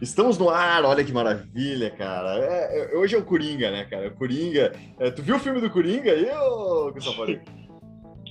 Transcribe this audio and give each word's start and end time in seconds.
Estamos 0.00 0.36
no 0.36 0.50
ar, 0.50 0.84
olha 0.84 1.04
que 1.04 1.12
maravilha, 1.12 1.90
cara. 1.90 2.38
É, 2.38 2.92
é, 2.92 2.96
hoje 2.96 3.14
é 3.14 3.18
o 3.18 3.24
Coringa, 3.24 3.70
né, 3.70 3.84
cara? 3.84 4.08
O 4.08 4.14
Coringa. 4.14 4.72
É, 4.98 5.10
tu 5.10 5.22
viu 5.22 5.36
o 5.36 5.40
filme 5.40 5.60
do 5.60 5.70
Coringa 5.70 6.12
aí, 6.12 6.30
ô 6.30 6.92
Cristóvão? 6.92 7.26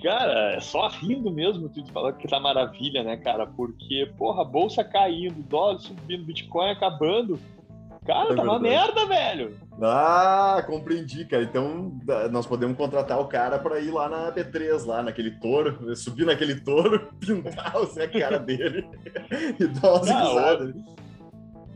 Cara, 0.04 0.54
é 0.54 0.60
só 0.60 0.88
rindo 0.88 1.32
mesmo 1.32 1.68
tu 1.68 1.84
falar 1.92 2.14
que 2.14 2.28
tá 2.28 2.40
maravilha, 2.40 3.02
né, 3.02 3.18
cara? 3.18 3.48
Porque, 3.48 4.12
porra, 4.20 4.46
bolsa 4.46 4.84
caindo, 4.84 5.42
dólar 5.50 5.80
subindo, 5.80 6.26
Bitcoin 6.26 6.70
acabando. 6.70 7.40
Cara, 8.06 8.34
é 8.34 8.36
tá 8.36 8.44
uma 8.44 8.60
merda, 8.60 9.08
velho. 9.08 9.58
Ah, 9.82 10.64
compreendi, 10.68 11.26
cara. 11.26 11.42
Então 11.42 12.00
nós 12.32 12.46
podemos 12.46 12.78
contratar 12.78 13.20
o 13.20 13.28
cara 13.28 13.58
para 13.58 13.80
ir 13.80 13.90
lá 13.90 14.08
na 14.08 14.32
B3, 14.32 14.86
lá 14.86 15.02
naquele 15.02 15.32
touro, 15.40 15.96
subir 15.96 16.26
naquele 16.26 16.62
touro, 16.62 17.10
pintar 17.20 17.76
o 17.78 17.86
Zé 17.88 18.08
cara 18.08 18.38
dele 18.38 18.88
e 19.60 19.66
dar 19.66 19.94
umas. 19.94 20.76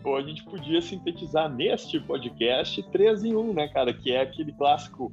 Ou 0.04 0.16
a 0.16 0.22
gente 0.22 0.44
podia 0.44 0.82
sintetizar 0.82 1.50
neste 1.50 2.00
podcast 2.00 2.82
3 2.84 3.26
em 3.26 3.36
1, 3.36 3.54
né, 3.54 3.68
cara? 3.68 3.94
Que 3.94 4.12
é 4.12 4.22
aquele 4.22 4.52
clássico 4.54 5.12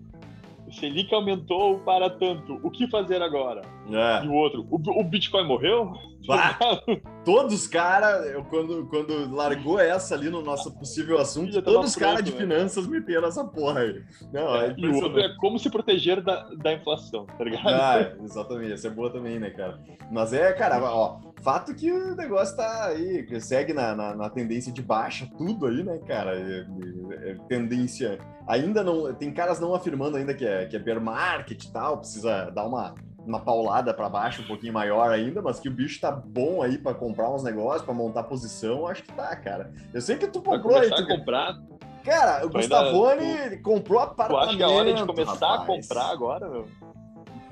Selic 0.72 1.14
aumentou 1.14 1.78
para 1.80 2.10
tanto. 2.10 2.60
O 2.62 2.70
que 2.70 2.88
fazer 2.88 3.22
agora? 3.22 3.62
É. 3.91 4.24
E 4.24 4.28
o 4.28 4.32
outro, 4.32 4.66
o, 4.70 5.00
o 5.00 5.04
Bitcoin 5.04 5.46
morreu? 5.46 5.94
Bah, 6.26 6.58
todos 7.24 7.54
os 7.54 7.66
caras, 7.66 8.24
quando, 8.48 8.86
quando 8.86 9.34
largou 9.34 9.78
essa 9.78 10.14
ali 10.14 10.28
no 10.28 10.42
nosso 10.42 10.72
possível 10.76 11.18
assunto, 11.18 11.60
todos 11.62 11.90
os 11.90 11.96
caras 11.96 12.24
de 12.24 12.32
né? 12.32 12.38
finanças 12.38 12.86
meteram 12.86 13.28
essa 13.28 13.44
porra 13.44 13.80
aí. 13.80 14.02
Não, 14.32 14.56
é, 14.56 14.68
é 14.68 14.74
e 14.76 14.86
o 14.86 14.94
outro 14.96 15.20
é 15.20 15.34
como 15.36 15.58
se 15.58 15.70
proteger 15.70 16.22
da, 16.22 16.48
da 16.54 16.72
inflação, 16.72 17.26
tá 17.26 17.44
ligado? 17.44 17.68
Ah, 17.68 18.12
exatamente, 18.22 18.72
essa 18.72 18.88
é 18.88 18.90
boa 18.90 19.10
também, 19.10 19.38
né, 19.38 19.50
cara? 19.50 19.78
Mas 20.10 20.32
é, 20.32 20.52
cara, 20.52 20.82
ó, 20.82 21.20
fato 21.42 21.74
que 21.74 21.90
o 21.92 22.14
negócio 22.14 22.56
tá 22.56 22.86
aí, 22.86 23.24
segue 23.40 23.72
na, 23.72 23.94
na, 23.94 24.14
na 24.14 24.30
tendência 24.30 24.72
de 24.72 24.83
baixa, 24.83 25.28
tudo 25.38 25.66
aí, 25.66 25.83
né, 25.83 25.98
cara? 26.06 26.36
É, 26.36 26.66
é, 27.11 27.30
é, 27.30 27.34
tendência. 27.48 28.18
Ainda 28.48 28.83
não. 28.83 29.14
Tem 29.14 29.33
caras 29.33 29.61
não 29.61 29.74
afirmando 29.74 30.16
ainda 30.16 30.34
que 30.34 30.44
é, 30.44 30.66
que 30.66 30.74
é 30.74 30.78
bear 30.78 31.00
market 31.00 31.62
e 31.62 31.72
tal, 31.72 31.98
precisa 31.98 32.50
dar 32.50 32.66
uma 32.66 32.94
uma 33.27 33.41
paulada 33.41 33.92
para 33.92 34.08
baixo 34.08 34.42
um 34.42 34.46
pouquinho 34.46 34.72
maior 34.72 35.10
ainda, 35.10 35.42
mas 35.42 35.58
que 35.58 35.69
o 35.69 35.72
bicho 35.72 36.00
tá 36.00 36.10
bom 36.10 36.62
aí 36.62 36.78
para 36.78 36.94
comprar 36.94 37.30
uns 37.30 37.42
negócios, 37.42 37.83
para 37.83 37.92
montar 37.92 38.22
posição, 38.24 38.86
acho 38.86 39.02
que 39.02 39.12
tá, 39.12 39.34
cara. 39.36 39.72
Eu 39.92 40.00
sei 40.00 40.16
que 40.16 40.27
tu 40.27 40.41
comprou 40.41 40.78
aí. 40.78 40.91
Tu... 40.91 41.06
comprar. 41.06 41.58
Cara, 42.05 42.46
o 42.46 42.50
Gustavone 42.50 43.24
ainda... 43.24 43.58
comprou 43.58 44.00
apartamento. 44.00 44.42
Eu 44.42 44.48
acho 44.48 44.56
que 44.56 44.62
é 44.62 44.66
hora 44.66 44.94
de 44.94 45.05
começar 45.05 45.33
rapaz. 45.33 45.60
a 45.60 45.66
comprar 45.66 46.10
agora, 46.10 46.48
meu. 46.48 46.66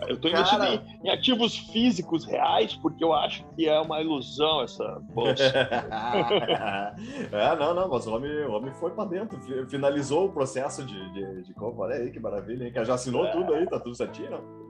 Eu 0.08 0.20
tô 0.20 0.28
investindo 0.28 0.60
Cara... 0.60 0.82
em, 1.02 1.10
ativos 1.10 1.56
físicos 1.56 2.24
reais 2.24 2.74
porque 2.74 3.02
eu 3.02 3.12
acho 3.12 3.44
que 3.54 3.68
é 3.68 3.80
uma 3.80 4.00
ilusão 4.00 4.62
essa 4.62 5.00
bolsa. 5.12 5.42
é, 7.32 7.56
não, 7.56 7.74
não, 7.74 7.88
mas 7.88 8.06
o 8.06 8.14
homem, 8.14 8.30
o 8.44 8.52
homem 8.52 8.72
foi 8.74 8.90
para 8.90 9.08
dentro, 9.08 9.38
finalizou 9.68 10.26
o 10.26 10.32
processo 10.32 10.84
de, 10.84 11.12
de, 11.12 11.42
de 11.44 11.54
compra. 11.54 11.84
Olha 11.84 11.96
aí 11.96 12.10
que 12.10 12.20
maravilha, 12.20 12.64
hein? 12.64 12.72
Já 12.84 12.94
assinou 12.94 13.26
é. 13.26 13.30
tudo 13.30 13.54
aí, 13.54 13.66
tá 13.66 13.78
tudo 13.78 13.94
certinho, 13.94 14.30
não? 14.32 14.63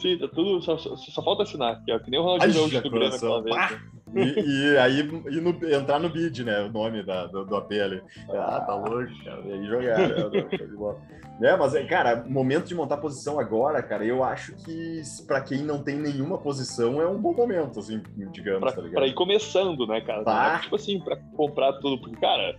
Sim, 0.00 0.18
tá 0.18 0.28
tudo. 0.28 0.62
Só, 0.62 0.76
só, 0.76 0.96
só 0.96 1.22
falta 1.22 1.44
assinar, 1.44 1.82
que 1.84 1.92
é 1.92 1.98
que 1.98 2.10
nem 2.10 2.20
o 2.20 2.22
Ronaldinho 2.22 2.82
do 2.82 2.90
Grêmio 2.90 3.14
aquela 3.14 3.42
vez. 3.42 3.56
Né? 3.56 3.80
E, 4.16 4.40
e, 4.40 4.78
aí 4.78 5.00
e 5.00 5.40
no, 5.40 5.50
entrar 5.72 5.98
no 5.98 6.08
bid, 6.08 6.44
né? 6.44 6.62
O 6.62 6.72
nome 6.72 7.02
da, 7.02 7.26
do, 7.26 7.44
do 7.44 7.56
AP 7.56 7.72
ali. 7.72 8.02
Ah, 8.30 8.60
tá 8.60 8.74
louco, 8.74 9.12
cara. 9.24 9.40
E 9.44 9.52
aí 9.52 9.66
jogar. 9.66 9.98
Né? 9.98 11.48
É, 11.48 11.56
mas, 11.56 11.72
cara, 11.88 12.24
momento 12.28 12.66
de 12.66 12.74
montar 12.76 12.98
posição 12.98 13.40
agora, 13.40 13.82
cara, 13.82 14.04
eu 14.04 14.22
acho 14.22 14.54
que 14.64 15.02
para 15.26 15.40
quem 15.40 15.64
não 15.64 15.82
tem 15.82 15.96
nenhuma 15.96 16.38
posição 16.38 17.02
é 17.02 17.08
um 17.08 17.20
bom 17.20 17.34
momento, 17.34 17.80
assim, 17.80 18.00
digamos, 18.30 18.60
pra, 18.60 18.72
tá 18.72 18.80
ligado? 18.80 18.94
Pra 18.94 19.06
ir 19.08 19.14
começando, 19.14 19.84
né, 19.86 20.00
cara? 20.00 20.22
Tá. 20.22 20.56
É, 20.58 20.62
tipo 20.62 20.76
assim, 20.76 21.00
pra 21.00 21.16
comprar 21.36 21.72
tudo, 21.74 22.00
porque, 22.00 22.16
cara. 22.16 22.56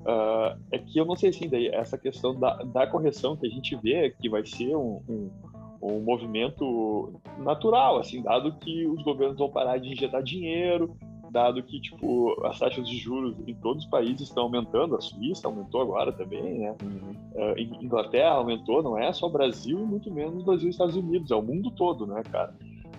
Uh, 0.00 0.56
é 0.72 0.78
que 0.78 0.98
eu 0.98 1.04
não 1.04 1.16
sei 1.16 1.30
assim, 1.30 1.48
daí, 1.50 1.68
essa 1.68 1.98
questão 1.98 2.34
da, 2.38 2.54
da 2.62 2.86
correção 2.86 3.36
que 3.36 3.46
a 3.46 3.50
gente 3.50 3.76
vê 3.76 4.14
que 4.18 4.28
vai 4.30 4.46
ser 4.46 4.74
um, 4.74 5.02
um 5.06 5.30
um 5.80 6.00
movimento 6.00 7.20
natural, 7.38 7.98
assim, 7.98 8.22
dado 8.22 8.52
que 8.58 8.86
os 8.86 9.02
governos 9.02 9.38
vão 9.38 9.50
parar 9.50 9.78
de 9.78 9.92
injetar 9.92 10.22
dinheiro, 10.22 10.96
dado 11.30 11.62
que 11.62 11.80
tipo 11.80 12.34
as 12.46 12.58
taxas 12.58 12.88
de 12.88 12.96
juros 12.96 13.36
em 13.46 13.54
todos 13.54 13.84
os 13.84 13.90
países 13.90 14.22
estão 14.22 14.44
aumentando, 14.44 14.96
a 14.96 15.00
Suíça 15.00 15.46
aumentou 15.46 15.80
agora 15.82 16.12
também, 16.12 16.58
né? 16.58 16.74
Uhum. 16.82 17.16
Uh, 17.34 17.58
Inglaterra 17.82 18.30
aumentou, 18.30 18.82
não 18.82 18.98
é 18.98 19.12
só 19.12 19.26
o 19.26 19.32
Brasil, 19.32 19.78
muito 19.78 20.12
menos 20.12 20.44
Brasil 20.44 20.68
e 20.68 20.70
Estados 20.70 20.96
Unidos, 20.96 21.30
é 21.30 21.34
o 21.34 21.42
mundo 21.42 21.70
todo, 21.70 22.06
né, 22.06 22.22
cara? 22.30 22.54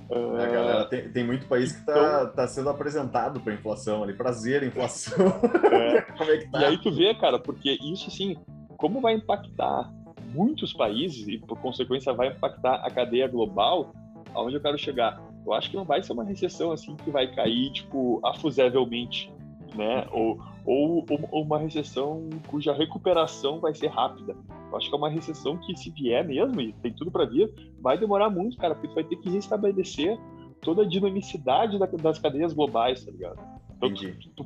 Uh, 0.10 0.38
é, 0.38 0.52
galera, 0.52 0.86
tem, 0.86 1.10
tem, 1.12 1.24
muito 1.24 1.48
país 1.48 1.72
que 1.72 1.80
está 1.82 2.22
então, 2.22 2.34
tá 2.34 2.48
sendo 2.48 2.70
apresentado 2.70 3.40
para 3.40 3.54
inflação 3.54 4.04
ali, 4.04 4.14
prazer 4.14 4.64
inflação. 4.64 5.28
É, 5.72 6.02
Como 6.18 6.32
é 6.32 6.38
que 6.38 6.50
tá? 6.50 6.62
E 6.62 6.66
aí 6.66 6.78
tu 6.80 6.92
vê, 6.92 7.14
cara, 7.14 7.38
porque 7.38 7.78
isso 7.82 8.08
assim, 8.08 8.36
como 8.76 9.02
vai 9.02 9.14
impactar 9.14 9.92
muitos 10.34 10.74
países 10.74 11.28
e, 11.28 11.38
por 11.38 11.60
consequência, 11.60 12.14
vai 12.14 12.30
impactar 12.30 12.76
a 12.76 12.90
cadeia 12.90 13.28
global, 13.28 13.94
aonde 14.34 14.56
eu 14.56 14.62
quero 14.62 14.78
chegar. 14.78 15.22
Eu 15.46 15.54
acho 15.54 15.70
que 15.70 15.76
não 15.76 15.86
vai 15.86 16.04
ser 16.04 16.14
uma 16.14 16.24
recessão 16.24 16.72
assim 16.72 16.96
que 16.96 17.10
vai 17.10 17.34
cair, 17.34 17.72
tipo, 17.72 18.20
afusavelmente, 18.24 19.32
né? 19.76 20.06
Ou, 20.12 20.40
ou, 20.66 21.06
ou 21.32 21.44
uma 21.44 21.58
recessão 21.58 22.30
cuja 22.48 22.74
recuperação 22.74 23.60
vai 23.60 23.74
ser 23.74 23.88
rápida. 23.88 24.36
Eu 24.72 24.78
acho 24.78 24.90
que 24.90 24.96
é 24.96 24.98
uma 24.98 25.10
recessão 25.10 25.58
que, 25.58 25.76
se 25.76 25.90
vier 25.90 26.26
mesmo, 26.26 26.62
e 26.62 26.74
tem 26.74 26.94
tudo 26.94 27.10
para 27.10 27.26
vir, 27.26 27.52
vai 27.82 27.98
demorar 27.98 28.30
muito, 28.30 28.58
cara, 28.58 28.76
porque 28.76 28.90
tu 28.90 28.96
vai 28.96 29.04
ter 29.04 29.16
que 29.16 29.30
restabelecer 29.30 30.20
toda 30.62 30.84
a 30.84 30.88
dinamicidade 30.88 31.78
das 32.02 32.20
cadeias 32.20 32.54
globais, 32.54 33.04
tá 33.04 33.12
ligado? 33.12 33.40
Então, 33.78 33.94
tu, 33.94 34.30
tu, 34.36 34.46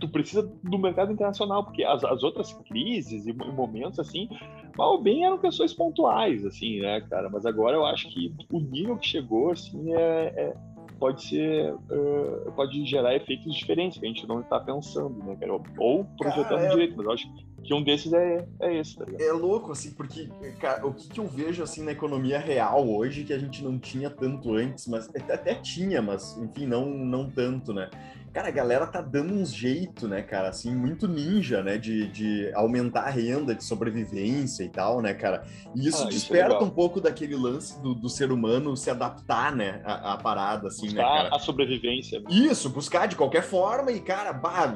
tu 0.00 0.08
precisa 0.08 0.42
do 0.42 0.78
mercado 0.78 1.12
internacional, 1.12 1.64
porque 1.64 1.82
as, 1.82 2.04
as 2.04 2.22
outras 2.22 2.52
crises 2.68 3.26
e 3.26 3.32
momentos 3.32 3.98
assim, 3.98 4.28
mal 4.76 4.92
ou 4.92 5.02
bem 5.02 5.24
eram 5.24 5.38
questões 5.38 5.72
pontuais, 5.72 6.44
assim, 6.44 6.80
né, 6.80 7.00
cara? 7.02 7.28
Mas 7.30 7.46
agora 7.46 7.76
eu 7.76 7.86
acho 7.86 8.08
que 8.08 8.32
o 8.50 8.60
nível 8.60 8.96
que 8.96 9.06
chegou, 9.06 9.50
assim, 9.50 9.92
é, 9.94 10.32
é 10.36 10.56
pode 10.98 11.24
ser, 11.26 11.74
uh, 11.74 12.52
pode 12.52 12.84
gerar 12.86 13.14
efeitos 13.14 13.54
diferentes 13.54 13.98
que 13.98 14.06
a 14.06 14.08
gente 14.08 14.26
não 14.26 14.40
está 14.40 14.58
pensando, 14.58 15.18
né, 15.24 15.36
cara? 15.36 15.52
Ou 15.78 16.04
projetando 16.18 16.48
cara, 16.48 16.66
é... 16.66 16.70
direito, 16.70 16.94
mas 16.96 17.06
eu 17.06 17.12
acho 17.12 17.32
que 17.62 17.74
um 17.74 17.82
desses 17.82 18.12
é, 18.12 18.46
é 18.60 18.76
esse, 18.76 18.96
tá 18.96 19.04
ligado? 19.04 19.20
É 19.20 19.32
louco, 19.32 19.72
assim, 19.72 19.92
porque, 19.92 20.28
cara, 20.60 20.86
o 20.86 20.94
que, 20.94 21.08
que 21.08 21.20
eu 21.20 21.26
vejo, 21.26 21.62
assim, 21.62 21.82
na 21.82 21.92
economia 21.92 22.38
real 22.38 22.88
hoje 22.88 23.24
que 23.24 23.32
a 23.32 23.38
gente 23.38 23.62
não 23.62 23.78
tinha 23.78 24.08
tanto 24.08 24.54
antes, 24.54 24.86
mas 24.86 25.08
até, 25.08 25.54
tinha, 25.54 26.00
mas, 26.00 26.36
enfim, 26.38 26.66
não, 26.66 26.86
não 26.86 27.28
tanto, 27.28 27.72
né? 27.72 27.90
Cara, 28.36 28.48
a 28.48 28.50
galera 28.50 28.86
tá 28.86 29.00
dando 29.00 29.32
uns 29.32 29.50
jeito, 29.50 30.06
né, 30.06 30.20
cara, 30.20 30.50
assim, 30.50 30.70
muito 30.70 31.08
ninja, 31.08 31.62
né, 31.62 31.78
de, 31.78 32.06
de 32.08 32.52
aumentar 32.52 33.04
a 33.04 33.08
renda, 33.08 33.54
de 33.54 33.64
sobrevivência 33.64 34.62
e 34.62 34.68
tal, 34.68 35.00
né, 35.00 35.14
cara? 35.14 35.46
E 35.74 35.88
isso 35.88 36.04
ah, 36.04 36.06
desperta 36.10 36.56
isso 36.56 36.62
é 36.62 36.66
um 36.66 36.68
pouco 36.68 37.00
daquele 37.00 37.34
lance 37.34 37.80
do, 37.80 37.94
do, 37.94 38.10
ser 38.10 38.30
humano 38.30 38.76
se 38.76 38.90
adaptar, 38.90 39.56
né, 39.56 39.80
à, 39.86 40.12
à 40.12 40.16
parada, 40.18 40.68
assim, 40.68 40.84
buscar 40.84 41.02
né, 41.02 41.22
cara? 41.22 41.34
a 41.34 41.38
sobrevivência. 41.38 42.22
Isso, 42.28 42.68
buscar 42.68 43.08
de 43.08 43.16
qualquer 43.16 43.42
forma 43.42 43.90
e, 43.90 44.00
cara, 44.00 44.34
bah, 44.34 44.66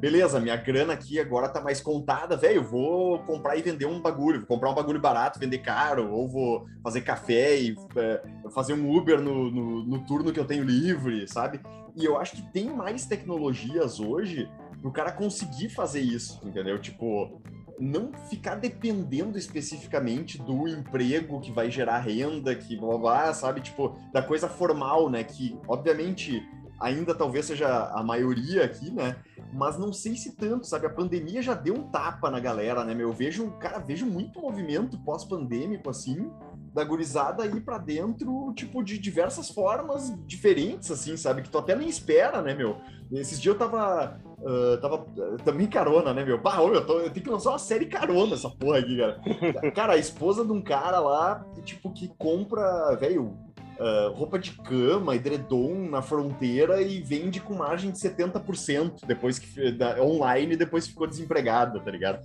beleza, 0.00 0.38
minha 0.38 0.54
grana 0.54 0.92
aqui 0.92 1.18
agora 1.18 1.48
tá 1.48 1.60
mais 1.60 1.80
contada, 1.80 2.36
velho, 2.36 2.62
vou 2.62 3.18
comprar 3.24 3.56
e 3.56 3.62
vender 3.62 3.86
um 3.86 4.00
bagulho, 4.00 4.38
vou 4.38 4.46
comprar 4.46 4.70
um 4.70 4.74
bagulho 4.74 5.00
barato, 5.00 5.40
vender 5.40 5.58
caro, 5.58 6.12
ou 6.12 6.28
vou 6.28 6.66
fazer 6.80 7.00
café 7.00 7.60
e 7.60 7.74
é, 7.96 8.22
fazer 8.54 8.74
um 8.74 8.96
Uber 8.96 9.20
no, 9.20 9.50
no, 9.50 9.84
no 9.84 10.06
turno 10.06 10.32
que 10.32 10.38
eu 10.38 10.44
tenho 10.44 10.62
livre, 10.62 11.26
sabe? 11.26 11.58
E 11.96 12.04
eu 12.04 12.18
acho 12.18 12.36
que 12.36 12.52
tem 12.52 12.74
mais 12.74 13.06
tecnologias 13.06 14.00
hoje 14.00 14.48
pro 14.80 14.90
cara 14.90 15.12
conseguir 15.12 15.68
fazer 15.68 16.00
isso, 16.00 16.40
entendeu? 16.44 16.78
Tipo, 16.78 17.40
não 17.78 18.12
ficar 18.28 18.56
dependendo 18.56 19.38
especificamente 19.38 20.38
do 20.38 20.68
emprego 20.68 21.40
que 21.40 21.50
vai 21.50 21.70
gerar 21.70 21.98
renda, 21.98 22.54
que 22.54 22.76
blá 22.76 22.98
blá, 22.98 23.34
sabe? 23.34 23.60
Tipo, 23.60 23.96
da 24.12 24.22
coisa 24.22 24.48
formal, 24.48 25.08
né? 25.08 25.24
Que, 25.24 25.58
obviamente, 25.66 26.42
ainda 26.78 27.14
talvez 27.14 27.46
seja 27.46 27.90
a 27.92 28.02
maioria 28.02 28.64
aqui, 28.64 28.90
né? 28.90 29.16
Mas 29.52 29.78
não 29.78 29.92
sei 29.92 30.16
se 30.16 30.36
tanto, 30.36 30.66
sabe? 30.66 30.86
A 30.86 30.90
pandemia 30.90 31.42
já 31.42 31.54
deu 31.54 31.74
um 31.74 31.90
tapa 31.90 32.30
na 32.30 32.38
galera, 32.38 32.84
né, 32.84 32.94
meu? 32.94 33.08
Eu 33.08 33.14
vejo, 33.14 33.50
cara, 33.52 33.78
vejo 33.78 34.06
muito 34.06 34.40
movimento 34.40 34.98
pós-pandêmico, 34.98 35.90
assim, 35.90 36.30
da 36.72 36.84
gurizada 36.84 37.44
ir 37.46 37.60
para 37.60 37.78
dentro, 37.78 38.52
tipo, 38.54 38.82
de 38.82 38.98
diversas 38.98 39.50
formas 39.50 40.12
diferentes, 40.26 40.90
assim, 40.90 41.16
sabe? 41.16 41.42
Que 41.42 41.50
tu 41.50 41.58
até 41.58 41.74
nem 41.74 41.88
espera, 41.88 42.40
né, 42.40 42.54
meu? 42.54 42.76
Esses 43.12 43.40
dias 43.40 43.54
eu 43.54 43.58
tava. 43.58 44.20
Uh, 44.38 44.80
tava 44.80 44.96
uh, 44.96 45.36
também 45.44 45.66
carona, 45.66 46.14
né, 46.14 46.24
meu? 46.24 46.40
Pá, 46.40 46.56
eu, 46.58 46.86
tô, 46.86 47.00
eu 47.00 47.10
tenho 47.10 47.24
que 47.24 47.30
lançar 47.30 47.50
uma 47.50 47.58
série 47.58 47.86
carona 47.86 48.34
essa 48.34 48.48
porra 48.48 48.78
aqui, 48.78 48.96
cara. 48.96 49.20
cara, 49.74 49.92
a 49.94 49.98
esposa 49.98 50.44
de 50.44 50.52
um 50.52 50.62
cara 50.62 51.00
lá, 51.00 51.44
tipo, 51.64 51.92
que 51.92 52.08
compra, 52.16 52.94
velho, 52.94 53.36
uh, 53.80 54.12
roupa 54.12 54.38
de 54.38 54.52
cama, 54.52 55.16
edredom 55.16 55.88
na 55.90 56.02
fronteira 56.02 56.80
e 56.80 57.00
vende 57.00 57.40
com 57.40 57.54
margem 57.54 57.90
de 57.90 57.98
70% 57.98 59.04
depois 59.06 59.38
que 59.38 59.72
da, 59.72 60.00
online 60.00 60.56
depois 60.56 60.86
ficou 60.86 61.06
desempregada, 61.06 61.80
tá 61.80 61.90
ligado? 61.90 62.20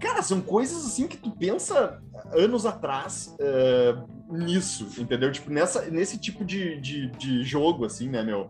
Cara, 0.00 0.22
são 0.22 0.40
coisas 0.40 0.86
assim 0.86 1.06
que 1.06 1.18
tu 1.18 1.30
pensa 1.30 2.00
anos 2.32 2.64
atrás 2.64 3.36
uh, 3.38 4.34
nisso, 4.34 4.88
entendeu? 4.98 5.30
Tipo, 5.30 5.50
nessa, 5.50 5.82
nesse 5.90 6.18
tipo 6.18 6.42
de, 6.42 6.80
de, 6.80 7.10
de, 7.10 7.44
jogo, 7.44 7.84
assim, 7.84 8.08
né, 8.08 8.22
meu? 8.22 8.46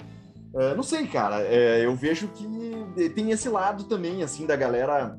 Uh, 0.54 0.76
não 0.76 0.84
sei, 0.84 1.08
cara. 1.08 1.42
É, 1.42 1.84
eu 1.84 1.94
vejo 1.94 2.28
que 2.28 2.46
tem 3.10 3.32
esse 3.32 3.48
lado 3.48 3.84
também, 3.84 4.22
assim, 4.22 4.46
da 4.46 4.54
galera 4.54 5.18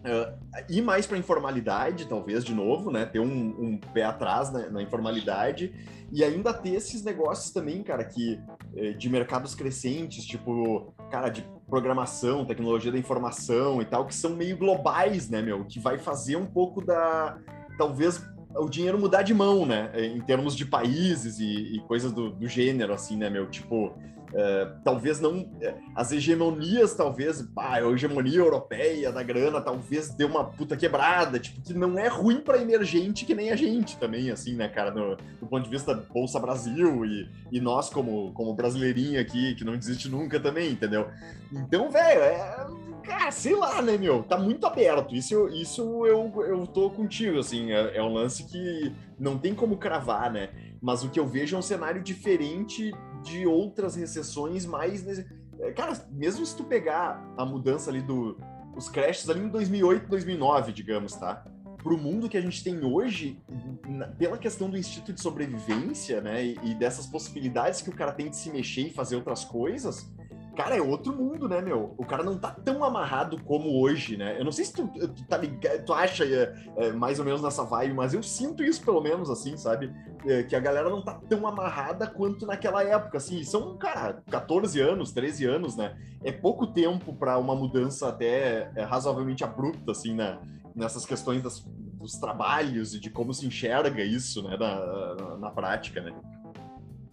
uh, 0.00 0.64
ir 0.68 0.82
mais 0.82 1.06
para 1.06 1.16
informalidade, 1.16 2.06
talvez, 2.06 2.44
de 2.44 2.54
novo, 2.54 2.90
né? 2.90 3.06
Ter 3.06 3.20
um, 3.20 3.26
um 3.26 3.78
pé 3.78 4.02
atrás 4.02 4.52
na, 4.52 4.68
na, 4.70 4.82
informalidade 4.82 5.72
e 6.12 6.24
ainda 6.24 6.52
ter 6.52 6.70
esses 6.70 7.04
negócios 7.04 7.52
também, 7.52 7.84
cara, 7.84 8.02
que 8.02 8.40
de 8.96 9.10
mercados 9.10 9.54
crescentes, 9.54 10.24
tipo, 10.24 10.94
cara, 11.10 11.28
de 11.28 11.44
programação, 11.68 12.44
tecnologia 12.44 12.90
da 12.90 12.98
informação 12.98 13.80
e 13.82 13.84
tal, 13.84 14.06
que 14.06 14.14
são 14.14 14.34
meio 14.34 14.56
globais, 14.56 15.28
né, 15.28 15.42
meu? 15.42 15.64
Que 15.64 15.78
vai 15.78 15.98
fazer 15.98 16.36
um 16.36 16.46
pouco 16.46 16.84
da. 16.84 17.38
Talvez 17.76 18.24
o 18.56 18.68
dinheiro 18.68 18.98
mudar 18.98 19.22
de 19.22 19.34
mão, 19.34 19.66
né? 19.66 19.90
Em 19.94 20.20
termos 20.20 20.56
de 20.56 20.64
países 20.64 21.38
e, 21.38 21.76
e 21.76 21.80
coisas 21.80 22.12
do, 22.12 22.30
do, 22.30 22.48
gênero, 22.48 22.92
assim, 22.92 23.16
né, 23.16 23.28
meu? 23.28 23.46
Tipo, 23.48 23.94
é, 24.34 24.72
talvez 24.84 25.20
não. 25.20 25.50
É, 25.60 25.74
as 25.94 26.12
hegemonias, 26.12 26.94
talvez, 26.94 27.42
pá, 27.42 27.74
a 27.74 27.90
hegemonia 27.90 28.38
europeia 28.38 29.10
da 29.10 29.22
grana, 29.22 29.60
talvez 29.60 30.10
dê 30.10 30.24
uma 30.24 30.44
puta 30.44 30.76
quebrada, 30.76 31.38
tipo, 31.38 31.60
que 31.60 31.72
não 31.72 31.98
é 31.98 32.08
ruim 32.08 32.40
para 32.40 32.60
emergente 32.60 33.24
que 33.24 33.34
nem 33.34 33.50
a 33.50 33.56
gente 33.56 33.96
também, 33.96 34.30
assim, 34.30 34.54
né, 34.54 34.68
cara, 34.68 34.90
no, 34.90 35.16
do 35.16 35.46
ponto 35.46 35.64
de 35.64 35.70
vista 35.70 35.94
Bolsa 35.94 36.38
Brasil 36.38 37.04
e, 37.04 37.28
e 37.52 37.60
nós, 37.60 37.88
como, 37.88 38.32
como 38.32 38.54
brasileirinho 38.54 39.20
aqui, 39.20 39.54
que 39.54 39.64
não 39.64 39.76
desiste 39.76 40.08
nunca 40.08 40.38
também, 40.38 40.72
entendeu? 40.72 41.08
Então, 41.52 41.90
velho, 41.90 42.20
é. 42.20 42.66
Cara, 43.02 43.30
sei 43.30 43.56
lá, 43.56 43.80
né, 43.80 43.96
meu? 43.96 44.22
Tá 44.22 44.36
muito 44.36 44.66
aberto. 44.66 45.14
Isso, 45.14 45.48
isso 45.48 46.06
eu, 46.06 46.30
eu 46.46 46.66
tô 46.66 46.90
contigo, 46.90 47.38
assim. 47.38 47.72
É, 47.72 47.96
é 47.96 48.02
um 48.02 48.12
lance 48.12 48.44
que 48.44 48.92
não 49.18 49.38
tem 49.38 49.54
como 49.54 49.78
cravar, 49.78 50.30
né? 50.30 50.50
Mas 50.80 51.02
o 51.02 51.08
que 51.08 51.18
eu 51.18 51.26
vejo 51.26 51.56
é 51.56 51.58
um 51.58 51.62
cenário 51.62 52.02
diferente 52.02 52.92
de 53.22 53.46
outras 53.46 53.96
recessões 53.96 54.64
mais. 54.64 55.06
É, 55.60 55.72
cara, 55.72 55.92
mesmo 56.10 56.44
se 56.44 56.56
tu 56.56 56.64
pegar 56.64 57.22
a 57.36 57.44
mudança 57.44 57.90
ali 57.90 58.00
do, 58.00 58.36
os 58.76 58.88
crashes 58.88 59.28
ali 59.28 59.40
em 59.40 59.48
2008, 59.48 60.08
2009, 60.08 60.72
digamos, 60.72 61.14
tá? 61.14 61.44
Para 61.82 61.94
o 61.94 61.98
mundo 61.98 62.28
que 62.28 62.36
a 62.36 62.40
gente 62.40 62.62
tem 62.62 62.84
hoje, 62.84 63.40
pela 64.18 64.38
questão 64.38 64.68
do 64.70 64.76
instinto 64.76 65.12
de 65.12 65.20
sobrevivência, 65.20 66.20
né, 66.20 66.44
e, 66.44 66.58
e 66.64 66.74
dessas 66.74 67.06
possibilidades 67.06 67.80
que 67.80 67.90
o 67.90 67.92
cara 67.92 68.12
tem 68.12 68.28
de 68.30 68.36
se 68.36 68.50
mexer 68.50 68.88
e 68.88 68.90
fazer 68.90 69.16
outras 69.16 69.44
coisas, 69.44 70.10
cara, 70.58 70.76
é 70.76 70.82
outro 70.82 71.14
mundo, 71.14 71.48
né, 71.48 71.60
meu? 71.60 71.94
O 71.96 72.04
cara 72.04 72.24
não 72.24 72.36
tá 72.36 72.50
tão 72.50 72.82
amarrado 72.82 73.40
como 73.44 73.80
hoje, 73.80 74.16
né? 74.16 74.36
Eu 74.40 74.44
não 74.44 74.50
sei 74.50 74.64
se 74.64 74.72
tu, 74.72 74.88
tu 74.88 75.24
tá 75.28 75.38
tu 75.86 75.94
acha 75.94 76.24
é, 76.24 76.52
é, 76.78 76.90
mais 76.90 77.20
ou 77.20 77.24
menos 77.24 77.40
nessa 77.40 77.62
vibe, 77.62 77.94
mas 77.94 78.12
eu 78.12 78.24
sinto 78.24 78.64
isso 78.64 78.82
pelo 78.84 79.00
menos, 79.00 79.30
assim, 79.30 79.56
sabe? 79.56 79.94
É, 80.26 80.42
que 80.42 80.56
a 80.56 80.60
galera 80.60 80.90
não 80.90 81.00
tá 81.00 81.14
tão 81.14 81.46
amarrada 81.46 82.08
quanto 82.08 82.44
naquela 82.44 82.82
época, 82.82 83.18
assim. 83.18 83.44
São, 83.44 83.78
cara, 83.78 84.20
14 84.28 84.80
anos, 84.80 85.12
13 85.12 85.44
anos, 85.44 85.76
né? 85.76 85.96
É 86.24 86.32
pouco 86.32 86.66
tempo 86.66 87.14
para 87.14 87.38
uma 87.38 87.54
mudança 87.54 88.08
até 88.08 88.72
é, 88.74 88.82
razoavelmente 88.82 89.44
abrupta, 89.44 89.92
assim, 89.92 90.12
né? 90.12 90.40
Nessas 90.74 91.06
questões 91.06 91.40
das, 91.40 91.60
dos 91.60 92.14
trabalhos 92.14 92.96
e 92.96 92.98
de 92.98 93.10
como 93.10 93.32
se 93.32 93.46
enxerga 93.46 94.02
isso, 94.02 94.42
né, 94.42 94.56
na, 94.56 95.14
na, 95.14 95.36
na 95.36 95.50
prática, 95.50 96.00
né? 96.00 96.12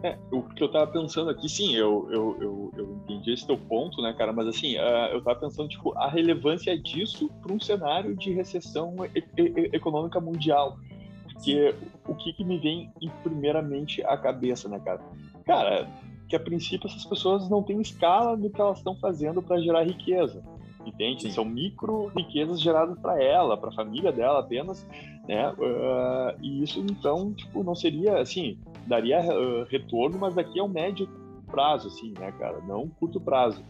É, 0.02 0.16
o 0.30 0.42
que 0.42 0.62
eu 0.62 0.70
tava 0.70 0.86
pensando 0.88 1.30
aqui, 1.30 1.48
sim, 1.48 1.74
eu, 1.74 2.06
eu, 2.10 2.36
eu, 2.40 2.72
eu 2.76 2.92
entendi 2.96 3.32
esse 3.32 3.46
teu 3.46 3.56
ponto, 3.56 4.02
né, 4.02 4.12
cara, 4.12 4.32
mas 4.32 4.46
assim, 4.46 4.76
uh, 4.76 5.08
eu 5.12 5.22
tava 5.22 5.40
pensando, 5.40 5.68
tipo, 5.68 5.96
a 5.96 6.08
relevância 6.08 6.78
disso 6.78 7.30
para 7.40 7.52
um 7.52 7.58
cenário 7.58 8.14
de 8.14 8.32
recessão 8.32 8.94
e, 9.14 9.24
e, 9.40 9.70
econômica 9.72 10.20
mundial. 10.20 10.78
Porque 11.24 11.74
o 12.06 12.14
que, 12.14 12.32
que 12.32 12.44
me 12.44 12.58
vem 12.58 12.92
primeiramente 13.22 14.02
à 14.04 14.16
cabeça, 14.16 14.68
né, 14.68 14.78
cara? 14.80 15.00
Cara, 15.44 15.88
que 16.28 16.36
a 16.36 16.40
princípio 16.40 16.88
essas 16.88 17.04
pessoas 17.04 17.48
não 17.48 17.62
têm 17.62 17.80
escala 17.80 18.36
do 18.36 18.50
que 18.50 18.60
elas 18.60 18.78
estão 18.78 18.96
fazendo 18.96 19.42
para 19.42 19.60
gerar 19.60 19.82
riqueza 19.82 20.42
entende? 20.88 21.32
São 21.32 21.44
micro 21.44 22.06
riquezas 22.16 22.60
geradas 22.60 22.98
para 22.98 23.22
ela, 23.22 23.56
para 23.56 23.70
a 23.70 23.74
família 23.74 24.12
dela 24.12 24.40
apenas, 24.40 24.86
né? 25.28 25.50
Uh, 25.52 26.42
e 26.42 26.62
isso 26.62 26.80
então, 26.80 27.32
tipo, 27.34 27.62
não 27.62 27.74
seria 27.74 28.18
assim, 28.18 28.58
daria 28.86 29.20
uh, 29.20 29.64
retorno, 29.70 30.18
mas 30.18 30.34
daqui 30.34 30.58
a 30.58 30.64
um 30.64 30.68
médio 30.68 31.08
prazo, 31.46 31.88
assim, 31.88 32.12
né, 32.18 32.32
cara? 32.32 32.60
Não 32.66 32.88
curto 32.88 33.20
prazo. 33.20 33.62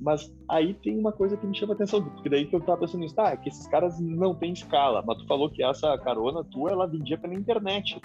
Mas 0.00 0.34
aí 0.48 0.72
tem 0.72 0.98
uma 0.98 1.12
coisa 1.12 1.36
que 1.36 1.46
me 1.46 1.54
chama 1.54 1.74
atenção, 1.74 2.02
porque 2.02 2.28
daí 2.28 2.46
que 2.46 2.56
eu 2.56 2.60
tava 2.60 2.80
pensando 2.80 3.00
nisso, 3.00 3.14
tá, 3.14 3.30
é 3.30 3.36
que 3.36 3.50
esses 3.50 3.66
caras 3.66 4.00
não 4.00 4.34
têm 4.34 4.52
escala, 4.52 5.02
mas 5.06 5.18
tu 5.18 5.26
falou 5.26 5.50
que 5.50 5.62
essa 5.62 5.96
carona 5.98 6.42
tua, 6.42 6.70
ela 6.70 6.86
vendia 6.86 7.18
pela 7.18 7.34
internet. 7.34 8.00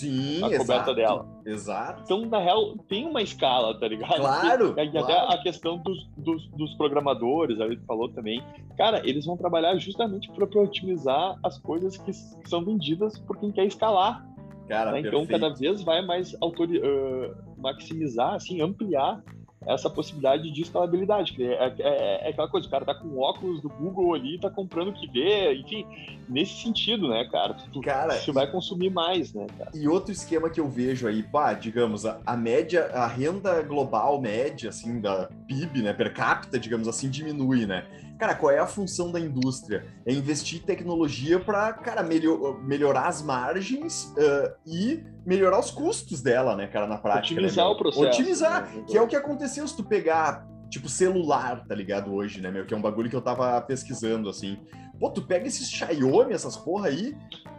Sim, 0.00 0.38
a 0.38 0.58
coberta 0.58 0.62
exato, 0.62 0.94
dela. 0.94 1.26
Exato. 1.44 2.02
Então, 2.04 2.26
na 2.26 2.38
real, 2.38 2.76
tem 2.88 3.06
uma 3.06 3.22
escala, 3.22 3.78
tá 3.78 3.88
ligado? 3.88 4.16
Claro. 4.16 4.74
E, 4.78 4.90
claro. 4.90 4.98
até 4.98 5.34
a 5.34 5.42
questão 5.42 5.78
dos, 5.78 6.06
dos, 6.16 6.46
dos 6.50 6.74
programadores, 6.74 7.60
a 7.60 7.68
gente 7.68 7.84
falou 7.86 8.08
também. 8.10 8.42
Cara, 8.76 9.00
eles 9.08 9.24
vão 9.24 9.36
trabalhar 9.36 9.76
justamente 9.78 10.30
para 10.32 10.44
otimizar 10.44 11.38
as 11.42 11.58
coisas 11.58 11.96
que, 11.96 12.12
que, 12.12 12.48
são 12.48 12.64
vendidas 12.64 13.18
por 13.18 13.38
quem 13.38 13.50
quer 13.50 13.64
escalar. 13.64 14.26
Cara, 14.68 14.92
né? 14.92 15.00
Então, 15.00 15.26
cada 15.26 15.48
vez 15.54 15.82
vai 15.82 16.04
mais 16.04 16.36
autori 16.42 16.78
uh, 16.78 17.34
maximizar, 17.56 18.34
assim, 18.34 18.60
ampliar 18.60 19.22
essa 19.66 19.90
possibilidade 19.90 20.50
de 20.50 20.62
escalabilidade. 20.62 21.34
É, 21.42 21.46
é, 21.46 21.74
é, 21.78 22.26
é, 22.26 22.30
aquela 22.30 22.48
coisa, 22.48 22.66
o 22.66 22.70
cara 22.70 22.84
tá 22.84 22.94
com 22.94 23.18
óculos 23.18 23.60
do 23.60 23.68
Google 23.68 24.14
ali, 24.14 24.38
tá 24.38 24.48
comprando 24.48 24.88
o 24.88 24.92
que 24.92 25.06
vê, 25.10 25.54
enfim, 25.54 25.86
nesse 26.28 26.62
sentido, 26.62 27.08
né, 27.08 27.28
cara? 27.30 27.54
Tu, 27.72 27.80
cara, 27.80 28.14
você 28.14 28.32
vai 28.32 28.50
consumir 28.50 28.90
mais, 28.90 29.32
né, 29.32 29.46
cara? 29.58 29.70
E 29.74 29.88
outro 29.88 30.12
esquema 30.12 30.48
que 30.48 30.60
eu 30.60 30.68
vejo 30.68 31.08
aí, 31.08 31.22
pá, 31.22 31.52
digamos, 31.52 32.06
a, 32.06 32.20
a 32.24 32.36
média, 32.36 32.86
a 32.92 33.06
renda 33.06 33.60
global 33.62 34.20
média, 34.20 34.70
assim, 34.70 35.00
da 35.00 35.28
PIB, 35.46 35.82
né, 35.82 35.92
per 35.92 36.12
capita, 36.12 36.58
digamos 36.58 36.86
assim, 36.86 37.10
diminui, 37.10 37.66
né? 37.66 37.84
Cara, 38.18 38.34
qual 38.34 38.50
é 38.50 38.58
a 38.58 38.66
função 38.66 39.12
da 39.12 39.20
indústria? 39.20 39.84
É 40.06 40.12
investir 40.12 40.60
em 40.60 40.62
tecnologia 40.62 41.38
para, 41.38 41.72
cara, 41.74 42.02
melhor, 42.02 42.62
melhorar 42.62 43.08
as 43.08 43.20
margens 43.20 44.14
uh, 44.16 44.54
e 44.66 45.04
melhorar 45.24 45.58
os 45.58 45.70
custos 45.70 46.22
dela, 46.22 46.56
né, 46.56 46.66
cara, 46.66 46.86
na 46.86 46.96
prática. 46.96 47.34
Né, 47.34 47.46
Otimizar 47.46 47.66
né, 47.66 47.70
o 47.70 47.76
processo. 47.76 48.06
Otimizar, 48.06 48.74
né? 48.74 48.84
que 48.88 48.96
é 48.96 49.02
o 49.02 49.06
que 49.06 49.16
aconteceu 49.16 49.68
se 49.68 49.76
tu 49.76 49.84
pegar, 49.84 50.46
tipo, 50.70 50.88
celular, 50.88 51.64
tá 51.66 51.74
ligado, 51.74 52.12
hoje, 52.12 52.40
né, 52.40 52.50
meu, 52.50 52.64
que 52.64 52.72
é 52.72 52.76
um 52.76 52.82
bagulho 52.82 53.10
que 53.10 53.16
eu 53.16 53.22
tava 53.22 53.60
pesquisando, 53.60 54.30
assim. 54.30 54.58
Pô, 54.98 55.10
tu 55.10 55.20
pega 55.20 55.46
esses 55.46 55.68
Xiaomi, 55.68 56.32
essas 56.32 56.56
porra 56.56 56.88
aí, 56.88 57.14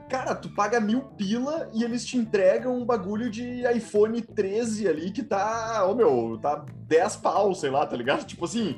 cara, 0.10 0.34
tu 0.34 0.50
paga 0.50 0.80
mil 0.80 1.02
pila 1.02 1.70
e 1.72 1.84
eles 1.84 2.04
te 2.04 2.18
entregam 2.18 2.76
um 2.76 2.86
bagulho 2.86 3.30
de 3.30 3.62
iPhone 3.76 4.20
13 4.22 4.88
ali 4.88 5.12
que 5.12 5.22
tá, 5.22 5.86
ô 5.86 5.94
meu, 5.94 6.40
tá 6.42 6.66
10 6.88 7.18
pau, 7.18 7.54
sei 7.54 7.70
lá, 7.70 7.86
tá 7.86 7.96
ligado? 7.96 8.26
Tipo 8.26 8.46
assim, 8.46 8.76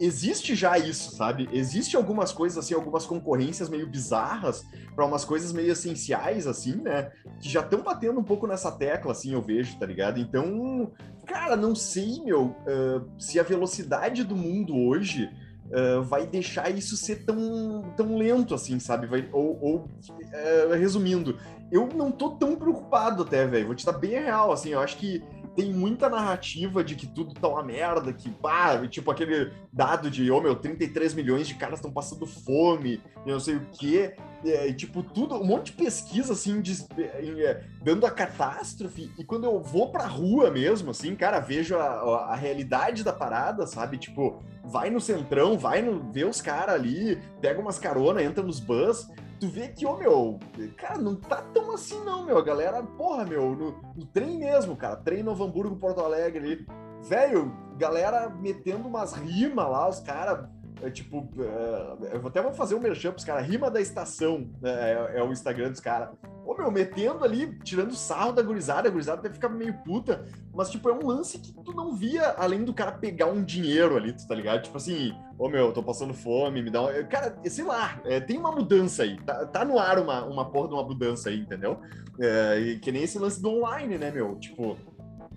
existe 0.00 0.54
já 0.54 0.78
isso, 0.78 1.14
sabe? 1.14 1.48
Existe 1.52 1.96
algumas 1.96 2.32
coisas 2.32 2.58
assim, 2.58 2.74
algumas 2.74 3.06
concorrências 3.06 3.68
meio 3.68 3.86
bizarras 3.86 4.64
para 4.94 5.04
umas 5.04 5.24
coisas 5.24 5.52
meio 5.52 5.72
essenciais 5.72 6.46
assim, 6.46 6.76
né? 6.76 7.10
Que 7.40 7.48
já 7.48 7.60
estão 7.60 7.82
batendo 7.82 8.20
um 8.20 8.24
pouco 8.24 8.46
nessa 8.46 8.70
tecla 8.72 9.12
assim, 9.12 9.32
eu 9.32 9.42
vejo, 9.42 9.78
tá 9.78 9.86
ligado? 9.86 10.18
Então, 10.18 10.92
cara, 11.26 11.56
não 11.56 11.74
sei, 11.74 12.20
meu, 12.24 12.46
uh, 12.46 13.08
se 13.18 13.38
a 13.40 13.42
velocidade 13.42 14.24
do 14.24 14.36
mundo 14.36 14.76
hoje 14.76 15.30
Uh, 15.66 16.00
vai 16.00 16.28
deixar 16.28 16.70
isso 16.70 16.96
ser 16.96 17.24
tão, 17.24 17.92
tão 17.96 18.16
lento 18.16 18.54
assim, 18.54 18.78
sabe? 18.78 19.08
Vai, 19.08 19.28
ou, 19.32 19.58
ou 19.60 19.76
uh, 19.80 20.72
resumindo, 20.78 21.36
eu 21.70 21.88
não 21.94 22.10
tô 22.10 22.30
tão 22.30 22.56
preocupado 22.56 23.22
até, 23.22 23.46
velho. 23.46 23.66
Vou 23.66 23.74
te 23.74 23.84
dar 23.84 23.92
bem 23.92 24.12
real, 24.12 24.52
assim, 24.52 24.70
eu 24.70 24.80
acho 24.80 24.96
que 24.96 25.22
tem 25.56 25.72
muita 25.72 26.10
narrativa 26.10 26.84
de 26.84 26.94
que 26.94 27.06
tudo 27.06 27.32
tá 27.32 27.48
uma 27.48 27.62
merda, 27.62 28.12
que, 28.12 28.28
pá, 28.28 28.86
tipo 28.86 29.10
aquele 29.10 29.50
dado 29.72 30.10
de, 30.10 30.30
ô 30.30 30.36
oh, 30.36 30.40
meu, 30.42 30.54
33 30.54 31.14
milhões 31.14 31.48
de 31.48 31.54
caras 31.54 31.78
estão 31.78 31.90
passando 31.90 32.26
fome, 32.26 33.00
e 33.24 33.30
não 33.30 33.40
sei 33.40 33.56
o 33.56 33.66
quê. 33.72 34.14
É, 34.44 34.70
tipo, 34.72 35.02
tudo, 35.02 35.34
um 35.34 35.46
monte 35.46 35.72
de 35.72 35.78
pesquisa, 35.78 36.34
assim, 36.34 36.60
de, 36.60 36.86
é, 36.98 37.64
dando 37.82 38.04
a 38.04 38.10
catástrofe, 38.10 39.10
e 39.18 39.24
quando 39.24 39.44
eu 39.44 39.58
vou 39.60 39.90
pra 39.90 40.06
rua 40.06 40.50
mesmo, 40.50 40.90
assim, 40.90 41.16
cara, 41.16 41.40
vejo 41.40 41.74
a, 41.76 41.84
a, 41.84 42.32
a 42.32 42.36
realidade 42.36 43.02
da 43.02 43.14
parada, 43.14 43.66
sabe? 43.66 43.96
Tipo, 43.96 44.42
vai 44.62 44.90
no 44.90 45.00
centrão, 45.00 45.58
vai 45.58 45.80
no, 45.80 46.12
vê 46.12 46.24
os 46.24 46.42
caras 46.42 46.74
ali, 46.74 47.18
pega 47.40 47.58
umas 47.60 47.78
carona, 47.78 48.22
entra 48.22 48.44
nos 48.44 48.60
bus, 48.60 49.08
tu 49.38 49.48
vê 49.48 49.68
que, 49.68 49.86
ô 49.86 49.96
meu, 49.96 50.38
cara, 50.76 50.98
não 50.98 51.16
tá 51.16 51.42
tão 51.54 51.72
assim 51.72 52.02
não, 52.04 52.24
meu. 52.24 52.38
A 52.38 52.42
galera, 52.42 52.82
porra, 52.82 53.24
meu, 53.24 53.54
no, 53.54 53.72
no 53.94 54.06
trem 54.06 54.38
mesmo, 54.38 54.76
cara, 54.76 54.96
trem 54.96 55.22
Novo 55.22 55.44
Hamburgo, 55.44 55.76
Porto 55.76 56.00
Alegre 56.00 56.38
ali. 56.38 56.66
Velho, 57.02 57.52
galera 57.76 58.28
metendo 58.28 58.88
umas 58.88 59.12
rimas 59.12 59.68
lá, 59.68 59.88
os 59.88 60.00
caras 60.00 60.48
é, 60.82 60.90
tipo, 60.90 61.28
é, 61.38 62.16
eu 62.16 62.26
até 62.26 62.42
vou 62.42 62.52
fazer 62.52 62.74
um 62.74 62.80
merchan 62.80 63.10
pros 63.10 63.24
caras, 63.24 63.46
rima 63.46 63.70
da 63.70 63.80
estação, 63.80 64.50
né, 64.60 64.92
é, 64.92 65.18
é, 65.18 65.22
o 65.22 65.32
Instagram 65.32 65.70
dos 65.70 65.80
caras. 65.80 66.10
Ô, 66.44 66.54
meu, 66.54 66.70
metendo 66.70 67.24
ali, 67.24 67.58
tirando 67.64 67.94
sarro 67.94 68.32
da 68.32 68.42
gurizada, 68.42 68.88
a 68.88 68.90
gurizada 68.90 69.20
até 69.20 69.30
fica 69.30 69.48
meio 69.48 69.74
puta, 69.84 70.26
mas, 70.54 70.70
tipo, 70.70 70.88
é 70.88 70.92
um 70.92 71.06
lance 71.06 71.38
que 71.38 71.52
tu 71.52 71.72
não 71.72 71.94
via, 71.94 72.34
além 72.36 72.64
do 72.64 72.74
cara 72.74 72.92
pegar 72.92 73.26
um 73.26 73.42
dinheiro 73.42 73.96
ali, 73.96 74.12
tu 74.12 74.26
tá 74.26 74.34
ligado? 74.34 74.62
Tipo 74.62 74.76
assim, 74.76 75.14
ô, 75.38 75.48
meu, 75.48 75.72
tô 75.72 75.82
passando 75.82 76.14
fome, 76.14 76.62
me 76.62 76.70
dá 76.70 76.82
um... 76.82 77.06
Cara, 77.08 77.36
sei 77.46 77.64
lá, 77.64 78.00
é, 78.04 78.20
tem 78.20 78.38
uma 78.38 78.52
mudança 78.52 79.02
aí, 79.02 79.16
tá, 79.22 79.46
tá, 79.46 79.64
no 79.64 79.78
ar 79.78 79.98
uma, 79.98 80.24
uma 80.24 80.50
porra 80.50 80.68
de 80.68 80.74
uma 80.74 80.84
mudança 80.84 81.30
aí, 81.30 81.40
entendeu? 81.40 81.80
É, 82.20 82.78
que 82.80 82.92
nem 82.92 83.02
esse 83.02 83.18
lance 83.18 83.40
do 83.40 83.50
online, 83.50 83.98
né, 83.98 84.10
meu? 84.10 84.36
Tipo, 84.36 84.76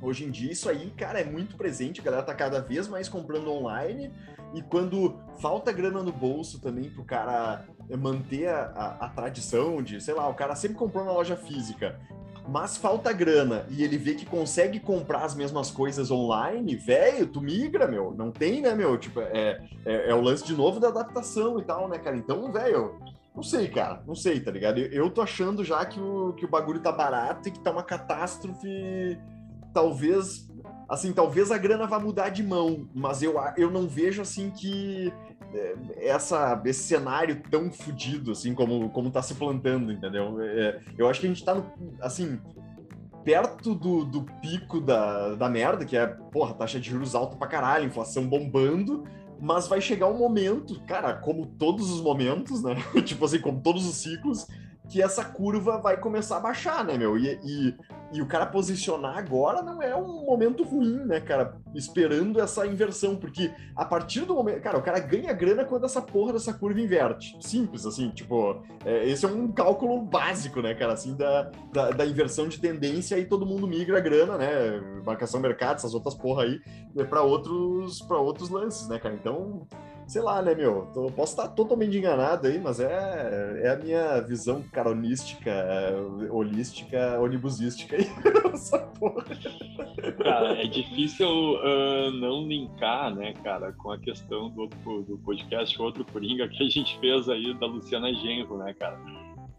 Hoje 0.01 0.23
em 0.23 0.31
dia, 0.31 0.51
isso 0.51 0.69
aí, 0.69 0.91
cara, 0.91 1.19
é 1.19 1.25
muito 1.25 1.57
presente. 1.57 1.99
A 1.99 2.03
galera 2.03 2.23
tá 2.23 2.33
cada 2.33 2.61
vez 2.61 2.87
mais 2.87 3.09
comprando 3.09 3.51
online. 3.51 4.11
E 4.53 4.61
quando 4.61 5.15
falta 5.39 5.71
grana 5.71 6.01
no 6.01 6.11
bolso 6.11 6.59
também 6.59 6.89
pro 6.89 7.03
cara 7.03 7.65
manter 7.97 8.47
a, 8.47 8.71
a, 8.75 9.05
a 9.05 9.09
tradição 9.09 9.81
de, 9.81 10.01
sei 10.01 10.13
lá, 10.13 10.27
o 10.27 10.33
cara 10.33 10.55
sempre 10.55 10.77
comprou 10.77 11.05
na 11.05 11.11
loja 11.11 11.35
física 11.35 11.99
mas 12.49 12.77
falta 12.77 13.13
grana 13.13 13.65
e 13.69 13.83
ele 13.83 13.97
vê 13.97 14.15
que 14.15 14.25
consegue 14.25 14.79
comprar 14.79 15.23
as 15.23 15.35
mesmas 15.35 15.69
coisas 15.69 16.09
online, 16.09 16.75
velho, 16.75 17.27
tu 17.27 17.41
migra, 17.41 17.87
meu. 17.87 18.13
Não 18.17 18.31
tem, 18.31 18.61
né, 18.61 18.73
meu? 18.73 18.97
Tipo, 18.97 19.21
é, 19.21 19.61
é, 19.85 20.09
é, 20.09 20.15
o 20.15 20.21
lance 20.21 20.43
de 20.43 20.55
novo 20.55 20.79
da 20.79 20.87
adaptação 20.87 21.59
e 21.59 21.63
tal, 21.63 21.87
né, 21.87 21.99
cara? 21.99 22.17
Então, 22.17 22.51
velho, 22.51 22.99
não 23.35 23.43
sei, 23.43 23.67
cara, 23.67 24.01
não 24.07 24.15
sei, 24.15 24.39
tá 24.39 24.51
ligado? 24.51 24.79
Eu, 24.79 25.05
eu 25.05 25.09
tô 25.11 25.21
achando 25.21 25.63
já 25.63 25.85
que 25.85 25.99
o, 25.99 26.33
que 26.33 26.45
o 26.45 26.49
bagulho 26.49 26.79
tá 26.79 26.91
barato 26.91 27.47
e 27.47 27.51
que 27.51 27.59
tá 27.59 27.71
uma 27.71 27.83
catástrofe, 27.83 29.17
talvez, 29.71 30.48
assim, 30.89 31.13
talvez 31.13 31.51
a 31.51 31.57
grana 31.57 31.85
vá 31.85 31.99
mudar 31.99 32.29
de 32.29 32.41
mão, 32.43 32.89
mas 32.93 33.21
eu, 33.21 33.35
eu 33.55 33.69
não 33.69 33.87
vejo, 33.87 34.21
assim, 34.21 34.49
que 34.49 35.13
é, 35.53 35.75
essa, 36.07 36.59
esse 36.65 36.83
cenário 36.83 37.41
tão 37.49 37.71
fodido, 37.71 38.31
assim, 38.31 38.53
como, 38.53 38.89
como 38.89 39.11
tá 39.11 39.21
se 39.21 39.35
plantando, 39.35 39.91
entendeu? 39.91 40.41
É, 40.41 40.79
eu 40.97 41.07
acho 41.07 41.19
que 41.19 41.27
a 41.27 41.29
gente 41.29 41.45
tá, 41.45 41.53
no, 41.53 41.65
assim, 42.01 42.39
perto 43.23 43.75
do, 43.75 44.03
do 44.03 44.23
pico 44.41 44.81
da, 44.81 45.35
da 45.35 45.47
merda, 45.47 45.85
que 45.85 45.95
é, 45.95 46.07
porra, 46.07 46.53
taxa 46.55 46.79
de 46.79 46.89
juros 46.89 47.13
alta 47.13 47.35
pra 47.35 47.47
caralho, 47.47 47.85
inflação 47.85 48.27
bombando, 48.27 49.03
mas 49.39 49.67
vai 49.67 49.79
chegar 49.79 50.07
um 50.07 50.17
momento, 50.17 50.81
cara, 50.85 51.13
como 51.13 51.45
todos 51.45 51.91
os 51.91 52.01
momentos, 52.01 52.63
né? 52.63 52.75
tipo 53.05 53.23
assim, 53.25 53.39
como 53.39 53.61
todos 53.61 53.87
os 53.87 53.95
ciclos, 53.95 54.47
que 54.89 55.01
essa 55.01 55.23
curva 55.23 55.77
vai 55.77 55.97
começar 55.97 56.37
a 56.37 56.41
baixar, 56.41 56.83
né, 56.83 56.97
meu? 56.97 57.17
E, 57.17 57.39
e, 57.43 57.75
e, 58.11 58.21
o 58.21 58.25
cara 58.25 58.45
posicionar 58.45 59.17
agora 59.17 59.61
não 59.61 59.81
é 59.81 59.95
um 59.95 60.25
momento 60.25 60.63
ruim, 60.63 61.05
né, 61.05 61.19
cara? 61.19 61.57
Esperando 61.75 62.39
essa 62.39 62.65
inversão, 62.65 63.15
porque 63.15 63.51
a 63.75 63.85
partir 63.85 64.21
do 64.21 64.33
momento. 64.33 64.61
Cara, 64.61 64.77
o 64.77 64.81
cara 64.81 64.99
ganha 64.99 65.31
grana 65.33 65.63
quando 65.63 65.85
essa 65.85 66.01
porra 66.01 66.33
dessa 66.33 66.53
curva 66.53 66.79
inverte. 66.79 67.37
Simples, 67.39 67.85
assim, 67.85 68.09
tipo. 68.09 68.61
É, 68.85 69.07
esse 69.07 69.25
é 69.25 69.27
um 69.27 69.51
cálculo 69.51 70.01
básico, 70.01 70.61
né, 70.61 70.73
cara, 70.73 70.93
assim, 70.93 71.15
da, 71.15 71.51
da, 71.71 71.91
da, 71.91 72.05
inversão 72.05 72.47
de 72.47 72.59
tendência 72.59 73.17
e 73.17 73.25
todo 73.25 73.45
mundo 73.45 73.67
migra 73.67 73.97
a 73.97 74.01
grana, 74.01 74.37
né? 74.37 74.81
Marcação 75.05 75.39
mercado, 75.39 75.77
essas 75.77 75.93
outras 75.93 76.15
porra 76.15 76.43
aí, 76.43 76.59
né, 76.95 77.03
para 77.03 77.21
outros, 77.21 78.01
outros 78.09 78.49
lances, 78.49 78.87
né, 78.87 78.97
cara? 78.99 79.15
Então 79.15 79.67
sei 80.09 80.23
lá, 80.23 80.41
né, 80.41 80.55
meu? 80.55 80.87
Tô, 80.91 81.11
posso 81.11 81.33
estar 81.33 81.47
totalmente 81.49 81.95
enganado 81.95 82.47
aí, 82.47 82.59
mas 82.59 82.79
é, 82.79 83.61
é 83.63 83.69
a 83.69 83.75
minha 83.75 84.19
visão 84.21 84.63
caronística, 84.71 85.51
holística, 86.31 87.19
onibusística 87.21 87.95
aí. 87.95 88.07
Essa 88.51 88.79
porra. 88.79 89.23
Cara, 90.23 90.63
é 90.63 90.65
difícil 90.65 91.27
uh, 91.29 92.11
não 92.19 92.47
linkar, 92.47 93.13
né, 93.13 93.33
cara, 93.43 93.71
com 93.73 93.91
a 93.91 93.99
questão 93.99 94.49
do, 94.49 94.67
do 95.03 95.19
podcast 95.23 95.79
Outro 95.79 96.03
Coringa 96.05 96.47
que 96.47 96.63
a 96.63 96.69
gente 96.69 96.99
fez 96.99 97.29
aí 97.29 97.53
da 97.59 97.67
Luciana 97.67 98.11
Genro, 98.11 98.57
né, 98.57 98.73
cara? 98.73 98.99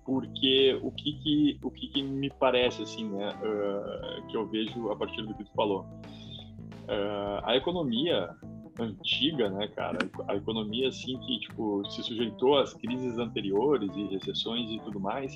Porque 0.05 0.77
o 0.83 0.91
que 0.91 1.13
que, 1.13 1.61
o 1.63 1.71
que, 1.71 1.87
que 1.87 2.03
me 2.03 2.29
parece, 2.29 2.83
assim, 2.83 3.09
né, 3.09 3.33
uh, 3.41 4.27
que 4.27 4.37
eu 4.37 4.49
vejo 4.49 4.91
a 4.91 4.97
partir 4.97 5.23
do 5.23 5.33
que 5.33 5.45
tu 5.45 5.53
falou. 5.55 5.87
Uh, 6.89 7.39
a 7.45 7.57
economia 7.57 8.35
antiga, 8.81 9.49
né, 9.51 9.69
cara? 9.69 9.99
A 10.29 10.37
economia, 10.37 10.89
assim, 10.89 11.19
que, 11.19 11.41
tipo, 11.41 11.83
se 11.91 12.03
sujeitou 12.03 12.59
às 12.59 12.75
crises 12.75 13.19
anteriores 13.19 13.91
e 13.97 14.05
recessões 14.07 14.71
e 14.71 14.79
tudo 14.81 14.99
mais, 14.99 15.35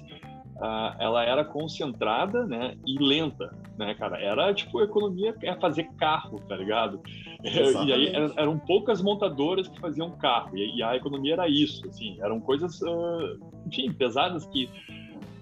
uh, 0.56 0.94
ela 0.98 1.24
era 1.24 1.44
concentrada, 1.44 2.46
né, 2.46 2.76
e 2.86 2.98
lenta, 2.98 3.54
né, 3.78 3.94
cara? 3.94 4.20
Era, 4.20 4.52
tipo, 4.54 4.78
a 4.78 4.84
economia 4.84 5.34
é 5.42 5.54
fazer 5.56 5.84
carro, 5.98 6.40
tá 6.48 6.56
ligado? 6.56 7.00
Exatamente. 7.42 7.84
E 7.84 7.92
aí 7.92 8.12
eram 8.36 8.58
poucas 8.58 9.02
montadoras 9.02 9.68
que 9.68 9.78
faziam 9.80 10.10
carro, 10.12 10.56
e, 10.56 10.82
a 10.82 10.96
economia 10.96 11.34
era 11.34 11.48
isso, 11.48 11.86
assim, 11.88 12.16
eram 12.20 12.40
coisas, 12.40 12.80
uh, 12.82 13.38
enfim, 13.66 13.92
pesadas 13.92 14.46
que 14.46 14.68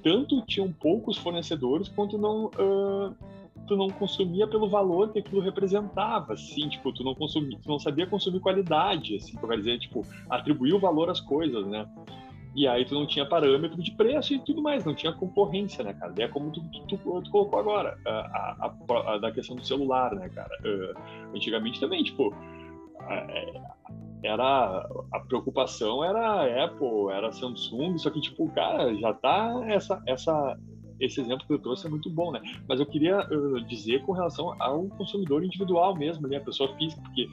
tanto 0.02 0.44
tinham 0.46 0.72
poucos 0.72 1.16
fornecedores 1.16 1.88
quanto 1.88 2.18
não... 2.18 2.46
Uh, 2.58 3.31
tu 3.72 3.76
não 3.76 3.88
consumia 3.88 4.46
pelo 4.46 4.68
valor 4.68 5.10
que 5.10 5.18
aquilo 5.18 5.40
representava, 5.40 6.34
assim, 6.34 6.68
tipo, 6.68 6.92
tu 6.92 7.02
não 7.02 7.14
consumia, 7.14 7.58
tu 7.58 7.68
não 7.68 7.78
sabia 7.78 8.06
consumir 8.06 8.38
qualidade, 8.40 9.16
assim, 9.16 9.34
quer 9.34 9.56
dizer, 9.56 9.78
tipo, 9.78 10.06
atribuir 10.28 10.74
o 10.74 10.78
valor 10.78 11.08
às 11.08 11.20
coisas, 11.20 11.66
né? 11.66 11.88
E 12.54 12.68
aí 12.68 12.84
tu 12.84 12.92
não 12.94 13.06
tinha 13.06 13.24
parâmetro 13.24 13.82
de 13.82 13.90
preço 13.92 14.34
e 14.34 14.38
tudo 14.40 14.60
mais, 14.60 14.84
não 14.84 14.94
tinha 14.94 15.10
concorrência, 15.10 15.82
né, 15.82 15.94
cara? 15.94 16.12
É 16.18 16.28
como 16.28 16.50
tu, 16.50 16.60
tu, 16.70 16.98
tu, 16.98 17.22
tu 17.22 17.30
colocou 17.30 17.58
agora, 17.58 17.98
a, 18.06 18.10
a, 18.10 19.14
a, 19.14 19.18
da 19.18 19.32
questão 19.32 19.56
do 19.56 19.64
celular, 19.64 20.14
né, 20.14 20.28
cara? 20.28 20.54
Uh, 20.62 21.34
antigamente 21.34 21.80
também, 21.80 22.04
tipo, 22.04 22.34
é, 23.08 23.62
era 24.22 24.86
a 25.12 25.20
preocupação 25.20 26.04
era 26.04 26.64
Apple, 26.64 27.10
era 27.10 27.32
Samsung, 27.32 27.96
só 27.96 28.10
que 28.10 28.20
tipo, 28.20 28.48
cara, 28.50 28.94
já 28.96 29.14
tá 29.14 29.62
essa 29.66 30.00
essa 30.06 30.56
esse 31.04 31.20
exemplo 31.20 31.46
que 31.46 31.52
eu 31.52 31.58
trouxe 31.58 31.86
é 31.86 31.90
muito 31.90 32.08
bom, 32.08 32.30
né? 32.30 32.40
Mas 32.68 32.78
eu 32.78 32.86
queria 32.86 33.20
uh, 33.20 33.60
dizer 33.62 34.02
com 34.02 34.12
relação 34.12 34.54
ao 34.60 34.84
consumidor 34.88 35.44
individual 35.44 35.96
mesmo, 35.96 36.28
né? 36.28 36.36
A 36.36 36.40
pessoa 36.40 36.74
física, 36.76 37.02
porque 37.02 37.28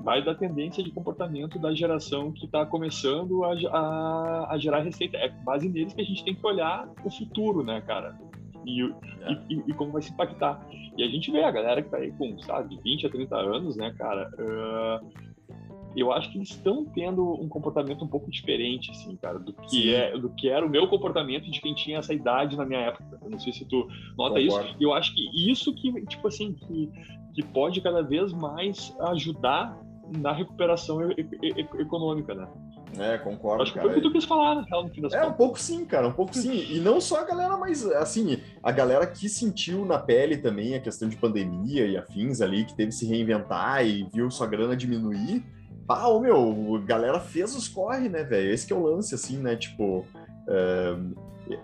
vai 0.00 0.24
da 0.24 0.34
tendência 0.34 0.82
de 0.82 0.90
comportamento 0.90 1.58
da 1.58 1.74
geração 1.74 2.32
que 2.32 2.46
está 2.46 2.64
começando 2.64 3.44
a, 3.44 3.52
a, 3.76 4.54
a, 4.54 4.58
gerar 4.58 4.80
receita. 4.80 5.16
É 5.16 5.28
base 5.28 5.68
neles 5.68 5.92
que 5.92 6.00
a 6.00 6.04
gente 6.04 6.24
tem 6.24 6.34
que 6.34 6.46
olhar 6.46 6.88
o 7.04 7.10
futuro, 7.10 7.64
né, 7.64 7.80
cara? 7.80 8.16
E, 8.64 8.82
é. 8.82 9.38
e, 9.50 9.62
e, 9.66 9.74
como 9.74 9.92
vai 9.92 10.02
se 10.02 10.12
impactar. 10.12 10.64
E 10.96 11.02
a 11.02 11.08
gente 11.08 11.30
vê 11.30 11.42
a 11.42 11.50
galera 11.50 11.82
que 11.82 11.90
tá 11.90 11.96
aí 11.96 12.12
com, 12.12 12.38
sabe, 12.40 12.78
20 12.82 13.06
a 13.06 13.10
30 13.10 13.36
anos, 13.36 13.76
né, 13.76 13.92
cara? 13.98 14.30
Uh, 14.38 15.37
eu 15.96 16.12
acho 16.12 16.30
que 16.30 16.38
eles 16.38 16.50
estão 16.50 16.84
tendo 16.84 17.24
um 17.40 17.48
comportamento 17.48 18.04
um 18.04 18.08
pouco 18.08 18.30
diferente, 18.30 18.90
assim, 18.90 19.16
cara, 19.16 19.38
do 19.38 19.52
que, 19.52 19.94
é, 19.94 20.16
do 20.16 20.30
que 20.30 20.48
era 20.48 20.64
o 20.64 20.68
meu 20.68 20.88
comportamento 20.88 21.50
de 21.50 21.60
quem 21.60 21.74
tinha 21.74 21.98
essa 21.98 22.12
idade 22.12 22.56
na 22.56 22.64
minha 22.64 22.80
época. 22.80 23.18
Eu 23.22 23.30
não 23.30 23.38
sei 23.38 23.52
se 23.52 23.64
tu 23.64 23.88
nota 24.16 24.40
Concordo. 24.40 24.68
isso. 24.68 24.76
Eu 24.80 24.92
acho 24.92 25.14
que 25.14 25.50
isso 25.50 25.74
que, 25.74 25.92
tipo 26.06 26.28
assim, 26.28 26.52
que, 26.54 26.90
que 27.34 27.42
pode 27.42 27.80
cada 27.80 28.02
vez 28.02 28.32
mais 28.32 28.94
ajudar 29.00 29.78
na 30.16 30.32
recuperação 30.32 31.10
e, 31.10 31.26
e, 31.42 31.60
econômica, 31.80 32.34
né? 32.34 32.48
É, 32.98 33.18
concordo. 33.18 33.62
Acho 33.62 33.72
que 33.74 33.80
foi 33.80 33.90
o 33.90 33.94
que 33.94 34.00
tu 34.00 34.10
quis 34.10 34.24
falar, 34.24 34.54
né? 34.56 34.64
No 34.70 34.88
fim 34.88 35.02
das 35.02 35.12
é, 35.12 35.18
contas. 35.18 35.34
um 35.34 35.36
pouco 35.36 35.58
sim, 35.60 35.84
cara, 35.84 36.08
um 36.08 36.12
pouco 36.12 36.34
sim. 36.34 36.64
E 36.70 36.80
não 36.80 37.00
só 37.00 37.20
a 37.20 37.24
galera, 37.24 37.56
mas 37.58 37.84
assim, 37.86 38.40
a 38.62 38.72
galera 38.72 39.06
que 39.06 39.28
sentiu 39.28 39.84
na 39.84 39.98
pele 39.98 40.38
também 40.38 40.74
a 40.74 40.80
questão 40.80 41.08
de 41.08 41.16
pandemia 41.16 41.86
e 41.86 41.96
afins 41.96 42.40
ali, 42.40 42.64
que 42.64 42.74
teve 42.74 42.88
que 42.88 42.94
se 42.94 43.06
reinventar 43.06 43.86
e 43.86 44.04
viu 44.12 44.30
sua 44.30 44.46
grana 44.46 44.74
diminuir 44.74 45.44
ah, 45.88 46.08
ô, 46.08 46.20
meu, 46.20 46.82
galera 46.84 47.18
fez 47.18 47.56
os 47.56 47.68
corre, 47.68 48.08
né, 48.08 48.22
velho? 48.22 48.52
Esse 48.52 48.66
que 48.66 48.72
é 48.72 48.76
o 48.76 48.82
lance, 48.82 49.14
assim, 49.14 49.38
né? 49.38 49.56
Tipo, 49.56 50.04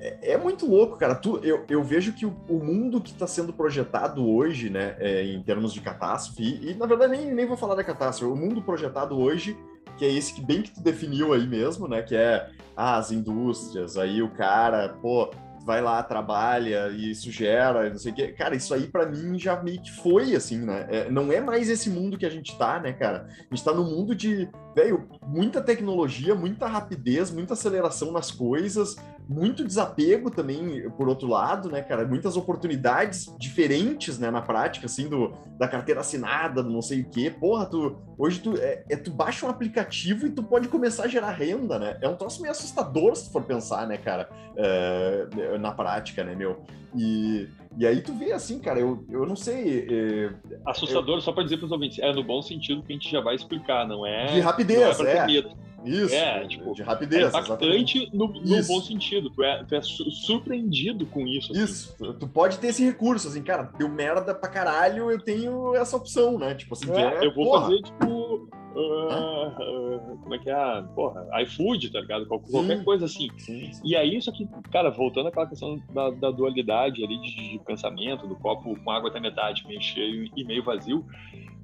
é, 0.01 0.33
é 0.33 0.37
muito 0.37 0.67
louco, 0.67 0.97
cara. 0.97 1.15
Tu, 1.15 1.39
eu, 1.43 1.65
eu 1.69 1.83
vejo 1.83 2.13
que 2.13 2.25
o, 2.25 2.35
o 2.49 2.63
mundo 2.63 3.01
que 3.01 3.13
está 3.13 3.27
sendo 3.27 3.53
projetado 3.53 4.27
hoje, 4.27 4.71
né, 4.71 4.97
é, 4.99 5.25
em 5.25 5.43
termos 5.43 5.73
de 5.73 5.81
catástrofe, 5.81 6.43
e, 6.43 6.71
e, 6.71 6.75
na 6.75 6.87
verdade 6.87 7.17
nem, 7.17 7.33
nem 7.33 7.47
vou 7.47 7.57
falar 7.57 7.75
da 7.75 7.85
catástrofe, 7.85 8.33
o 8.33 8.37
mundo 8.37 8.63
projetado 8.63 9.19
hoje, 9.19 9.57
que 9.97 10.05
é 10.05 10.13
esse 10.13 10.35
que 10.35 10.41
bem 10.41 10.63
que 10.63 10.71
tu 10.71 10.81
definiu 10.81 11.33
aí 11.33 11.47
mesmo, 11.47 11.87
né, 11.87 12.03
que 12.03 12.17
é 12.17 12.51
ah, 12.77 12.97
as 12.97 13.13
indústrias, 13.13 13.97
aí 13.97 14.23
o 14.23 14.31
cara, 14.31 14.89
pô, 15.01 15.31
vai 15.65 15.81
lá, 15.81 16.03
trabalha 16.03 16.89
e 16.91 17.11
isso 17.11 17.31
gera, 17.31 17.89
não 17.89 17.99
sei 17.99 18.13
o 18.13 18.15
quê. 18.15 18.29
Cara, 18.29 18.55
isso 18.55 18.73
aí 18.75 18.87
para 18.87 19.07
mim 19.07 19.39
já 19.39 19.61
meio 19.63 19.81
que 19.81 19.91
foi 19.91 20.35
assim, 20.37 20.59
né? 20.59 20.87
É, 20.91 21.11
não 21.11 21.33
é 21.33 21.41
mais 21.41 21.71
esse 21.71 21.89
mundo 21.89 22.19
que 22.19 22.27
a 22.27 22.31
gente 22.31 22.57
tá, 22.59 22.79
né, 22.79 22.93
cara? 22.93 23.27
A 23.51 23.55
gente 23.55 23.65
tá 23.65 23.73
no 23.73 23.85
mundo 23.85 24.15
de, 24.15 24.49
velho, 24.75 25.09
muita 25.27 25.63
tecnologia, 25.63 26.35
muita 26.35 26.67
rapidez, 26.67 27.31
muita 27.31 27.55
aceleração 27.55 28.13
nas 28.13 28.31
coisas, 28.31 28.97
muito 29.29 29.65
desapego 29.65 30.31
também, 30.31 30.89
por 30.91 31.09
outro 31.09 31.27
lado, 31.27 31.71
né, 31.71 31.81
cara? 31.81 32.07
Muitas 32.07 32.37
oportunidades 32.37 33.35
diferentes, 33.39 34.19
né, 34.19 34.31
na 34.31 34.43
prática, 34.43 34.87
assim, 34.87 35.09
do, 35.09 35.33
da 35.59 35.67
carteira 35.67 36.01
assinada, 36.01 36.63
não 36.63 36.83
sei 36.83 37.01
o 37.01 37.09
quê. 37.09 37.31
Porra, 37.31 37.67
tu, 37.67 37.97
hoje 38.19 38.41
tu, 38.41 38.55
é, 38.59 38.85
é, 38.91 38.97
tu 38.97 39.11
baixa 39.11 39.47
um 39.47 39.49
aplicativo 39.49 40.27
e 40.27 40.31
tu 40.31 40.43
pode 40.43 40.69
começar 40.69 41.05
a 41.05 41.09
gerar 41.09 41.31
renda, 41.31 41.79
né? 41.79 41.97
É 42.03 42.09
um 42.09 42.17
troço 42.17 42.43
meio 42.43 42.53
assustador 42.53 43.17
se 43.17 43.25
tu 43.25 43.33
for 43.33 43.43
pensar, 43.43 43.87
né, 43.87 43.97
cara? 43.97 44.29
É, 44.57 45.54
na 45.59 45.73
prática, 45.73 46.25
né, 46.25 46.35
meu? 46.35 46.63
E, 46.97 47.49
e 47.77 47.87
aí 47.87 48.01
tu 48.01 48.15
vê 48.15 48.33
assim, 48.33 48.61
cara, 48.61 48.79
eu, 48.79 49.05
eu 49.11 49.27
não 49.27 49.35
sei. 49.35 49.87
É, 49.91 50.31
assustador, 50.67 51.17
eu... 51.17 51.21
só 51.21 51.33
para 51.33 51.43
dizer 51.45 51.57
para 51.57 51.67
os 51.67 51.73
ouvintes, 51.73 51.99
é 51.99 52.13
no 52.13 52.23
bom 52.23 52.41
sentido 52.41 52.83
que 52.83 52.93
a 52.93 52.97
gente 52.97 53.11
já 53.11 53.21
vai 53.21 53.35
explicar, 53.35 53.87
não 53.87 54.07
é. 54.07 54.27
De 54.27 54.41
rapidez, 54.41 54.99
não 54.99 55.07
é. 55.07 55.39
é. 55.39 55.65
Isso, 55.85 56.15
é, 56.15 56.47
tipo, 56.49 56.75
de 56.75 56.83
rapidez. 56.83 57.25
É 57.25 57.29
impactante 57.29 58.11
no, 58.13 58.29
no 58.29 58.65
bom 58.65 58.81
sentido. 58.81 59.29
Tu 59.29 59.43
é, 59.43 59.63
tu 59.65 59.75
é 59.75 59.83
surpreendido 59.83 61.05
com 61.07 61.27
isso. 61.27 61.53
Assim. 61.53 61.63
Isso, 61.63 62.15
tu 62.19 62.27
pode 62.27 62.59
ter 62.59 62.69
esse 62.69 62.83
recurso, 62.83 63.29
assim, 63.29 63.43
cara, 63.43 63.71
deu 63.77 63.89
merda 63.89 64.35
pra 64.35 64.49
caralho, 64.49 65.11
eu 65.11 65.21
tenho 65.21 65.75
essa 65.75 65.97
opção, 65.97 66.39
né? 66.39 66.55
Tipo 66.55 66.75
assim, 66.75 66.91
é, 66.91 67.23
é, 67.23 67.27
eu 67.27 67.35
vou 67.35 67.45
porra. 67.45 67.63
fazer, 67.63 67.83
tipo, 67.83 68.49
uh, 68.75 69.49
uh, 69.49 70.19
como 70.23 70.35
é 70.35 70.39
que 70.39 70.51
é? 70.51 70.83
Porra, 70.95 71.27
iFood, 71.43 71.91
tá 71.91 72.01
ligado? 72.01 72.27
Qualquer, 72.27 72.85
coisa 72.85 73.05
assim. 73.07 73.29
Sim, 73.39 73.73
sim. 73.73 73.83
E 73.85 73.97
aí, 73.97 74.17
isso 74.17 74.31
aqui, 74.31 74.49
cara, 74.71 74.91
voltando 74.91 75.29
àquela 75.29 75.47
questão 75.47 75.81
da, 75.93 76.11
da 76.11 76.31
dualidade 76.31 77.05
ali 77.05 77.19
de, 77.21 77.53
de, 77.53 77.59
pensamento, 77.61 78.27
do 78.27 78.37
copo 78.37 78.79
com 78.79 78.91
água 78.91 79.11
até 79.11 79.21
metade, 79.21 79.67
meio 79.67 79.81
cheio 79.81 80.31
e 80.37 80.45
meio 80.45 80.63
vazio, 80.63 80.99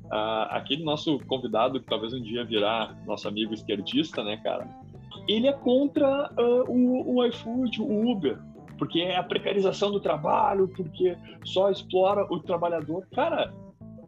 uh, 0.06 0.46
aquele 0.50 0.84
nosso 0.84 1.18
convidado, 1.26 1.80
que 1.80 1.86
talvez 1.86 2.12
um 2.12 2.22
dia 2.22 2.44
virá 2.44 2.94
nosso 3.06 3.26
amigo 3.28 3.52
esquerdista, 3.52 4.22
né, 4.22 4.36
cara? 4.38 4.68
Ele 5.28 5.46
é 5.46 5.52
contra 5.52 6.32
o, 6.68 7.16
o 7.16 7.26
iFood, 7.26 7.82
o 7.82 8.10
Uber, 8.10 8.38
porque 8.78 9.00
é 9.00 9.16
a 9.16 9.22
precarização 9.22 9.90
do 9.90 10.00
trabalho, 10.00 10.66
porque 10.68 11.16
só 11.44 11.70
explora 11.70 12.24
o 12.32 12.40
trabalhador. 12.40 13.06
Cara, 13.14 13.52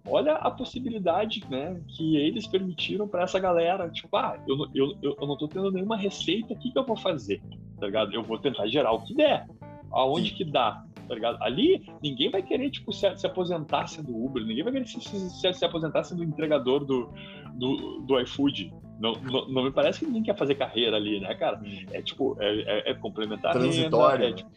olha 0.06 0.35
a 0.35 0.50
possibilidade 0.50 1.44
né, 1.49 1.80
que 1.88 2.16
eles 2.16 2.47
permitiram 2.47 3.06
para 3.06 3.23
essa 3.23 3.38
galera. 3.38 3.88
Tipo, 3.90 4.16
ah, 4.16 4.38
eu, 4.47 4.56
eu, 4.75 4.97
eu, 5.02 5.16
eu 5.21 5.26
não 5.26 5.35
estou 5.35 5.49
tendo 5.49 5.71
nenhuma 5.71 5.97
receita, 5.97 6.54
o 6.54 6.59
que, 6.59 6.71
que 6.71 6.78
eu 6.78 6.85
vou 6.85 6.97
fazer? 6.97 7.40
Tá 7.78 7.87
ligado? 7.87 8.12
Eu 8.12 8.23
vou 8.23 8.38
tentar 8.38 8.66
gerar 8.66 8.92
o 8.92 9.00
que 9.00 9.14
der. 9.14 9.47
Aonde 9.90 10.30
Sim. 10.30 10.37
que 10.37 10.44
dá, 10.44 10.85
tá 11.06 11.14
ligado? 11.14 11.42
Ali, 11.42 11.85
ninguém 12.02 12.30
vai 12.30 12.42
querer, 12.42 12.71
tipo, 12.71 12.92
se, 12.92 13.14
se 13.16 13.26
aposentar 13.26 13.87
sendo 13.87 14.16
Uber, 14.16 14.44
ninguém 14.44 14.64
vai 14.64 14.73
querer 14.73 14.87
se, 14.87 15.00
se, 15.00 15.52
se 15.52 15.64
aposentar 15.64 16.02
sendo 16.04 16.25
entregador 16.25 16.85
do, 16.85 17.12
do, 17.54 18.00
do 18.00 18.21
iFood. 18.21 18.73
Não, 18.99 19.12
não, 19.14 19.49
não, 19.49 19.64
me 19.64 19.71
parece 19.71 20.00
que 20.00 20.06
ninguém 20.06 20.23
quer 20.23 20.37
fazer 20.37 20.54
carreira 20.54 20.97
ali, 20.97 21.21
né, 21.21 21.35
cara? 21.35 21.61
É 21.90 22.00
tipo, 22.00 22.37
é, 22.40 22.61
é, 22.61 22.90
é 22.90 22.94
complementar 22.94 23.52
Transitório. 23.52 24.26
Renda, 24.26 24.40
é, 24.40 24.44
tipo... 24.44 24.50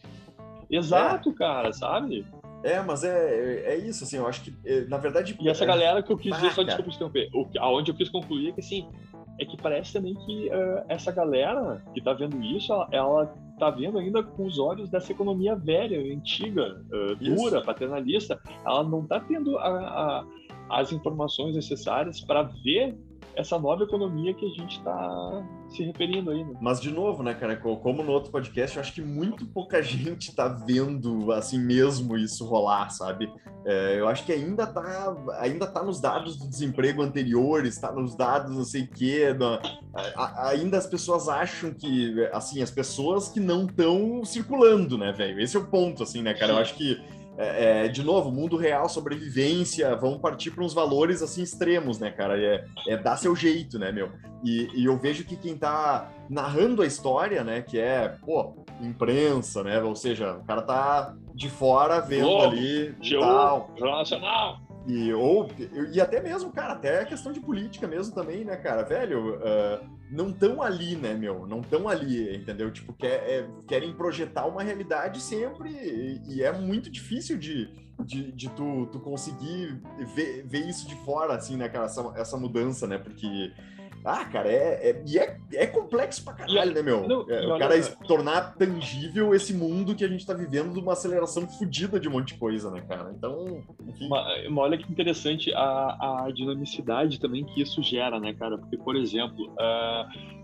Exato, 0.70 1.30
é. 1.30 1.32
cara, 1.34 1.72
sabe? 1.72 2.24
É, 2.66 2.82
mas 2.82 3.04
é, 3.04 3.74
é 3.74 3.76
isso, 3.76 4.02
assim, 4.02 4.16
eu 4.16 4.26
acho 4.26 4.42
que, 4.42 4.52
é, 4.64 4.84
na 4.86 4.98
verdade... 4.98 5.36
E 5.40 5.48
essa 5.48 5.62
é... 5.62 5.66
galera 5.66 6.02
que 6.02 6.12
eu 6.12 6.18
quis 6.18 6.34
dizer, 6.34 6.52
só 6.52 6.64
desculpa 6.64 6.90
te 6.90 6.96
interromper, 6.96 7.30
o, 7.32 7.48
aonde 7.60 7.92
eu 7.92 7.94
quis 7.94 8.08
concluir 8.08 8.48
é 8.48 8.52
que, 8.52 8.60
assim, 8.60 8.88
é 9.38 9.44
que 9.44 9.56
parece 9.56 9.92
também 9.92 10.14
que 10.14 10.48
uh, 10.48 10.84
essa 10.88 11.12
galera 11.12 11.80
que 11.94 12.00
tá 12.00 12.12
vendo 12.12 12.42
isso, 12.42 12.72
ela, 12.72 12.88
ela 12.90 13.34
tá 13.58 13.70
vendo 13.70 13.98
ainda 13.98 14.20
com 14.22 14.46
os 14.46 14.58
olhos 14.58 14.88
dessa 14.90 15.12
economia 15.12 15.54
velha, 15.54 16.12
antiga, 16.12 16.82
uh, 16.90 17.14
dura, 17.16 17.62
paternalista, 17.62 18.40
ela 18.64 18.82
não 18.82 19.06
tá 19.06 19.20
tendo 19.20 19.56
a, 19.58 19.68
a, 19.68 20.26
as 20.80 20.90
informações 20.90 21.54
necessárias 21.54 22.20
para 22.20 22.42
ver 22.64 22.98
essa 23.36 23.58
nova 23.58 23.84
economia 23.84 24.32
que 24.34 24.46
a 24.46 24.48
gente 24.48 24.78
está 24.78 25.46
se 25.68 25.82
referindo 25.82 26.30
aí. 26.30 26.42
Né? 26.42 26.54
Mas, 26.60 26.80
de 26.80 26.90
novo, 26.90 27.22
né, 27.22 27.34
cara, 27.34 27.56
como 27.56 28.02
no 28.02 28.12
outro 28.12 28.30
podcast, 28.30 28.76
eu 28.76 28.80
acho 28.80 28.92
que 28.92 29.02
muito 29.02 29.46
pouca 29.46 29.82
gente 29.82 30.30
está 30.30 30.48
vendo, 30.48 31.30
assim 31.32 31.58
mesmo, 31.58 32.16
isso 32.16 32.46
rolar, 32.46 32.88
sabe? 32.90 33.30
É, 33.64 33.98
eu 33.98 34.08
acho 34.08 34.24
que 34.24 34.32
ainda 34.32 34.66
tá, 34.66 35.14
ainda 35.38 35.66
tá 35.66 35.82
nos 35.82 36.00
dados 36.00 36.36
do 36.36 36.48
desemprego 36.48 37.02
anteriores, 37.02 37.74
está 37.74 37.92
nos 37.92 38.14
dados 38.14 38.56
não 38.56 38.64
sei 38.64 38.82
o 38.82 38.88
quê, 38.88 39.36
a, 40.14 40.48
ainda 40.48 40.78
as 40.78 40.86
pessoas 40.86 41.28
acham 41.28 41.72
que, 41.72 42.26
assim, 42.32 42.62
as 42.62 42.70
pessoas 42.70 43.28
que 43.28 43.40
não 43.40 43.66
estão 43.66 44.24
circulando, 44.24 44.96
né, 44.96 45.12
velho? 45.12 45.40
Esse 45.40 45.56
é 45.56 45.60
o 45.60 45.66
ponto, 45.66 46.02
assim, 46.02 46.22
né, 46.22 46.32
cara? 46.32 46.52
Eu 46.52 46.58
acho 46.58 46.74
que 46.74 47.00
é, 47.38 47.84
é, 47.84 47.88
de 47.88 48.02
novo, 48.02 48.30
mundo 48.32 48.56
real, 48.56 48.88
sobrevivência, 48.88 49.94
vão 49.96 50.18
partir 50.18 50.50
para 50.50 50.64
uns 50.64 50.72
valores 50.72 51.22
assim 51.22 51.42
extremos, 51.42 51.98
né, 51.98 52.10
cara? 52.10 52.38
É, 52.38 52.64
é 52.88 52.96
dar 52.96 53.16
seu 53.16 53.36
jeito, 53.36 53.78
né, 53.78 53.92
meu? 53.92 54.10
E, 54.44 54.68
e, 54.74 54.84
eu 54.84 54.96
vejo 54.98 55.24
que 55.24 55.36
quem 55.36 55.56
tá 55.56 56.10
narrando 56.28 56.82
a 56.82 56.86
história, 56.86 57.42
né, 57.44 57.62
que 57.62 57.78
é, 57.78 58.14
pô, 58.24 58.54
imprensa, 58.80 59.62
né? 59.62 59.82
Ou 59.82 59.94
seja, 59.94 60.34
o 60.34 60.44
cara 60.44 60.62
tá 60.62 61.14
de 61.34 61.48
fora 61.48 62.00
vendo 62.00 62.26
Globo, 62.26 62.44
ali 62.44 62.94
e 63.02 63.18
tal. 63.18 63.70
Nacional. 63.78 64.65
E, 64.86 65.12
ou, 65.12 65.48
e 65.92 66.00
até 66.00 66.22
mesmo, 66.22 66.52
cara, 66.52 66.74
até 66.74 67.00
a 67.00 67.04
questão 67.04 67.32
de 67.32 67.40
política 67.40 67.88
mesmo 67.88 68.14
também, 68.14 68.44
né, 68.44 68.56
cara? 68.56 68.84
Velho, 68.84 69.34
uh, 69.34 69.84
não 70.10 70.32
tão 70.32 70.62
ali, 70.62 70.94
né, 70.94 71.12
meu? 71.14 71.44
Não 71.46 71.60
tão 71.60 71.88
ali, 71.88 72.36
entendeu? 72.36 72.70
Tipo, 72.70 72.92
quer, 72.92 73.28
é, 73.28 73.48
querem 73.66 73.92
projetar 73.94 74.46
uma 74.46 74.62
realidade 74.62 75.20
sempre 75.20 75.70
e, 75.70 76.36
e 76.36 76.42
é 76.42 76.52
muito 76.52 76.88
difícil 76.88 77.36
de, 77.36 77.68
de, 78.04 78.30
de 78.30 78.48
tu, 78.50 78.86
tu 78.92 79.00
conseguir 79.00 79.82
ver, 80.14 80.44
ver 80.46 80.68
isso 80.68 80.86
de 80.86 80.94
fora, 80.96 81.34
assim, 81.34 81.56
né, 81.56 81.68
cara? 81.68 81.86
Essa, 81.86 82.12
essa 82.16 82.36
mudança, 82.36 82.86
né? 82.86 82.96
Porque 82.96 83.52
ah, 84.06 84.24
cara, 84.24 84.48
é, 84.48 84.90
é, 84.90 85.02
e 85.04 85.18
é, 85.18 85.36
é 85.54 85.66
complexo 85.66 86.24
pra 86.24 86.34
caralho, 86.34 86.72
né, 86.72 86.80
meu? 86.80 87.08
Não, 87.08 87.28
é, 87.28 87.44
o 87.44 87.58
cara 87.58 87.80
tornar 88.06 88.54
tangível 88.54 89.34
esse 89.34 89.52
mundo 89.52 89.96
que 89.96 90.04
a 90.04 90.08
gente 90.08 90.24
tá 90.24 90.32
vivendo 90.32 90.72
de 90.72 90.78
uma 90.78 90.92
aceleração 90.92 91.48
fodida 91.48 91.98
de 91.98 92.08
um 92.08 92.12
monte 92.12 92.28
de 92.28 92.38
coisa, 92.38 92.70
né, 92.70 92.82
cara? 92.82 93.12
Então, 93.16 93.64
enfim. 93.84 94.06
Uma, 94.06 94.24
uma, 94.46 94.62
olha 94.62 94.78
que 94.78 94.90
interessante 94.90 95.52
a, 95.54 96.24
a 96.26 96.30
dinamicidade 96.30 97.18
também 97.18 97.44
que 97.44 97.60
isso 97.60 97.82
gera, 97.82 98.20
né, 98.20 98.32
cara? 98.32 98.56
Porque, 98.56 98.76
por 98.76 98.94
exemplo, 98.94 99.52
uh, 99.54 100.36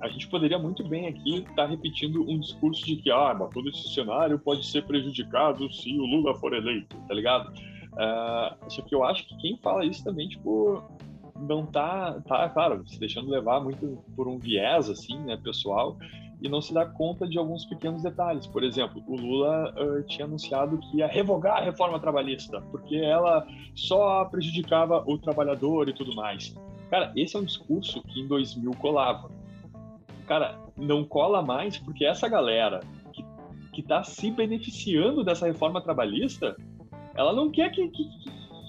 a 0.00 0.08
gente 0.08 0.26
poderia 0.28 0.58
muito 0.58 0.82
bem 0.88 1.06
aqui 1.06 1.40
estar 1.40 1.54
tá 1.54 1.66
repetindo 1.66 2.22
um 2.22 2.40
discurso 2.40 2.86
de 2.86 2.96
que, 2.96 3.10
ah, 3.10 3.36
mas 3.38 3.50
todo 3.50 3.68
esse 3.68 3.92
cenário 3.92 4.38
pode 4.38 4.64
ser 4.64 4.82
prejudicado 4.86 5.70
se 5.70 5.92
o 5.92 6.06
Lula 6.06 6.34
for 6.36 6.54
eleito, 6.54 6.96
tá 7.06 7.12
ligado? 7.12 7.52
Uh, 7.92 8.70
só 8.70 8.80
que 8.80 8.94
eu 8.94 9.04
acho 9.04 9.28
que 9.28 9.36
quem 9.36 9.58
fala 9.58 9.84
isso 9.84 10.02
também, 10.02 10.26
tipo, 10.26 10.82
não 11.40 11.64
tá, 11.64 12.20
tá, 12.26 12.48
claro, 12.48 12.86
se 12.86 12.98
deixando 12.98 13.30
levar 13.30 13.60
muito 13.60 13.98
por 14.14 14.28
um 14.28 14.38
viés, 14.38 14.88
assim, 14.88 15.18
né, 15.20 15.36
pessoal, 15.36 15.96
e 16.42 16.48
não 16.48 16.60
se 16.60 16.72
dá 16.72 16.86
conta 16.86 17.26
de 17.28 17.38
alguns 17.38 17.64
pequenos 17.64 18.02
detalhes. 18.02 18.46
Por 18.46 18.62
exemplo, 18.62 19.02
o 19.06 19.16
Lula 19.16 19.74
uh, 19.76 20.02
tinha 20.04 20.24
anunciado 20.24 20.78
que 20.78 20.98
ia 20.98 21.06
revogar 21.06 21.58
a 21.58 21.64
reforma 21.64 21.98
trabalhista, 21.98 22.60
porque 22.70 22.96
ela 22.96 23.46
só 23.74 24.24
prejudicava 24.24 25.04
o 25.06 25.18
trabalhador 25.18 25.88
e 25.88 25.92
tudo 25.92 26.14
mais. 26.14 26.54
Cara, 26.90 27.12
esse 27.14 27.36
é 27.36 27.38
um 27.38 27.44
discurso 27.44 28.02
que 28.02 28.20
em 28.20 28.26
2000 28.26 28.70
colava. 28.78 29.30
Cara, 30.26 30.58
não 30.76 31.04
cola 31.04 31.42
mais 31.42 31.76
porque 31.76 32.04
essa 32.04 32.28
galera 32.28 32.80
que, 33.12 33.24
que 33.72 33.82
tá 33.82 34.02
se 34.02 34.30
beneficiando 34.30 35.22
dessa 35.22 35.46
reforma 35.46 35.80
trabalhista, 35.80 36.56
ela 37.14 37.32
não 37.32 37.50
quer 37.50 37.70
que, 37.70 37.86
que, 37.88 38.04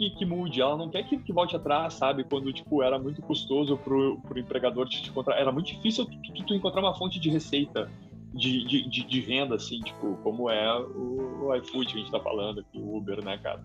que, 0.01 0.09
que, 0.09 0.25
mude, 0.25 0.59
ela 0.59 0.75
não 0.75 0.89
quer 0.89 1.03
que, 1.03 1.17
que, 1.17 1.31
volte 1.31 1.55
atrás, 1.55 1.93
sabe? 1.93 2.23
Quando, 2.23 2.51
tipo, 2.51 2.81
era 2.81 2.97
muito 2.97 3.21
custoso 3.21 3.77
pro, 3.77 4.19
pro 4.21 4.39
empregador 4.39 4.89
te, 4.89 5.07
encontrar, 5.07 5.39
era 5.39 5.51
muito 5.51 5.67
difícil 5.67 6.05
tu, 6.05 6.33
tu, 6.33 6.43
tu, 6.43 6.55
encontrar 6.55 6.81
uma 6.81 6.95
fonte 6.95 7.19
de 7.19 7.29
receita, 7.29 7.87
de, 8.33 8.65
de, 8.65 8.89
de, 8.89 9.03
de, 9.03 9.21
renda, 9.21 9.55
assim, 9.55 9.79
tipo, 9.81 10.17
como 10.23 10.49
é 10.49 10.79
o, 10.79 11.45
o 11.45 11.55
iFood 11.55 11.93
que 11.93 11.99
a 11.99 12.01
gente 12.01 12.11
tá 12.11 12.19
falando 12.19 12.61
aqui, 12.61 12.79
o 12.79 12.97
Uber, 12.97 13.23
né, 13.23 13.37
cara? 13.37 13.63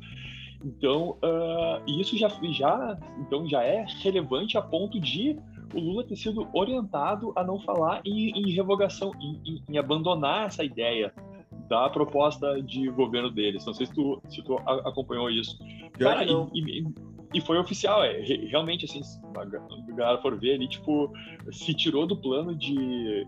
Então, 0.63 1.17
uh, 1.23 1.83
isso 1.87 2.19
já, 2.19 2.29
já, 2.51 2.99
então 3.21 3.49
já 3.49 3.63
é 3.63 3.87
relevante 4.03 4.59
a 4.59 4.63
ponto 4.63 5.01
de 5.01 5.39
o 5.75 5.81
Lula 5.81 6.05
ter 6.05 6.17
sido 6.17 6.49
orientado 6.53 7.33
a 7.35 7.43
não 7.43 7.59
falar 7.61 8.01
em, 8.05 8.31
em 8.31 8.53
revogação, 8.53 9.13
em, 9.21 9.41
em, 9.45 9.63
em 9.71 9.79
abandonar 9.79 10.47
essa 10.47 10.65
ideia 10.65 11.13
da 11.69 11.89
proposta 11.89 12.61
de 12.63 12.89
governo 12.91 13.31
deles. 13.31 13.65
Não 13.65 13.75
sei 13.75 13.87
se 13.87 13.95
tu, 13.95 14.21
se 14.29 14.43
tu 14.43 14.57
acompanhou 14.67 15.31
isso. 15.31 15.59
Cara, 15.99 16.25
e, 16.25 16.31
e, 16.55 16.87
e, 17.35 17.41
foi 17.41 17.59
oficial, 17.59 18.05
é, 18.05 18.21
realmente, 18.49 18.85
assim, 18.85 19.01
a 19.37 19.95
galera 19.95 20.21
for 20.23 20.39
ver 20.39 20.55
ali, 20.55 20.69
tipo, 20.69 21.13
se 21.51 21.75
tirou 21.75 22.07
do 22.07 22.17
plano 22.17 22.55
de, 22.55 23.27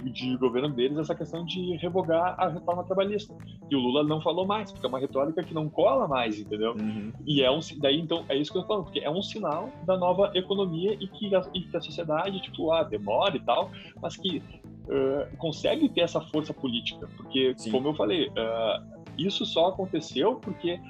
de, 0.00 0.10
de, 0.10 0.36
governo 0.36 0.70
deles 0.70 0.98
essa 0.98 1.14
questão 1.14 1.44
de 1.44 1.76
revogar 1.76 2.34
a 2.38 2.48
reforma 2.48 2.84
trabalhista. 2.84 3.34
E 3.70 3.76
o 3.76 3.78
Lula 3.78 4.02
não 4.02 4.20
falou 4.20 4.46
mais, 4.46 4.70
porque 4.70 4.86
é 4.86 4.88
uma 4.88 4.98
retórica 4.98 5.42
que 5.42 5.52
não 5.52 5.68
cola 5.68 6.08
mais, 6.08 6.38
entendeu? 6.38 6.72
Uhum. 6.72 7.12
E 7.26 7.42
é 7.42 7.50
um, 7.50 7.60
daí, 7.78 8.00
então, 8.00 8.24
é 8.28 8.36
isso 8.36 8.52
que 8.52 8.58
eu 8.58 8.62
tô 8.62 8.68
falando, 8.68 8.84
porque 8.84 9.00
é 9.00 9.10
um 9.10 9.22
sinal 9.22 9.70
da 9.84 9.96
nova 9.96 10.30
economia 10.34 10.94
e 10.94 11.06
que 11.06 11.34
a, 11.34 11.42
e 11.54 11.60
que 11.62 11.76
a 11.76 11.80
sociedade, 11.80 12.40
tipo, 12.40 12.70
ah, 12.72 12.82
demora 12.82 13.36
e 13.36 13.40
tal, 13.40 13.70
mas 14.00 14.16
que 14.16 14.38
uh, 14.38 15.36
consegue 15.36 15.88
ter 15.88 16.02
essa 16.02 16.20
força 16.20 16.54
política, 16.54 17.08
porque, 17.16 17.54
Sim. 17.56 17.70
como 17.70 17.88
eu 17.88 17.94
falei, 17.94 18.28
uh, 18.28 19.02
isso 19.18 19.44
só 19.44 19.68
aconteceu 19.68 20.36
porque 20.36 20.80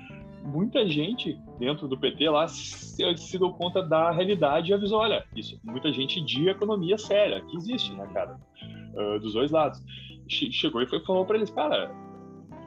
muita 0.44 0.86
gente 0.86 1.38
dentro 1.58 1.86
do 1.86 1.96
PT 1.96 2.28
lá 2.28 2.48
se, 2.48 3.16
se 3.16 3.38
deu 3.38 3.50
conta 3.52 3.82
da 3.82 4.10
realidade 4.10 4.70
e 4.70 4.74
avisou, 4.74 4.98
olha, 4.98 5.24
isso, 5.36 5.58
muita 5.62 5.92
gente 5.92 6.20
de 6.20 6.48
economia 6.48 6.98
séria, 6.98 7.40
que 7.40 7.56
existe, 7.56 7.92
né, 7.94 8.08
cara, 8.12 8.38
uh, 8.94 9.18
dos 9.20 9.34
dois 9.34 9.50
lados. 9.50 9.80
Chegou 10.28 10.80
e 10.82 10.86
foi, 10.86 11.04
falou 11.04 11.26
para 11.26 11.36
eles, 11.36 11.50
cara, 11.50 11.92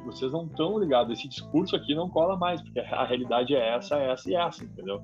vocês 0.06 0.32
não 0.32 0.46
estão 0.46 0.78
ligados, 0.78 1.18
esse 1.18 1.28
discurso 1.28 1.76
aqui 1.76 1.96
não 1.96 2.10
cola 2.10 2.38
mais, 2.38 2.62
porque 2.62 2.80
a 2.80 3.06
realidade 3.06 3.56
é 3.56 3.76
essa, 3.76 3.96
essa 3.98 4.30
e 4.30 4.36
essa, 4.36 4.64
entendeu? 4.64 5.02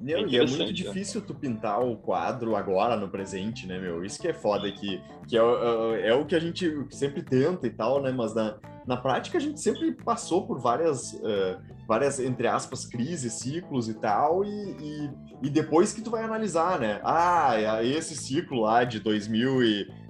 Meu, 0.00 0.18
é 0.18 0.28
e 0.28 0.36
é 0.36 0.40
muito 0.40 0.58
né? 0.58 0.72
difícil 0.72 1.22
tu 1.22 1.34
pintar 1.34 1.82
o 1.82 1.96
quadro 1.96 2.54
agora, 2.56 2.96
no 2.96 3.08
presente, 3.08 3.66
né, 3.66 3.78
meu? 3.78 4.04
Isso 4.04 4.20
que 4.20 4.28
é 4.28 4.34
foda, 4.34 4.70
que, 4.70 5.00
que 5.26 5.36
é, 5.36 5.40
é, 5.40 6.08
é 6.08 6.14
o 6.14 6.24
que 6.24 6.34
a 6.34 6.40
gente 6.40 6.86
sempre 6.90 7.22
tenta 7.22 7.66
e 7.66 7.70
tal, 7.70 8.02
né? 8.02 8.12
Mas 8.12 8.34
na, 8.34 8.56
na 8.86 8.96
prática 8.96 9.38
a 9.38 9.40
gente 9.40 9.60
sempre 9.60 9.92
passou 9.92 10.46
por 10.46 10.60
várias, 10.60 11.14
uh, 11.14 11.58
várias 11.88 12.20
entre 12.20 12.46
aspas, 12.46 12.84
crises, 12.84 13.32
ciclos 13.32 13.88
e 13.88 13.94
tal, 13.94 14.44
e, 14.44 14.48
e, 14.48 15.10
e, 15.44 15.50
depois 15.50 15.92
que 15.92 16.02
tu 16.02 16.10
vai 16.10 16.22
analisar, 16.22 16.78
né? 16.78 17.00
Ah, 17.02 17.54
é 17.56 17.86
esse 17.86 18.14
ciclo 18.14 18.60
lá 18.60 18.84
de 18.84 19.00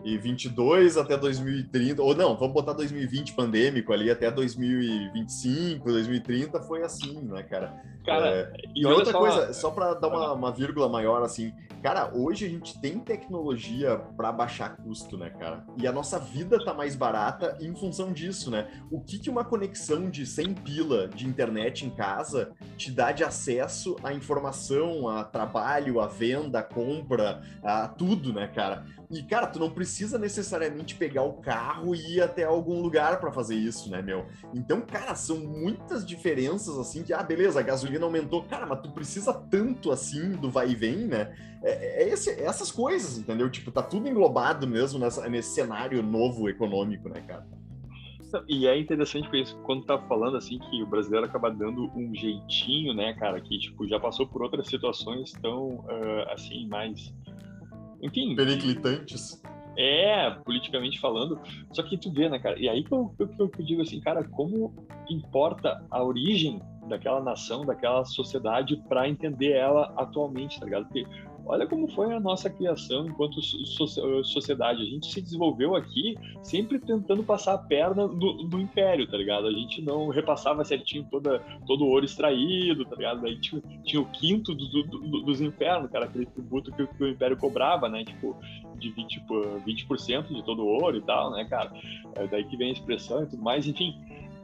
2022 0.05 0.99
até 0.99 1.17
2030, 1.17 2.03
ou 2.03 2.15
não, 2.15 2.37
vamos 2.37 2.53
botar 2.53 2.75
2020 2.75 3.33
pandêmico 3.33 3.93
ali 3.93 4.11
até 4.11 4.31
2025, 4.31 5.91
2030 5.91 6.61
foi 6.61 6.83
assim, 6.83 7.21
né, 7.23 7.43
cara? 7.43 7.75
Cara, 8.05 8.29
é, 8.29 8.53
e 8.75 8.85
outra 8.85 9.13
só... 9.13 9.19
coisa, 9.19 9.53
só 9.55 9.71
para 9.71 9.95
dar 9.95 10.09
uma, 10.09 10.33
uma 10.33 10.53
vírgula 10.53 10.89
maior, 10.91 11.23
assim, 11.23 11.55
cara, 11.85 12.11
hoje 12.15 12.47
a 12.47 12.49
gente 12.49 12.81
tem 12.81 12.99
tecnologia 12.99 13.99
para 14.17 14.33
baixar 14.33 14.75
custo, 14.75 15.19
né, 15.19 15.29
cara? 15.29 15.67
E 15.77 15.87
a 15.87 15.93
nossa 15.93 16.19
vida 16.19 16.65
tá 16.65 16.73
mais 16.73 16.97
barata 16.97 17.59
em 17.61 17.77
função 17.77 18.11
disso, 18.11 18.51
né? 18.51 18.71
O 18.91 19.03
que, 19.03 19.19
que 19.19 19.29
uma 19.29 19.45
conexão 19.45 20.09
de 20.09 20.25
100 20.25 20.55
pila 20.55 21.09
de 21.09 21.29
internet 21.29 21.85
em 21.85 21.91
casa 21.91 22.53
te 22.79 22.91
dá 22.91 23.13
de 23.13 23.23
acesso 23.23 23.97
à 24.03 24.15
informação, 24.15 25.11
a 25.11 25.25
trabalho, 25.25 26.01
a 26.01 26.07
venda, 26.07 26.61
a 26.61 26.63
compra, 26.63 27.43
a 27.63 27.87
tudo, 27.87 28.33
né, 28.33 28.49
cara? 28.49 28.87
E, 29.11 29.23
cara, 29.23 29.47
tu 29.47 29.59
não 29.59 29.71
precisa 29.71 30.19
necessariamente 30.19 30.95
pegar 30.95 31.23
o 31.23 31.35
carro 31.35 31.95
e 31.95 32.17
ir 32.17 32.23
até 32.23 32.45
algum 32.45 32.81
lugar 32.81 33.21
para 33.21 33.31
fazer 33.31 33.57
isso, 33.57 33.91
né, 33.91 34.01
meu? 34.01 34.25
Então, 34.55 34.81
cara, 34.81 35.15
são 35.15 35.37
muitas 35.37 36.05
diferenças, 36.05 36.79
assim, 36.79 37.03
que, 37.03 37.13
ah, 37.13 37.23
beleza, 37.23 37.61
a 37.61 37.63
gasolina 37.63 38.07
aumentou. 38.07 38.43
Cara, 38.45 38.65
mas 38.65 38.81
tu 38.81 38.91
precisa 38.91 39.35
tanto, 39.35 39.93
assim, 39.93 40.31
do 40.33 40.51
vai 40.51 40.71
e 40.71 40.75
vem, 40.75 41.07
né? 41.07 41.35
É, 41.65 42.05
é 42.05 42.09
esse, 42.09 42.31
essas 42.43 42.71
coisas, 42.71 43.19
entendeu? 43.19 43.51
Tipo, 43.51 43.71
tá 43.71 43.83
tudo 43.83 44.09
englobado 44.09 44.67
mesmo 44.67 44.99
nessa, 44.99 45.29
nesse 45.29 45.55
cenário 45.55 46.03
novo 46.03 46.49
econômico, 46.49 47.09
né, 47.09 47.21
cara? 47.27 47.47
E 48.49 48.67
é 48.67 48.79
interessante 48.79 49.29
porque 49.29 49.45
quando 49.63 49.85
tá 49.85 49.97
falando 49.97 50.37
assim 50.37 50.59
que 50.59 50.83
o 50.83 50.87
brasileiro 50.87 51.27
acaba 51.27 51.51
dando 51.51 51.89
um 51.97 52.13
jeitinho, 52.13 52.93
né, 52.93 53.15
cara, 53.15 53.41
que 53.41 53.59
tipo 53.59 53.87
já 53.87 54.01
passou 54.01 54.27
por 54.27 54.43
outras 54.43 54.67
situações 54.67 55.33
tão 55.41 55.77
uh, 55.77 56.33
assim 56.33 56.67
mais 56.67 57.15
enfim. 58.05 58.37
Periclitantes. 58.37 59.43
É, 59.77 60.31
politicamente 60.45 61.01
falando. 61.01 61.41
Só 61.73 61.83
que 61.83 61.97
tu 61.97 62.13
vê, 62.13 62.29
né, 62.29 62.39
cara? 62.39 62.59
E 62.59 62.69
aí 62.69 62.85
que 62.85 62.93
eu, 62.93 63.15
que 63.19 63.41
eu, 63.41 63.51
digo 63.59 63.83
assim, 63.83 63.99
cara, 64.01 64.23
como 64.23 64.75
importa 65.09 65.85
a 65.91 66.03
origem 66.05 66.61
daquela 66.87 67.21
nação, 67.21 67.65
daquela 67.65 68.05
sociedade, 68.05 68.77
para 68.89 69.09
entender 69.09 69.53
ela 69.53 69.93
atualmente, 69.97 70.61
tá 70.61 70.67
ligado? 70.67 70.85
Porque 70.85 71.07
olha 71.47 71.67
como 71.67 71.89
foi 71.89 72.13
a 72.13 72.21
nossa 72.21 72.49
criação 72.49 73.07
enquanto 73.07 73.41
sociedade. 73.43 74.83
A 74.83 74.87
gente 74.87 75.13
se 75.13 75.21
desenvolveu 75.21 75.75
aqui 75.75 76.17
sempre 76.43 76.79
tentando 76.79 77.23
passar 77.23 77.55
a 77.55 77.59
perna 77.59 78.07
do, 78.09 78.45
do 78.45 78.59
império, 78.59 79.07
tá 79.09 79.17
ligado? 79.17 79.47
A 79.47 79.53
gente 79.53 79.83
não 79.83 80.09
repassava 80.09 80.65
certinho 80.65 81.07
toda, 81.11 81.39
todo 81.67 81.85
o 81.85 81.89
ouro 81.89 82.05
extraído, 82.05 82.85
tá 82.85 82.97
ligado? 82.97 83.27
Aí 83.27 83.39
tinha, 83.41 83.63
tinha 83.85 84.01
o 84.01 84.07
quinto 84.07 84.55
do, 84.55 84.83
do, 84.85 85.23
dos 85.23 85.41
infernos, 85.41 85.91
cara, 85.91 86.07
aquele 86.07 86.27
tributo 86.27 86.73
que, 86.73 86.87
que, 86.87 87.05
o 87.05 87.09
império 87.09 87.37
cobrava, 87.37 87.89
né? 87.89 88.05
Tipo, 88.05 88.37
de 88.79 88.91
20%, 88.91 89.07
tipo, 89.07 89.59
20 89.65 89.87
de 90.35 90.43
todo 90.45 90.63
o 90.63 90.67
ouro 90.67 90.97
e 90.97 91.03
tal, 91.03 91.31
né, 91.31 91.45
cara? 91.45 91.73
É 92.17 92.27
daí 92.27 92.45
que 92.45 92.57
vem 92.57 92.71
a 92.71 92.73
expressão 92.73 93.23
e 93.23 93.27
tudo 93.27 93.43
mais, 93.43 93.67
enfim. 93.67 93.95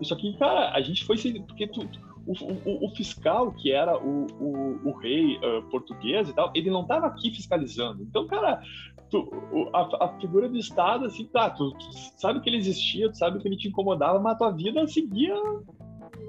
Isso 0.00 0.14
aqui, 0.14 0.32
cara, 0.38 0.72
a 0.72 0.80
gente 0.80 1.04
foi. 1.04 1.16
Porque 1.46 1.66
tu, 1.66 1.86
o, 2.32 2.86
o, 2.86 2.94
fiscal, 2.94 3.52
que 3.52 3.72
era 3.72 3.98
o, 3.98 4.26
o, 4.40 4.88
o 4.88 4.98
rei 4.98 5.36
uh, 5.38 5.62
português 5.70 6.28
e 6.28 6.34
tal, 6.34 6.50
ele 6.54 6.70
não 6.70 6.82
estava 6.82 7.06
aqui 7.06 7.30
fiscalizando. 7.30 8.02
Então, 8.02 8.26
cara, 8.26 8.62
tu, 9.10 9.28
a, 9.72 10.04
a, 10.04 10.20
figura 10.20 10.48
do 10.48 10.56
Estado, 10.56 11.06
assim, 11.06 11.26
tá, 11.26 11.50
tu, 11.50 11.72
tu, 11.72 11.92
sabe 12.18 12.40
que 12.40 12.48
ele 12.48 12.58
existia, 12.58 13.10
tu 13.10 13.18
sabe 13.18 13.38
que 13.40 13.48
ele 13.48 13.56
te 13.56 13.68
incomodava, 13.68 14.18
mas 14.20 14.34
a 14.34 14.38
tua 14.38 14.50
vida 14.50 14.86
seguia 14.86 15.34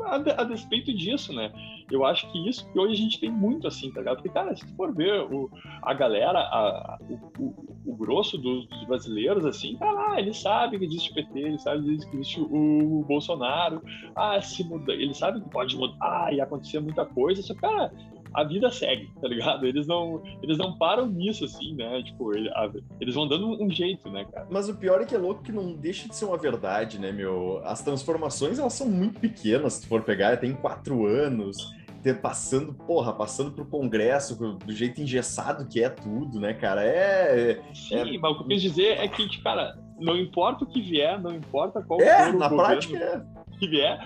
a, 0.06 0.16
a, 0.16 0.44
despeito 0.44 0.94
disso, 0.94 1.34
né? 1.34 1.52
Eu 1.90 2.06
acho 2.06 2.32
que 2.32 2.50
isso 2.50 2.70
que 2.72 2.80
hoje 2.80 2.94
a 2.94 2.98
gente 2.98 3.20
tem 3.20 3.30
muito 3.30 3.68
assim, 3.68 3.92
tá 3.92 4.00
ligado? 4.00 4.18
Porque, 4.18 4.30
cara, 4.30 4.56
se 4.56 4.66
tu 4.66 4.74
for 4.76 4.94
ver 4.94 5.22
o, 5.32 5.50
a 5.84 5.94
galera, 5.94 6.40
a, 6.40 6.98
o, 7.38 7.44
o, 7.44 7.78
o, 7.86 7.96
grosso 7.96 8.38
dos, 8.38 8.68
dos, 8.68 8.86
brasileiros, 8.86 9.46
assim, 9.46 9.76
tá 9.78 9.92
lá, 9.92 10.20
ele 10.20 10.34
sabe 10.34 10.80
que 10.80 10.86
existe 10.86 11.12
o 11.12 11.16
PT, 11.16 11.40
ele 11.40 11.60
sabe 11.60 11.84
que 11.84 12.16
existe 12.16 12.40
o, 12.40 13.04
Bolsonaro, 13.08 13.82
ah, 14.16 14.42
se 14.42 14.64
muda, 14.64 14.94
ele 14.94 15.14
sabe 15.14 15.42
que 15.42 15.50
pode 15.50 15.76
mudar 15.76 16.34
e 16.34 16.40
acontecer 16.40 16.80
muita 16.80 17.06
coisa, 17.06 17.42
só 17.42 17.54
cara, 17.56 17.92
a 18.34 18.44
vida 18.44 18.72
segue, 18.72 19.10
tá 19.20 19.28
ligado? 19.28 19.66
Eles 19.66 19.88
não, 19.88 20.22
eles 20.42 20.58
não 20.58 20.78
param 20.78 21.06
nisso, 21.08 21.46
assim, 21.46 21.74
né? 21.76 22.02
Tipo, 22.04 22.36
ele, 22.36 22.50
a, 22.50 22.70
eles 23.00 23.16
vão 23.16 23.28
dando 23.28 23.62
um 23.62 23.70
jeito, 23.70 24.10
né, 24.10 24.26
cara? 24.32 24.48
Mas 24.50 24.70
o 24.70 24.76
pior 24.76 25.02
é 25.02 25.06
que 25.06 25.16
é 25.16 25.18
louco 25.18 25.44
que 25.44 25.52
não 25.52 25.74
deixa 25.74 26.08
de 26.08 26.16
ser 26.16 26.26
uma 26.26 26.38
verdade, 26.38 27.00
né, 27.00 27.12
meu? 27.12 27.62
As 27.64 27.82
transformações, 27.82 28.60
elas 28.60 28.74
são 28.74 28.88
muito 28.88 29.20
pequenas, 29.20 29.74
se 29.74 29.82
tu 29.82 29.88
for 29.88 30.02
pegar, 30.02 30.38
tem 30.38 30.54
quatro 30.54 31.06
anos, 31.06 31.74
passando, 32.22 32.74
porra, 32.74 33.14
passando 33.14 33.52
pro 33.52 33.66
Congresso, 33.66 34.36
do 34.36 34.74
jeito 34.74 35.02
engessado 35.02 35.68
que 35.68 35.84
é 35.84 35.90
tudo, 35.90 36.40
né, 36.40 36.54
cara? 36.54 36.84
É. 36.84 37.52
é 37.52 37.74
Sim, 37.74 38.16
é... 38.16 38.18
mas 38.18 38.32
o 38.32 38.38
que 38.38 38.44
eu 38.44 38.48
quis 38.48 38.62
dizer 38.62 38.98
é 38.98 39.08
que, 39.08 39.42
cara, 39.42 39.78
não 40.00 40.18
importa 40.18 40.64
o 40.64 40.68
que 40.68 40.82
vier, 40.82 41.22
não 41.22 41.36
importa 41.36 41.82
qual 41.82 42.02
é, 42.02 42.32
na 42.32 42.50
governo 42.50 42.56
prática 42.58 42.98
é. 42.98 43.41
Que 43.62 43.68
vier, 43.68 44.00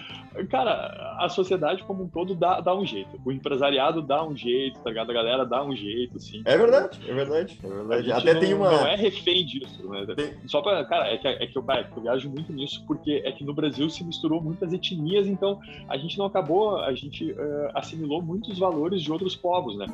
Cara, 0.50 1.16
a 1.20 1.30
sociedade 1.30 1.84
como 1.84 2.04
um 2.04 2.08
todo 2.08 2.36
dá, 2.36 2.60
dá 2.60 2.76
um 2.76 2.86
jeito. 2.86 3.20
O 3.24 3.32
empresariado 3.32 4.02
dá 4.02 4.24
um 4.26 4.36
jeito, 4.36 4.80
tá 4.82 4.90
ligado? 4.90 5.10
A 5.10 5.14
galera 5.14 5.46
dá 5.46 5.64
um 5.64 5.76
jeito, 5.76 6.18
assim. 6.18 6.42
É 6.44 6.58
verdade, 6.58 7.00
é 7.08 7.14
verdade, 7.14 7.60
é 7.64 7.68
verdade. 7.68 8.12
Até 8.12 8.34
não, 8.34 8.42
tem 8.42 8.54
uma. 8.54 8.72
Não 8.72 8.88
é 8.88 8.96
refém 8.96 9.46
disso, 9.46 9.90
né? 9.90 10.06
Tem... 10.16 10.34
Só 10.48 10.62
pra. 10.62 10.84
Cara, 10.86 11.08
é 11.08 11.18
que, 11.18 11.28
é, 11.28 11.48
que 11.48 11.58
eu, 11.58 11.64
é 11.70 11.88
eu 11.96 12.02
viajo 12.02 12.30
muito 12.30 12.52
nisso, 12.52 12.84
porque 12.86 13.22
é 13.24 13.32
que 13.32 13.44
no 13.44 13.54
Brasil 13.54 13.90
se 13.90 14.04
misturou 14.04 14.42
muitas 14.42 14.74
etnias, 14.74 15.28
então 15.28 15.60
a 15.88 15.98
gente 15.98 16.18
não 16.18 16.26
acabou, 16.26 16.80
a 16.80 16.94
gente 16.94 17.32
uh, 17.32 17.72
assimilou 17.74 18.22
muitos 18.22 18.60
valores 18.60 19.02
de 19.02 19.12
outros 19.12 19.36
povos, 19.36 19.78
né? 19.78 19.86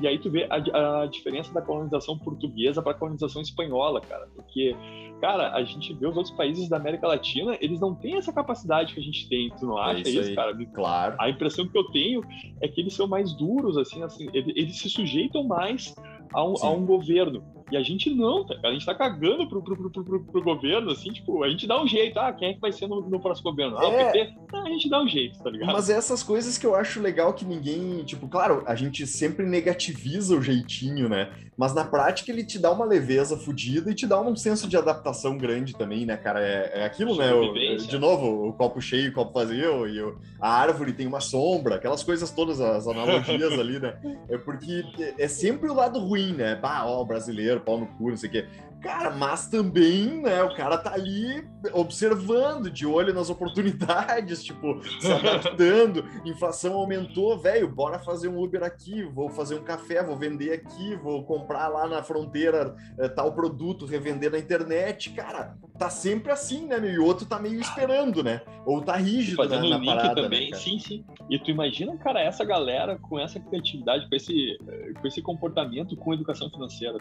E 0.00 0.06
aí 0.06 0.18
tu 0.18 0.30
vê 0.30 0.46
a, 0.48 1.02
a 1.02 1.06
diferença 1.06 1.52
da 1.52 1.60
colonização 1.60 2.16
portuguesa 2.16 2.80
para 2.80 2.92
a 2.92 2.94
colonização 2.94 3.42
espanhola, 3.42 4.00
cara. 4.00 4.28
Porque, 4.34 4.76
cara, 5.24 5.54
a 5.54 5.64
gente 5.64 5.94
vê 5.94 6.06
os 6.06 6.14
outros 6.18 6.34
países 6.34 6.68
da 6.68 6.76
América 6.76 7.08
Latina, 7.08 7.56
eles 7.58 7.80
não 7.80 7.94
têm 7.94 8.16
essa 8.16 8.30
capacidade 8.30 8.92
que 8.92 9.00
a 9.00 9.02
gente 9.02 9.26
tem. 9.26 9.48
Tu 9.58 9.64
não 9.64 9.78
é 9.78 9.92
acha 9.92 10.00
é 10.00 10.10
isso, 10.10 10.20
isso 10.20 10.34
cara? 10.34 10.54
Claro. 10.66 11.16
A 11.18 11.30
impressão 11.30 11.66
que 11.66 11.78
eu 11.78 11.84
tenho 11.92 12.22
é 12.60 12.68
que 12.68 12.82
eles 12.82 12.92
são 12.92 13.08
mais 13.08 13.32
duros, 13.32 13.78
assim, 13.78 14.02
assim 14.02 14.28
eles, 14.34 14.54
eles 14.54 14.76
se 14.78 14.90
sujeitam 14.90 15.42
mais 15.42 15.94
a 16.30 16.44
um, 16.44 16.54
a 16.60 16.70
um 16.70 16.84
governo. 16.84 17.42
E 17.70 17.76
a 17.76 17.82
gente 17.82 18.10
não, 18.10 18.44
tá? 18.44 18.54
A 18.62 18.72
gente 18.72 18.84
tá 18.84 18.94
cagando 18.94 19.48
pro, 19.48 19.62
pro, 19.62 19.76
pro, 19.76 19.90
pro, 19.90 20.20
pro 20.20 20.42
governo, 20.42 20.90
assim, 20.90 21.10
tipo, 21.12 21.42
a 21.42 21.48
gente 21.48 21.66
dá 21.66 21.82
um 21.82 21.86
jeito. 21.86 22.18
Ah, 22.18 22.32
quem 22.32 22.50
é 22.50 22.54
que 22.54 22.60
vai 22.60 22.72
ser 22.72 22.86
no, 22.86 23.00
no 23.00 23.20
próximo 23.20 23.50
governo? 23.50 23.78
Ah, 23.78 23.86
é... 23.86 24.08
o 24.08 24.12
PT? 24.12 24.34
Ah, 24.52 24.62
a 24.62 24.68
gente 24.68 24.88
dá 24.88 25.02
um 25.02 25.08
jeito, 25.08 25.38
tá 25.42 25.50
ligado? 25.50 25.72
Mas 25.72 25.88
essas 25.88 26.22
coisas 26.22 26.58
que 26.58 26.66
eu 26.66 26.74
acho 26.74 27.00
legal 27.00 27.32
que 27.32 27.44
ninguém, 27.44 28.04
tipo, 28.04 28.28
claro, 28.28 28.62
a 28.66 28.74
gente 28.74 29.06
sempre 29.06 29.46
negativiza 29.46 30.36
o 30.36 30.42
jeitinho, 30.42 31.08
né? 31.08 31.30
Mas 31.56 31.74
na 31.74 31.84
prática 31.84 32.30
ele 32.32 32.44
te 32.44 32.58
dá 32.58 32.70
uma 32.72 32.84
leveza 32.84 33.36
fodida 33.36 33.90
e 33.90 33.94
te 33.94 34.06
dá 34.06 34.20
um 34.20 34.34
senso 34.34 34.68
de 34.68 34.76
adaptação 34.76 35.38
grande 35.38 35.74
também, 35.74 36.04
né, 36.04 36.16
cara? 36.16 36.40
É, 36.40 36.80
é 36.80 36.84
aquilo, 36.84 37.16
né? 37.16 37.32
O, 37.32 37.52
de 37.76 37.98
novo, 37.98 38.48
o 38.48 38.52
copo 38.52 38.80
cheio, 38.80 39.10
o 39.10 39.14
copo 39.14 39.32
vazio, 39.32 39.86
e 39.86 40.02
o, 40.02 40.18
a 40.40 40.50
árvore 40.50 40.92
tem 40.92 41.06
uma 41.06 41.20
sombra, 41.20 41.76
aquelas 41.76 42.02
coisas 42.02 42.30
todas, 42.30 42.60
as 42.60 42.86
analogias 42.86 43.52
ali, 43.58 43.78
né? 43.78 43.96
É 44.28 44.36
porque 44.36 44.84
é 45.18 45.28
sempre 45.28 45.70
o 45.70 45.74
lado 45.74 46.00
ruim, 46.00 46.32
né? 46.32 46.56
Bah, 46.56 46.84
ó, 46.86 47.04
brasileiro, 47.04 47.53
pau 47.60 47.78
no 47.78 47.86
cu, 47.86 48.10
não 48.10 48.16
sei 48.16 48.28
o 48.28 48.32
quê. 48.32 48.46
Cara, 48.84 49.10
mas 49.10 49.46
também, 49.46 50.20
né, 50.20 50.42
o 50.42 50.54
cara 50.54 50.76
tá 50.76 50.92
ali 50.92 51.42
observando, 51.72 52.70
de 52.70 52.84
olho 52.86 53.14
nas 53.14 53.30
oportunidades, 53.30 54.44
tipo, 54.44 54.78
se 55.00 55.10
adaptando. 55.10 56.04
Inflação 56.22 56.74
aumentou, 56.74 57.38
velho, 57.38 57.66
bora 57.66 57.98
fazer 57.98 58.28
um 58.28 58.38
Uber 58.38 58.62
aqui, 58.62 59.02
vou 59.02 59.30
fazer 59.30 59.54
um 59.54 59.64
café, 59.64 60.02
vou 60.02 60.16
vender 60.16 60.52
aqui, 60.52 60.96
vou 60.96 61.24
comprar 61.24 61.68
lá 61.68 61.88
na 61.88 62.02
fronteira 62.02 62.76
é, 62.98 63.08
tal 63.08 63.32
produto, 63.32 63.86
revender 63.86 64.30
na 64.30 64.38
internet. 64.38 65.08
Cara, 65.12 65.56
tá 65.78 65.88
sempre 65.88 66.30
assim, 66.30 66.66
né, 66.66 66.78
meu? 66.78 66.90
E 66.90 66.98
o 66.98 67.06
outro 67.06 67.24
tá 67.24 67.38
meio 67.38 67.58
esperando, 67.58 68.22
né? 68.22 68.42
Ou 68.66 68.82
tá 68.82 68.96
rígido 68.96 69.36
Fazendo 69.36 69.66
na, 69.66 69.78
na 69.78 69.84
parada, 69.84 70.14
né, 70.14 70.22
também, 70.22 70.50
né, 70.50 70.58
sim, 70.58 70.78
sim. 70.78 71.02
E 71.30 71.38
tu 71.38 71.50
imagina, 71.50 71.96
cara, 71.96 72.20
essa 72.20 72.44
galera 72.44 72.98
com 72.98 73.18
essa 73.18 73.40
criatividade, 73.40 74.06
com 74.10 74.14
esse, 74.14 74.58
com 75.00 75.08
esse 75.08 75.22
comportamento, 75.22 75.96
com 75.96 76.12
educação 76.12 76.50
financeira. 76.50 76.98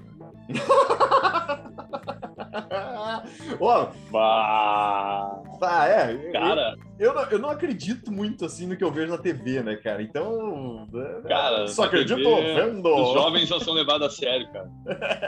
Ó, 3.59 3.87
bah. 4.11 5.41
tá, 5.59 5.87
é. 5.87 6.31
Cara, 6.31 6.75
eu, 6.99 7.09
eu, 7.09 7.13
não, 7.13 7.23
eu 7.31 7.39
não 7.39 7.49
acredito 7.49 8.11
muito 8.11 8.45
assim 8.45 8.67
no 8.67 8.77
que 8.77 8.83
eu 8.83 8.91
vejo 8.91 9.11
na 9.11 9.17
TV, 9.17 9.61
né, 9.61 9.75
cara? 9.75 10.01
Então. 10.01 10.87
É, 10.93 11.27
cara, 11.27 11.67
só 11.67 11.83
acredito 11.83 12.15
TV, 12.17 12.53
vendo. 12.53 12.87
Os 12.87 13.13
jovens 13.13 13.49
não 13.49 13.59
são 13.59 13.73
levados 13.73 14.07
a 14.07 14.09
sério, 14.09 14.47
cara. 14.51 14.69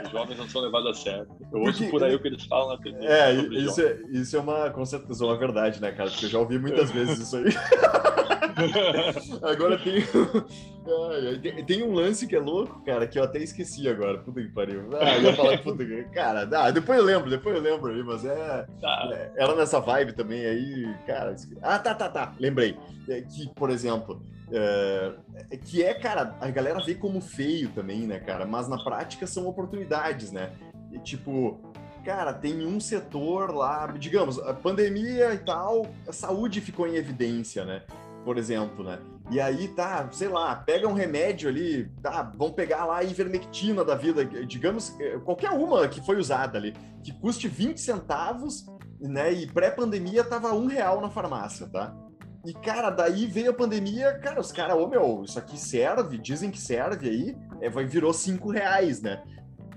Os 0.04 0.10
jovens 0.10 0.38
não 0.38 0.48
são 0.48 0.62
levados 0.62 0.90
a 0.90 0.94
sério. 0.94 1.26
Eu 1.52 1.60
ouço 1.60 1.88
por 1.90 2.02
aí 2.02 2.14
o 2.14 2.20
que 2.20 2.28
eles 2.28 2.44
falam 2.44 2.76
na 2.76 2.82
TV. 2.82 3.04
É, 3.04 3.32
isso 3.32 3.80
é, 3.80 3.98
isso 4.10 4.36
é 4.36 4.40
uma, 4.40 4.70
com 4.70 4.84
certeza, 4.84 5.24
uma 5.24 5.36
verdade, 5.36 5.80
né, 5.80 5.92
cara? 5.92 6.10
Porque 6.10 6.26
eu 6.26 6.30
já 6.30 6.38
ouvi 6.38 6.58
muitas 6.58 6.90
vezes 6.90 7.18
isso 7.18 7.36
aí. 7.36 7.44
agora 9.42 9.78
tem, 9.78 10.02
tem, 11.66 11.82
um 11.82 11.92
lance 11.92 12.26
que 12.26 12.34
é 12.34 12.38
louco, 12.38 12.82
cara, 12.84 13.06
que 13.06 13.18
eu 13.18 13.24
até 13.24 13.38
esqueci 13.38 13.86
agora. 13.88 14.18
Puta 14.18 14.40
que 14.40 14.48
pariu. 14.48 14.88
Ah, 14.98 15.18
eu 15.18 15.34
falar 15.34 15.58
puta 15.58 15.84
que. 15.84 16.04
Cara, 16.04 16.48
ah, 16.52 16.70
depois 16.70 16.98
eu 16.98 17.04
lembro, 17.04 17.28
depois 17.28 17.54
eu 17.54 17.62
lembro 17.62 17.92
aí, 17.92 18.02
mas 18.02 18.24
é. 18.24 18.66
Tá. 18.80 19.10
é 19.12 19.32
ela 19.36 19.54
nessa 19.54 19.78
vibe 19.78 20.14
também 20.14 20.44
aí, 20.44 20.94
cara. 21.06 21.36
Ah, 21.62 21.78
tá, 21.78 21.94
tá, 21.94 22.08
tá. 22.08 22.32
Lembrei. 22.40 22.76
É, 23.08 23.20
que, 23.20 23.48
por 23.54 23.70
exemplo. 23.70 24.22
É, 24.50 25.12
é, 25.50 25.56
que 25.56 25.82
é, 25.82 25.92
cara, 25.92 26.36
a 26.40 26.48
galera 26.50 26.78
vê 26.84 26.94
como 26.94 27.20
feio 27.20 27.68
também, 27.70 28.06
né, 28.06 28.20
cara? 28.20 28.46
Mas 28.46 28.68
na 28.68 28.78
prática 28.78 29.26
são 29.26 29.46
oportunidades, 29.48 30.30
né? 30.30 30.52
E, 30.92 31.00
tipo, 31.00 31.60
cara, 32.04 32.32
tem 32.32 32.64
um 32.64 32.78
setor 32.78 33.52
lá, 33.52 33.88
digamos, 33.98 34.38
a 34.38 34.54
pandemia 34.54 35.34
e 35.34 35.38
tal, 35.38 35.88
a 36.06 36.12
saúde 36.12 36.60
ficou 36.60 36.86
em 36.86 36.94
evidência, 36.94 37.64
né? 37.64 37.82
Por 38.26 38.38
exemplo, 38.38 38.82
né? 38.82 38.98
E 39.30 39.40
aí 39.40 39.68
tá, 39.68 40.08
sei 40.10 40.26
lá, 40.26 40.56
pega 40.56 40.88
um 40.88 40.94
remédio 40.94 41.48
ali, 41.48 41.88
tá, 42.02 42.22
vão 42.36 42.50
pegar 42.50 42.84
lá 42.84 42.96
a 42.96 43.04
ivermectina 43.04 43.84
da 43.84 43.94
vida, 43.94 44.24
digamos, 44.24 44.98
eh, 44.98 45.16
qualquer 45.24 45.50
uma 45.50 45.86
que 45.86 46.04
foi 46.04 46.16
usada 46.16 46.58
ali, 46.58 46.74
que 47.04 47.12
custe 47.20 47.46
20 47.46 47.80
centavos, 47.80 48.66
né? 49.00 49.32
E 49.32 49.46
pré-pandemia 49.46 50.24
tava 50.24 50.52
um 50.52 50.66
real 50.66 51.00
na 51.00 51.08
farmácia, 51.08 51.68
tá? 51.68 51.96
E, 52.44 52.52
cara, 52.52 52.90
daí 52.90 53.26
veio 53.26 53.50
a 53.50 53.54
pandemia, 53.54 54.18
cara, 54.18 54.40
os 54.40 54.50
caras, 54.50 54.76
ô 54.76 54.88
meu, 54.88 55.22
isso 55.24 55.38
aqui 55.38 55.56
serve, 55.56 56.18
dizem 56.18 56.50
que 56.50 56.60
serve 56.60 57.08
aí, 57.08 57.36
é, 57.60 57.70
vai, 57.70 57.84
virou 57.84 58.12
cinco 58.12 58.50
reais, 58.50 59.00
né? 59.00 59.22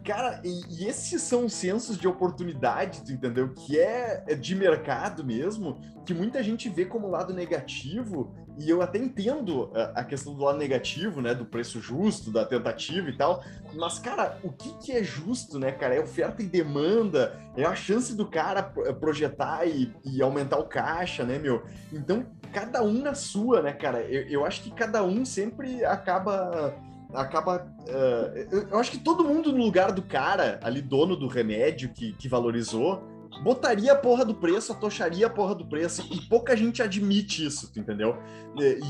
Cara, 0.04 0.42
e, 0.44 0.62
e, 0.70 0.88
esses 0.88 1.22
são 1.22 1.50
sensos 1.50 1.98
de 1.98 2.08
oportunidade, 2.08 3.04
tu 3.04 3.12
entendeu? 3.12 3.54
Que 3.54 3.80
é, 3.80 4.24
é 4.28 4.36
de 4.36 4.56
mercado 4.56 5.24
mesmo, 5.24 5.80
que 6.06 6.14
muita 6.14 6.42
gente 6.42 6.70
vê 6.70 6.86
como 6.86 7.08
lado 7.08 7.34
negativo, 7.34 8.34
e 8.58 8.70
eu 8.70 8.82
até 8.82 8.98
entendo 8.98 9.72
a, 9.74 10.02
a, 10.02 10.04
questão 10.04 10.34
do 10.34 10.44
lado 10.44 10.58
negativo, 10.58 11.22
né? 11.22 11.34
Do 11.34 11.46
preço 11.46 11.80
justo, 11.80 12.32
da 12.32 12.46
tentativa 12.46 13.10
e 13.10 13.18
tal, 13.18 13.44
mas, 13.74 14.00
cara, 14.00 14.38
o 14.44 14.52
que, 14.52 14.74
que 14.80 14.92
é 14.92 15.04
justo, 15.04 15.60
né, 15.60 15.72
cara? 15.72 15.96
É 15.96 16.02
oferta 16.02 16.42
e 16.42 16.46
demanda, 16.46 17.40
é 17.56 17.64
a 17.64 17.76
chance 17.76 18.16
do 18.16 18.26
cara 18.26 18.64
projetar 18.64 19.66
e, 19.66 19.94
e 20.06 20.22
aumentar 20.22 20.58
o 20.58 20.66
caixa, 20.66 21.24
né, 21.24 21.38
meu? 21.38 21.64
Então, 21.92 22.26
cada 22.54 22.82
um 22.84 23.02
na 23.02 23.14
sua, 23.14 23.62
né, 23.62 23.74
cara? 23.74 24.02
Eu, 24.02 24.28
eu 24.28 24.46
acho 24.46 24.64
que 24.64 24.72
cada 24.72 25.04
um 25.04 25.24
sempre 25.24 25.84
acaba 25.86 26.74
acaba. 27.14 27.68
Uh, 27.88 28.68
eu 28.72 28.80
acho 28.80 28.92
que 28.92 29.00
todo 29.00 29.24
mundo 29.24 29.52
no 29.52 29.64
lugar 29.64 29.92
do 29.92 30.02
cara, 30.02 30.60
ali, 30.64 30.82
dono 30.82 31.16
do 31.16 31.28
remédio 31.28 31.90
que, 31.90 32.14
que 32.14 32.28
valorizou, 32.28 33.04
botaria 33.44 33.94
a 33.94 33.96
porra 33.96 34.26
do 34.26 34.36
preço, 34.36 34.72
atocharia 34.72 35.28
a 35.28 35.30
porra 35.30 35.56
do 35.56 35.66
preço, 35.66 36.06
e 36.12 36.22
pouca 36.22 36.56
gente 36.56 36.82
admite 36.82 37.46
isso, 37.46 37.72
tu 37.72 37.80
entendeu? 37.80 38.18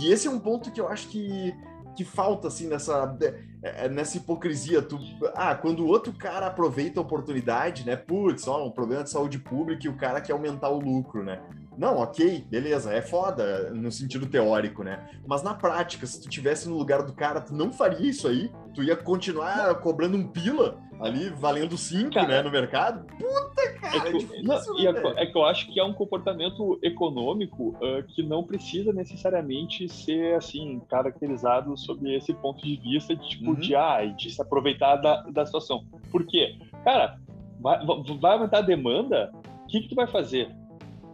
E 0.02 0.12
esse 0.12 0.28
é 0.28 0.32
um 0.32 0.40
ponto 0.40 0.72
que 0.72 0.82
eu 0.82 0.88
acho 0.88 1.08
que, 1.10 1.54
que 2.00 2.06
falta, 2.06 2.48
assim, 2.48 2.66
nessa, 2.70 3.14
é, 3.62 3.90
nessa 3.90 4.16
hipocrisia. 4.16 4.82
Tu, 4.82 4.98
ah, 5.36 5.54
quando 5.54 5.82
o 5.82 5.88
outro 5.88 6.14
cara 6.14 6.48
aproveita 6.48 6.98
a 6.98 7.04
oportunidade, 7.04 7.86
né? 7.86 7.98
Putz, 7.98 8.48
ó, 8.48 8.66
um 8.66 8.72
problema 8.72 9.04
de 9.04 9.10
saúde 9.10 9.38
pública 9.38 9.86
e 9.86 9.90
o 9.90 9.98
cara 9.98 10.22
quer 10.22 10.32
aumentar 10.32 10.70
o 10.70 10.80
lucro, 10.80 11.26
né? 11.26 11.42
Não, 11.78 11.98
ok, 11.98 12.46
beleza, 12.50 12.94
é 12.94 13.02
foda 13.02 13.70
no 13.72 13.92
sentido 13.92 14.28
teórico, 14.28 14.82
né? 14.82 15.10
Mas 15.28 15.44
na 15.44 15.54
prática, 15.54 16.08
se 16.08 16.22
tu 16.22 16.30
tivesse 16.30 16.70
no 16.70 16.78
lugar 16.78 17.04
do 17.04 17.12
cara, 17.12 17.42
tu 17.42 17.54
não 17.54 17.74
faria 17.74 18.10
isso 18.10 18.30
aí? 18.30 18.50
Tu 18.74 18.84
ia 18.84 18.96
continuar 18.96 19.76
cobrando 19.82 20.16
um 20.16 20.26
pila 20.26 20.80
ali, 21.00 21.30
valendo 21.30 21.78
cinco, 21.78 22.14
cara, 22.14 22.28
né, 22.28 22.42
no 22.42 22.52
mercado? 22.52 23.06
Puta, 23.06 23.74
cara, 23.80 23.98
é, 23.98 24.02
que, 24.02 24.08
é 24.08 24.12
difícil, 24.20 24.44
não, 24.44 24.94
né? 24.94 25.14
é, 25.18 25.24
é, 25.24 25.26
que 25.26 25.38
eu 25.38 25.46
acho 25.46 25.72
que 25.72 25.80
é 25.80 25.84
um 25.84 25.94
comportamento 25.94 26.80
econômico 26.84 27.70
uh, 27.78 28.04
que 28.08 28.22
não 28.22 28.44
precisa 28.44 28.92
necessariamente 28.92 29.88
ser, 29.88 30.36
assim, 30.36 30.82
caracterizado 30.90 31.78
sob 31.78 32.14
esse 32.14 32.34
ponto 32.34 32.62
de 32.62 32.76
vista 32.76 33.16
de, 33.16 33.30
tipo, 33.30 33.52
uhum. 33.52 33.56
de, 33.56 33.76
ah, 33.76 34.06
de 34.06 34.30
se 34.30 34.42
aproveitar 34.42 34.98
da, 34.98 35.22
da 35.24 35.46
situação. 35.46 35.86
Por 36.12 36.26
quê? 36.26 36.56
Cara, 36.84 37.18
vai, 37.60 37.80
vai 38.20 38.34
aumentar 38.34 38.60
a 38.60 38.62
demanda, 38.62 39.32
o 39.64 39.68
que, 39.68 39.82
que 39.82 39.90
tu 39.90 39.96
vai 39.96 40.08
fazer? 40.08 40.50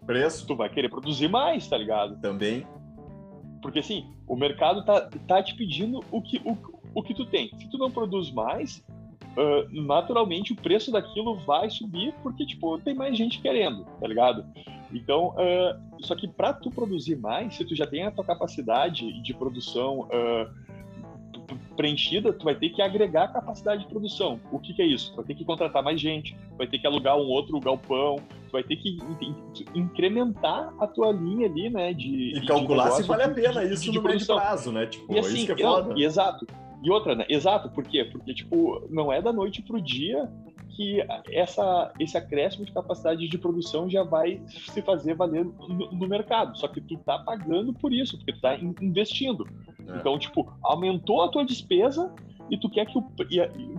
preço. 0.06 0.46
Tu 0.46 0.56
vai 0.56 0.70
querer 0.70 0.90
produzir 0.90 1.28
mais, 1.28 1.68
tá 1.68 1.78
ligado? 1.78 2.18
Também. 2.22 2.66
Porque 3.62 3.80
assim, 3.80 4.06
o 4.28 4.36
mercado 4.36 4.86
tá, 4.86 5.10
tá 5.28 5.42
te 5.42 5.56
pedindo 5.56 6.04
o 6.12 6.22
que, 6.22 6.42
o, 6.46 6.58
o 6.94 7.04
que 7.04 7.14
tu 7.14 7.26
tem. 7.26 7.50
Se 7.58 7.70
tu 7.70 7.78
não 7.78 7.92
produz 7.92 8.32
mais, 8.32 8.86
uh, 9.38 9.82
naturalmente 9.86 10.54
o 10.54 10.56
preço 10.56 10.92
daquilo 10.92 11.38
vai 11.40 11.70
subir, 11.70 12.14
porque, 12.24 12.46
tipo, 12.46 12.78
tem 12.80 12.94
mais 12.94 13.18
gente 13.18 13.42
querendo, 13.42 13.86
tá 14.00 14.08
ligado? 14.08 14.46
Então, 14.94 15.30
uh, 15.30 16.04
só 16.06 16.16
que 16.16 16.28
para 16.28 16.54
tu 16.54 16.70
produzir 16.72 17.18
mais, 17.18 17.56
se 17.56 17.66
tu 17.66 17.76
já 17.76 17.86
tem 17.86 18.04
a 18.04 18.12
tua 18.12 18.24
capacidade 18.24 19.22
de 19.22 19.34
produção 19.34 20.02
uh, 20.02 20.66
preenchida, 21.76 22.32
tu 22.32 22.46
vai 22.46 22.56
ter 22.56 22.70
que 22.70 22.82
agregar 22.82 23.28
capacidade 23.28 23.84
de 23.84 23.90
produção. 23.90 24.40
O 24.52 24.60
que, 24.60 24.74
que, 24.74 24.82
é 24.82 24.86
isso? 24.86 25.12
Tu 25.12 25.18
vai 25.18 25.26
ter 25.26 25.36
que 25.36 25.46
contratar 25.46 25.84
mais 25.84 26.00
gente, 26.00 26.36
vai 26.58 26.68
ter 26.68 26.80
que 26.80 26.88
alugar 26.88 27.18
um 27.18 27.28
outro 27.28 27.60
galpão, 27.60 28.18
tu 28.48 28.52
vai 28.52 28.64
ter 28.64 28.78
que 28.78 28.98
incrementar 29.74 30.74
a 30.80 30.88
tua 30.88 31.12
linha 31.12 31.48
ali, 31.48 31.70
né? 31.70 31.94
De, 31.94 32.38
e 32.38 32.46
calcular 32.46 32.90
de 32.90 32.96
se 32.98 33.04
vale 33.04 33.24
a 33.24 33.30
pena 33.30 33.64
isso 33.64 33.84
de, 33.84 33.92
de 33.92 33.98
no 33.98 34.04
médio 34.04 34.26
prazo, 34.26 34.72
né? 34.72 34.86
Tipo, 34.86 35.14
e 35.14 35.20
assim, 35.20 35.36
isso 35.36 35.46
que 35.46 35.62
é 35.62 35.66
foda. 35.66 35.94
E, 35.98 36.04
exato. 36.04 36.48
E 36.86 36.92
outra, 36.92 37.16
né? 37.16 37.26
Exato, 37.28 37.68
por 37.72 37.84
quê? 37.84 38.06
Porque, 38.06 38.32
tipo, 38.32 38.86
não 38.92 39.12
é 39.12 39.20
da 39.20 39.34
noite 39.34 39.60
pro 39.64 39.82
dia 39.82 40.30
que 40.76 41.04
essa, 41.32 41.92
esse 42.00 42.16
acréscimo 42.16 42.64
de 42.64 42.72
capacidade 42.72 43.28
de 43.28 43.38
produção 43.40 43.90
já 43.90 44.04
vai 44.04 44.40
se 44.48 44.84
fazer 44.84 45.16
valer 45.16 45.46
no, 45.46 45.92
no 45.92 46.08
mercado. 46.08 46.56
Só 46.56 46.68
que 46.68 46.80
tu 46.80 46.96
tá 46.98 47.18
pagando 47.18 47.74
por 47.74 47.92
isso, 47.92 48.18
porque 48.18 48.34
tu 48.34 48.42
tá 48.42 48.56
investindo. 48.82 49.48
É. 49.88 49.98
Então, 49.98 50.20
tipo, 50.20 50.54
aumentou 50.62 51.24
a 51.24 51.30
tua 51.30 51.44
despesa 51.44 52.14
e 52.50 52.58
tu 52.58 52.70
quer 52.70 52.86
que 52.86 52.98
o, 52.98 53.04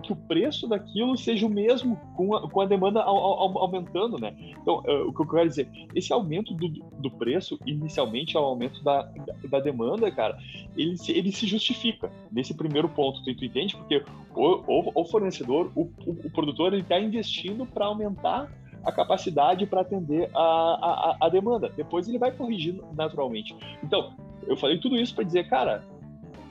que 0.01 0.11
o 0.11 0.15
preço 0.15 0.67
daquilo 0.67 1.17
seja 1.17 1.45
o 1.45 1.49
mesmo 1.49 1.95
com 2.15 2.35
a, 2.35 2.49
com 2.49 2.61
a 2.61 2.65
demanda 2.65 3.01
aumentando, 3.01 4.17
né? 4.17 4.35
Então, 4.61 4.83
uh, 4.85 5.07
o 5.07 5.13
que 5.13 5.21
eu 5.21 5.27
quero 5.27 5.47
dizer, 5.47 5.69
esse 5.95 6.11
aumento 6.11 6.53
do, 6.53 6.67
do 6.67 7.09
preço, 7.11 7.57
inicialmente 7.65 8.35
ao 8.35 8.43
aumento 8.43 8.83
da, 8.83 9.03
da, 9.03 9.33
da, 9.49 9.59
demanda, 9.59 10.11
cara, 10.11 10.37
ele 10.75 10.97
se, 10.97 11.11
ele 11.11 11.31
se 11.31 11.47
justifica 11.47 12.11
nesse 12.31 12.53
primeiro 12.53 12.89
ponto, 12.89 13.23
tu, 13.23 13.29
entende? 13.29 13.75
Porque 13.75 14.03
o, 14.35 14.63
o, 14.67 14.91
o 15.01 15.05
fornecedor, 15.05 15.71
o, 15.75 15.83
o, 16.05 16.11
o 16.25 16.29
produtor, 16.31 16.73
ele 16.73 16.81
está 16.81 16.99
investindo 16.99 17.65
para 17.65 17.85
aumentar 17.85 18.51
a 18.83 18.91
capacidade 18.91 19.65
para 19.65 19.81
atender 19.81 20.29
a, 20.33 20.39
a, 20.41 21.17
a 21.21 21.29
demanda. 21.29 21.69
Depois 21.75 22.07
ele 22.07 22.17
vai 22.17 22.31
corrigindo 22.31 22.85
naturalmente. 22.95 23.55
Então, 23.83 24.13
eu 24.45 24.55
falei 24.55 24.79
tudo 24.79 24.95
isso 24.95 25.13
para 25.13 25.25
dizer, 25.25 25.47
cara, 25.49 25.83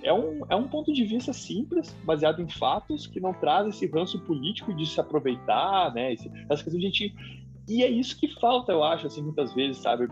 é 0.06 0.12
um, 0.12 0.40
é 0.48 0.54
um 0.54 0.68
ponto 0.68 0.92
de 0.92 1.04
vista 1.04 1.32
simples, 1.32 1.92
baseado 2.04 2.40
em 2.40 2.48
fatos, 2.48 3.06
que 3.06 3.18
não 3.18 3.34
traz 3.34 3.66
esse 3.66 3.86
ranço 3.86 4.20
político 4.20 4.72
de 4.72 4.86
se 4.86 5.00
aproveitar, 5.00 5.92
né? 5.92 6.12
Esse, 6.12 6.30
essa 6.48 6.62
questão 6.62 6.78
de 6.78 6.86
gente. 6.86 7.14
E 7.68 7.82
é 7.82 7.90
isso 7.90 8.16
que 8.16 8.28
falta, 8.40 8.70
eu 8.70 8.84
acho, 8.84 9.08
assim, 9.08 9.20
muitas 9.20 9.52
vezes, 9.52 9.78
sabe, 9.78 10.06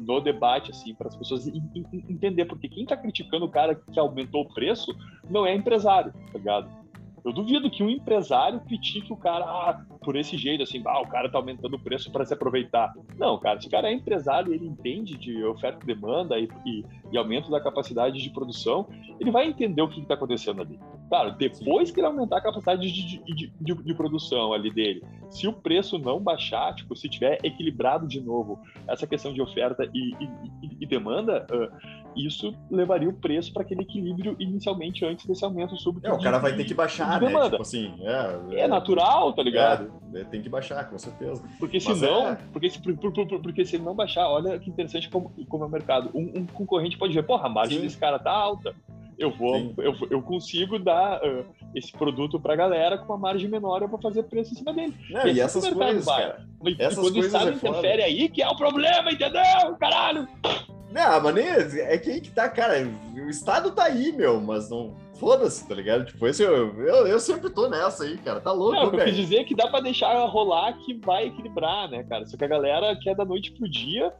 no 0.00 0.20
debate, 0.20 0.70
assim, 0.70 0.94
para 0.94 1.08
as 1.08 1.14
pessoas 1.14 1.46
entender, 1.46 2.46
porque 2.46 2.66
quem 2.66 2.84
está 2.84 2.96
criticando 2.96 3.44
o 3.44 3.50
cara 3.50 3.74
que 3.74 4.00
aumentou 4.00 4.40
o 4.40 4.54
preço 4.54 4.96
não 5.28 5.44
é 5.44 5.54
empresário, 5.54 6.14
tá 6.32 6.38
ligado? 6.38 6.84
Eu 7.22 7.30
duvido 7.30 7.70
que 7.70 7.82
um 7.82 7.90
empresário 7.90 8.60
critique 8.60 9.12
o 9.12 9.16
cara 9.16 9.44
ah, 9.44 9.84
por 10.04 10.16
esse 10.16 10.36
jeito, 10.36 10.62
assim, 10.62 10.82
ah, 10.86 11.00
o 11.00 11.08
cara 11.08 11.30
tá 11.30 11.38
aumentando 11.38 11.74
o 11.74 11.78
preço 11.78 12.12
para 12.12 12.24
se 12.24 12.34
aproveitar. 12.34 12.92
Não, 13.18 13.38
cara, 13.38 13.60
se 13.60 13.66
o 13.66 13.70
cara 13.70 13.88
é 13.88 13.92
empresário 13.92 14.52
e 14.52 14.56
ele 14.56 14.66
entende 14.66 15.16
de 15.16 15.42
oferta 15.44 15.80
e 15.82 15.86
demanda 15.86 16.38
e, 16.38 16.48
e, 16.66 16.84
e, 17.12 17.18
aumento 17.18 17.50
da 17.50 17.60
capacidade 17.60 18.20
de 18.20 18.30
produção, 18.30 18.86
ele 19.18 19.30
vai 19.30 19.46
entender 19.46 19.82
o 19.82 19.88
que 19.88 20.00
está 20.00 20.14
acontecendo 20.14 20.62
ali. 20.62 20.78
Claro, 21.08 21.34
depois 21.36 21.90
que 21.90 22.00
ele 22.00 22.06
aumentar 22.06 22.38
a 22.38 22.42
capacidade 22.42 22.90
de, 22.90 23.18
de, 23.24 23.52
de, 23.60 23.74
de, 23.74 23.94
produção 23.94 24.52
ali 24.52 24.72
dele, 24.72 25.02
se 25.30 25.46
o 25.46 25.52
preço 25.52 25.98
não 25.98 26.20
baixar, 26.20 26.74
tipo, 26.74 26.94
se 26.96 27.08
tiver 27.08 27.38
equilibrado 27.42 28.06
de 28.06 28.20
novo 28.20 28.60
essa 28.86 29.06
questão 29.06 29.32
de 29.32 29.40
oferta 29.40 29.88
e, 29.94 30.14
e 30.80 30.86
demanda, 30.86 31.46
uh, 31.50 32.04
isso 32.16 32.54
levaria 32.70 33.08
o 33.08 33.12
preço 33.12 33.52
para 33.52 33.62
aquele 33.62 33.82
equilíbrio 33.82 34.36
inicialmente 34.38 35.04
antes 35.04 35.26
desse 35.26 35.44
aumento 35.44 35.76
súbito. 35.76 36.06
É, 36.06 36.12
o 36.12 36.20
cara 36.20 36.38
vai 36.38 36.54
ter 36.54 36.64
que 36.64 36.74
baixar, 36.74 37.20
né? 37.20 37.28
Tipo 37.50 37.62
assim, 37.62 37.94
é, 38.00 38.60
é, 38.60 38.68
natural, 38.68 39.32
tá 39.32 39.42
ligado? 39.42 39.92
É, 40.14 40.24
tem 40.24 40.42
que 40.42 40.48
baixar, 40.48 40.88
com 40.88 40.98
certeza. 40.98 41.42
Porque 41.58 41.80
se 41.80 41.94
não, 41.94 42.28
é... 42.28 42.38
porque, 42.52 42.70
se, 42.70 42.78
por, 42.78 42.96
por, 42.96 43.12
por, 43.12 43.40
porque 43.40 43.64
se 43.64 43.76
ele 43.76 43.84
não 43.84 43.94
baixar, 43.94 44.28
olha 44.28 44.58
que 44.58 44.70
interessante 44.70 45.08
como, 45.08 45.32
como 45.48 45.64
é 45.64 45.66
o 45.66 45.70
mercado. 45.70 46.10
Um, 46.14 46.40
um 46.40 46.46
concorrente 46.46 46.98
pode 46.98 47.14
ver, 47.14 47.24
porra, 47.24 47.46
a 47.46 47.48
margem 47.48 47.78
Sim. 47.78 47.84
desse 47.84 47.98
cara 47.98 48.18
tá 48.18 48.30
alta. 48.30 48.74
Eu 49.18 49.30
vou, 49.30 49.72
eu, 49.78 49.94
eu 50.10 50.22
consigo 50.22 50.78
dar 50.78 51.20
uh, 51.24 51.44
esse 51.74 51.92
produto 51.92 52.40
pra 52.40 52.56
galera 52.56 52.98
com 52.98 53.04
uma 53.04 53.18
margem 53.18 53.48
menor, 53.48 53.80
eu 53.80 53.88
vou 53.88 54.00
fazer 54.00 54.24
preço 54.24 54.52
em 54.52 54.56
cima 54.56 54.72
dele. 54.72 54.94
Não, 55.10 55.26
e, 55.26 55.34
e 55.34 55.40
essas 55.40 55.68
coisas, 55.68 56.04
vai. 56.04 56.22
cara. 56.22 56.46
E, 56.64 56.76
essas 56.82 56.98
quando 56.98 57.12
coisas 57.12 57.32
o 57.32 57.36
Estado 57.36 57.50
é 57.50 57.54
interfere 57.54 58.02
foda. 58.02 58.04
aí, 58.04 58.28
que 58.28 58.42
é 58.42 58.48
o 58.48 58.56
problema, 58.56 59.12
entendeu? 59.12 59.76
Caralho! 59.78 60.28
Não, 60.90 61.20
mas 61.20 61.34
nem, 61.34 61.44
é 61.46 61.98
que 61.98 62.10
aí 62.10 62.20
que 62.20 62.30
tá, 62.30 62.48
cara. 62.48 62.74
O 63.14 63.28
Estado 63.28 63.72
tá 63.72 63.84
aí, 63.84 64.12
meu, 64.12 64.40
mas 64.40 64.70
não. 64.70 64.94
Foda-se, 65.14 65.66
tá 65.68 65.74
ligado? 65.74 66.04
Tipo, 66.04 66.26
esse, 66.26 66.42
eu, 66.42 66.74
eu, 66.80 67.06
eu 67.06 67.20
sempre 67.20 67.48
tô 67.48 67.68
nessa 67.68 68.04
aí, 68.04 68.18
cara. 68.18 68.40
Tá 68.40 68.52
louco, 68.52 68.74
Não, 68.74 68.86
o 68.86 68.90
que 68.90 68.96
eu 68.96 69.04
quis 69.04 69.16
dizer 69.16 69.36
é 69.36 69.44
que 69.44 69.54
dá 69.54 69.68
pra 69.68 69.80
deixar 69.80 70.24
rolar 70.26 70.72
que 70.78 70.94
vai 70.94 71.26
equilibrar, 71.26 71.88
né, 71.88 72.02
cara? 72.04 72.26
Só 72.26 72.36
que 72.36 72.44
a 72.44 72.48
galera 72.48 72.96
quer 72.96 73.14
da 73.14 73.24
noite 73.24 73.52
pro 73.52 73.68
dia 73.68 74.12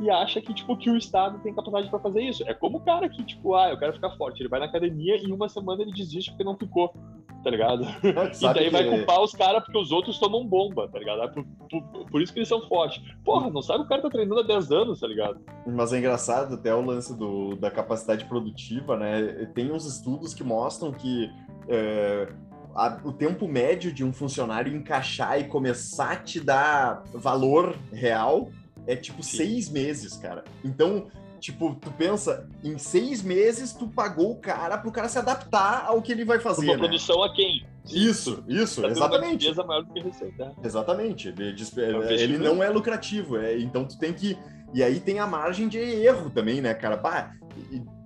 e 0.00 0.10
acha 0.10 0.40
que, 0.40 0.54
tipo, 0.54 0.76
que 0.76 0.90
o 0.90 0.96
Estado 0.96 1.38
tem 1.40 1.54
capacidade 1.54 1.90
para 1.90 1.98
fazer 1.98 2.22
isso. 2.22 2.44
É 2.46 2.54
como 2.54 2.78
o 2.78 2.80
cara 2.80 3.08
que, 3.08 3.22
tipo, 3.24 3.54
ah, 3.54 3.70
eu 3.70 3.78
quero 3.78 3.92
ficar 3.92 4.10
forte. 4.16 4.40
Ele 4.40 4.48
vai 4.48 4.60
na 4.60 4.66
academia 4.66 5.16
e 5.16 5.24
em 5.24 5.32
uma 5.32 5.48
semana 5.48 5.82
ele 5.82 5.92
desiste 5.92 6.30
porque 6.30 6.44
não 6.44 6.56
ficou, 6.56 6.94
tá 7.42 7.50
ligado? 7.50 7.84
e 8.40 8.54
daí 8.54 8.70
vai 8.70 8.88
culpar 8.88 9.20
os 9.22 9.32
caras 9.32 9.62
porque 9.64 9.78
os 9.78 9.92
outros 9.92 10.18
tomam 10.18 10.46
bomba, 10.46 10.88
tá 10.88 10.98
ligado? 10.98 11.32
Por, 11.32 11.44
por, 11.70 12.10
por, 12.10 12.22
isso 12.22 12.32
que 12.32 12.38
eles 12.38 12.48
são 12.48 12.60
fortes. 12.68 13.02
Porra, 13.24 13.50
não 13.50 13.62
sabe 13.62 13.84
o 13.84 13.88
cara 13.88 14.02
tá 14.02 14.10
treinando 14.10 14.40
há 14.40 14.44
10 14.44 14.72
anos, 14.72 15.00
tá 15.00 15.06
ligado? 15.06 15.40
Mas 15.66 15.92
é 15.92 15.98
engraçado 15.98 16.54
até 16.54 16.74
o 16.74 16.84
lance 16.84 17.16
do, 17.16 17.56
da 17.56 17.70
capacidade 17.70 18.24
produtiva, 18.24 18.96
né? 18.96 19.50
Tem 19.54 19.70
uns 19.70 19.86
estudos 19.86 20.34
que 20.34 20.42
mostram 20.42 20.92
que 20.92 21.30
é, 21.68 22.28
a, 22.74 22.98
o 23.04 23.12
tempo 23.12 23.48
médio 23.48 23.92
de 23.92 24.04
um 24.04 24.12
funcionário 24.12 24.74
encaixar 24.74 25.40
e 25.40 25.44
começar 25.44 26.12
a 26.12 26.16
te 26.16 26.40
dar 26.40 27.02
valor 27.12 27.76
real 27.92 28.50
é 28.86 28.96
tipo 28.96 29.22
Sim. 29.22 29.36
seis 29.36 29.68
meses, 29.68 30.16
cara. 30.16 30.44
Então, 30.64 31.08
tipo, 31.38 31.74
tu 31.80 31.90
pensa, 31.90 32.48
em 32.62 32.78
seis 32.78 33.22
meses 33.22 33.72
tu 33.72 33.88
pagou 33.88 34.32
o 34.32 34.36
cara 34.36 34.76
pro 34.78 34.92
cara 34.92 35.08
se 35.08 35.18
adaptar 35.18 35.86
ao 35.86 36.02
que 36.02 36.12
ele 36.12 36.24
vai 36.24 36.38
fazer. 36.38 36.64
Uma 36.64 36.74
né? 36.74 36.78
produção 36.78 37.22
a 37.22 37.32
quem? 37.32 37.66
Isso, 37.90 38.44
isso, 38.46 38.82
tá 38.82 38.88
exatamente. 38.88 39.48
Uma 39.50 39.64
maior 39.64 39.82
do 39.82 39.92
que 39.92 40.00
receita. 40.00 40.52
Exatamente. 40.62 41.28
Ele, 41.28 41.58
é 41.66 42.12
ele 42.14 42.38
não 42.38 42.62
é 42.62 42.68
lucrativo, 42.68 43.38
é, 43.38 43.58
então 43.58 43.84
tu 43.84 43.98
tem 43.98 44.12
que. 44.12 44.36
E 44.74 44.82
aí 44.82 45.00
tem 45.00 45.18
a 45.18 45.26
margem 45.26 45.66
de 45.66 45.78
erro 45.78 46.28
também, 46.28 46.60
né, 46.60 46.74
cara? 46.74 46.96
Bah, 46.96 47.32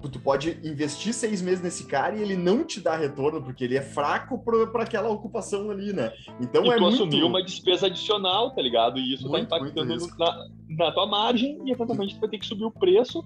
tu 0.08 0.18
pode 0.18 0.58
investir 0.62 1.12
seis 1.12 1.40
meses 1.42 1.62
nesse 1.62 1.84
cara 1.84 2.16
e 2.16 2.22
ele 2.22 2.36
não 2.36 2.64
te 2.64 2.80
dá 2.80 2.96
retorno 2.96 3.42
porque 3.42 3.64
ele 3.64 3.76
é 3.76 3.82
fraco 3.82 4.38
para 4.38 4.82
aquela 4.82 5.08
ocupação 5.08 5.70
ali, 5.70 5.92
né? 5.92 6.12
Então 6.40 6.64
e 6.64 6.70
é 6.70 6.76
tu 6.76 6.80
muito... 6.80 6.94
assumir 6.94 7.22
uma 7.22 7.42
despesa 7.42 7.86
adicional, 7.86 8.50
tá 8.54 8.62
ligado? 8.62 8.98
E 8.98 9.14
isso 9.14 9.24
tá 9.24 9.30
muito, 9.30 9.48
tá 9.48 9.56
impactando 9.56 9.96
na, 10.18 10.48
na, 10.68 10.92
tua 10.92 11.06
margem 11.06 11.60
e 11.64 11.72
eventualmente 11.72 12.14
tu 12.14 12.20
vai 12.20 12.28
ter 12.28 12.38
que 12.38 12.46
subir 12.46 12.64
o 12.64 12.70
preço 12.70 13.24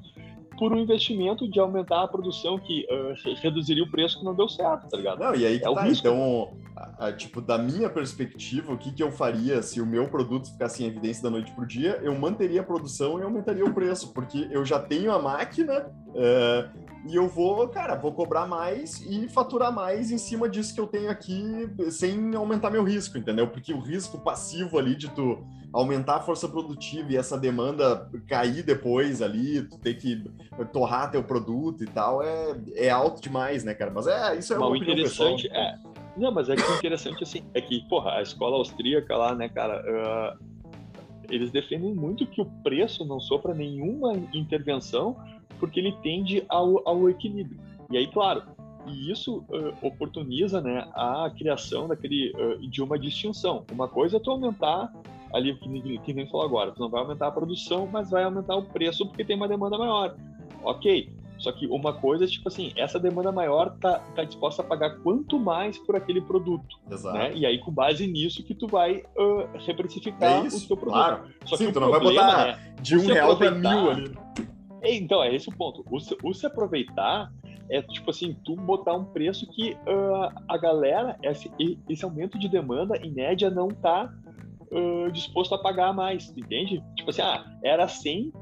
por 0.56 0.72
um 0.72 0.78
investimento 0.78 1.48
de 1.48 1.60
aumentar 1.60 2.02
a 2.02 2.08
produção 2.08 2.58
que 2.58 2.86
uh, 2.90 3.40
reduziria 3.40 3.82
o 3.82 3.90
preço 3.90 4.18
que 4.18 4.24
não 4.24 4.34
deu 4.34 4.48
certo, 4.48 4.88
tá 4.88 4.96
ligado? 4.96 5.20
Não, 5.20 5.34
e 5.34 5.46
aí 5.46 5.56
é 5.56 5.60
tá, 5.60 5.88
então, 5.88 6.56
a, 6.74 7.06
a, 7.06 7.12
tipo, 7.12 7.40
da 7.40 7.58
minha 7.58 7.88
perspectiva, 7.88 8.72
o 8.72 8.78
que, 8.78 8.92
que 8.92 9.02
eu 9.02 9.10
faria 9.10 9.62
se 9.62 9.80
o 9.80 9.86
meu 9.86 10.08
produto 10.08 10.50
ficasse 10.50 10.82
em 10.82 10.86
evidência 10.86 11.22
da 11.22 11.30
noite 11.30 11.52
pro 11.52 11.66
dia? 11.66 12.00
Eu 12.02 12.14
manteria 12.18 12.60
a 12.60 12.64
produção 12.64 13.18
e 13.18 13.22
aumentaria 13.22 13.64
o 13.64 13.72
preço, 13.72 14.12
porque 14.12 14.48
eu 14.50 14.64
já 14.64 14.78
tenho 14.78 15.12
a 15.12 15.20
máquina, 15.20 15.90
uh, 16.08 16.86
e 17.08 17.14
eu 17.14 17.28
vou, 17.28 17.68
cara, 17.68 17.94
vou 17.94 18.12
cobrar 18.12 18.46
mais 18.46 19.00
e 19.00 19.28
faturar 19.28 19.72
mais 19.72 20.10
em 20.10 20.18
cima 20.18 20.48
disso 20.48 20.74
que 20.74 20.80
eu 20.80 20.86
tenho 20.86 21.10
aqui, 21.10 21.42
sem 21.90 22.34
aumentar 22.34 22.70
meu 22.70 22.82
risco, 22.82 23.16
entendeu? 23.16 23.48
Porque 23.48 23.72
o 23.72 23.80
risco 23.80 24.18
passivo 24.18 24.78
ali 24.78 24.96
de 24.96 25.08
tu 25.10 25.44
aumentar 25.72 26.16
a 26.16 26.20
força 26.20 26.48
produtiva 26.48 27.12
e 27.12 27.16
essa 27.16 27.38
demanda 27.38 28.10
cair 28.26 28.62
depois 28.62 29.20
ali, 29.20 29.62
tu 29.62 29.78
ter 29.78 29.94
que 29.94 30.24
torrar 30.72 31.10
teu 31.10 31.22
produto 31.22 31.84
e 31.84 31.86
tal, 31.86 32.22
é, 32.22 32.56
é 32.74 32.90
alto 32.90 33.20
demais, 33.20 33.62
né, 33.62 33.74
cara? 33.74 33.90
Mas 33.90 34.06
é, 34.06 34.36
isso 34.36 34.54
é 34.54 34.58
uma 34.58 34.76
interessante 34.76 35.48
pessoal. 35.48 35.62
é. 35.62 35.78
Não, 36.16 36.32
mas 36.32 36.48
é 36.48 36.56
que 36.56 36.72
interessante 36.72 37.22
assim, 37.22 37.42
é 37.52 37.60
que, 37.60 37.86
porra, 37.88 38.12
a 38.12 38.22
escola 38.22 38.56
austríaca 38.56 39.14
lá, 39.16 39.34
né, 39.34 39.50
cara, 39.50 39.82
uh, 40.40 40.44
eles 41.30 41.50
defendem 41.50 41.94
muito 41.94 42.26
que 42.26 42.40
o 42.40 42.46
preço 42.62 43.04
não 43.04 43.20
sofra 43.20 43.52
nenhuma 43.52 44.14
intervenção 44.32 45.16
porque 45.58 45.80
ele 45.80 45.92
tende 46.02 46.44
ao, 46.48 46.86
ao 46.88 47.08
equilíbrio. 47.08 47.58
E 47.90 47.96
aí, 47.96 48.06
claro, 48.06 48.42
e 48.86 49.10
isso 49.10 49.44
uh, 49.48 49.74
oportuniza 49.86 50.60
né, 50.60 50.86
a 50.94 51.30
criação 51.36 51.88
daquele 51.88 52.32
uh, 52.32 52.58
de 52.68 52.82
uma 52.82 52.98
distinção. 52.98 53.64
Uma 53.72 53.88
coisa 53.88 54.16
é 54.16 54.20
tu 54.20 54.30
aumentar 54.30 54.92
ali, 55.32 55.54
que, 55.56 55.98
que 55.98 56.12
nem 56.12 56.26
falou 56.26 56.46
agora, 56.46 56.72
tu 56.72 56.80
não 56.80 56.88
vai 56.88 57.02
aumentar 57.02 57.28
a 57.28 57.32
produção, 57.32 57.88
mas 57.90 58.10
vai 58.10 58.24
aumentar 58.24 58.56
o 58.56 58.62
preço 58.62 59.06
porque 59.06 59.24
tem 59.24 59.36
uma 59.36 59.48
demanda 59.48 59.76
maior. 59.76 60.16
Ok, 60.62 61.12
só 61.38 61.52
que 61.52 61.66
uma 61.66 61.92
coisa 61.92 62.24
é 62.24 62.26
tipo 62.26 62.48
assim, 62.48 62.72
essa 62.76 62.98
demanda 62.98 63.30
maior 63.30 63.76
tá, 63.78 63.98
tá 64.14 64.24
disposta 64.24 64.62
a 64.62 64.64
pagar 64.64 64.96
quanto 64.98 65.38
mais 65.38 65.78
por 65.78 65.96
aquele 65.96 66.20
produto. 66.20 66.78
Exato. 66.90 67.16
Né? 67.16 67.32
E 67.34 67.44
aí, 67.44 67.58
com 67.58 67.70
base 67.70 68.06
nisso, 68.06 68.42
que 68.42 68.54
tu 68.54 68.66
vai 68.66 69.04
uh, 69.16 69.46
reprecificar 69.66 70.44
é 70.44 70.46
isso, 70.46 70.64
o 70.64 70.68
teu 70.68 70.76
produto. 70.76 70.94
Claro. 70.94 71.24
Só 71.44 71.56
Sim, 71.56 71.66
que 71.66 71.72
tu 71.72 71.80
não 71.80 71.90
vai 71.90 72.00
botar 72.00 72.46
né, 72.46 72.74
de 72.80 72.96
um 72.96 73.06
real 73.06 73.36
para 73.36 73.50
mil 73.50 73.90
ali. 73.90 74.14
É, 74.86 74.94
então, 74.94 75.20
é 75.20 75.34
esse 75.34 75.48
o 75.48 75.52
ponto. 75.52 75.84
O 75.90 75.98
se, 75.98 76.16
o 76.22 76.32
se 76.32 76.46
aproveitar 76.46 77.32
é 77.68 77.82
tipo 77.82 78.10
assim, 78.10 78.36
tu 78.44 78.54
botar 78.54 78.94
um 78.94 79.04
preço 79.04 79.44
que 79.50 79.72
uh, 79.72 80.42
a 80.48 80.56
galera, 80.56 81.18
esse, 81.24 81.50
esse 81.88 82.04
aumento 82.04 82.38
de 82.38 82.48
demanda, 82.48 82.96
em 82.98 83.10
média, 83.10 83.50
não 83.50 83.66
tá 83.66 84.08
uh, 84.70 85.10
disposto 85.10 85.56
a 85.56 85.58
pagar 85.58 85.92
mais, 85.92 86.32
entende? 86.36 86.80
Tipo 86.94 87.10
assim, 87.10 87.22
ah, 87.22 87.44
era 87.64 87.88
100, 87.88 88.32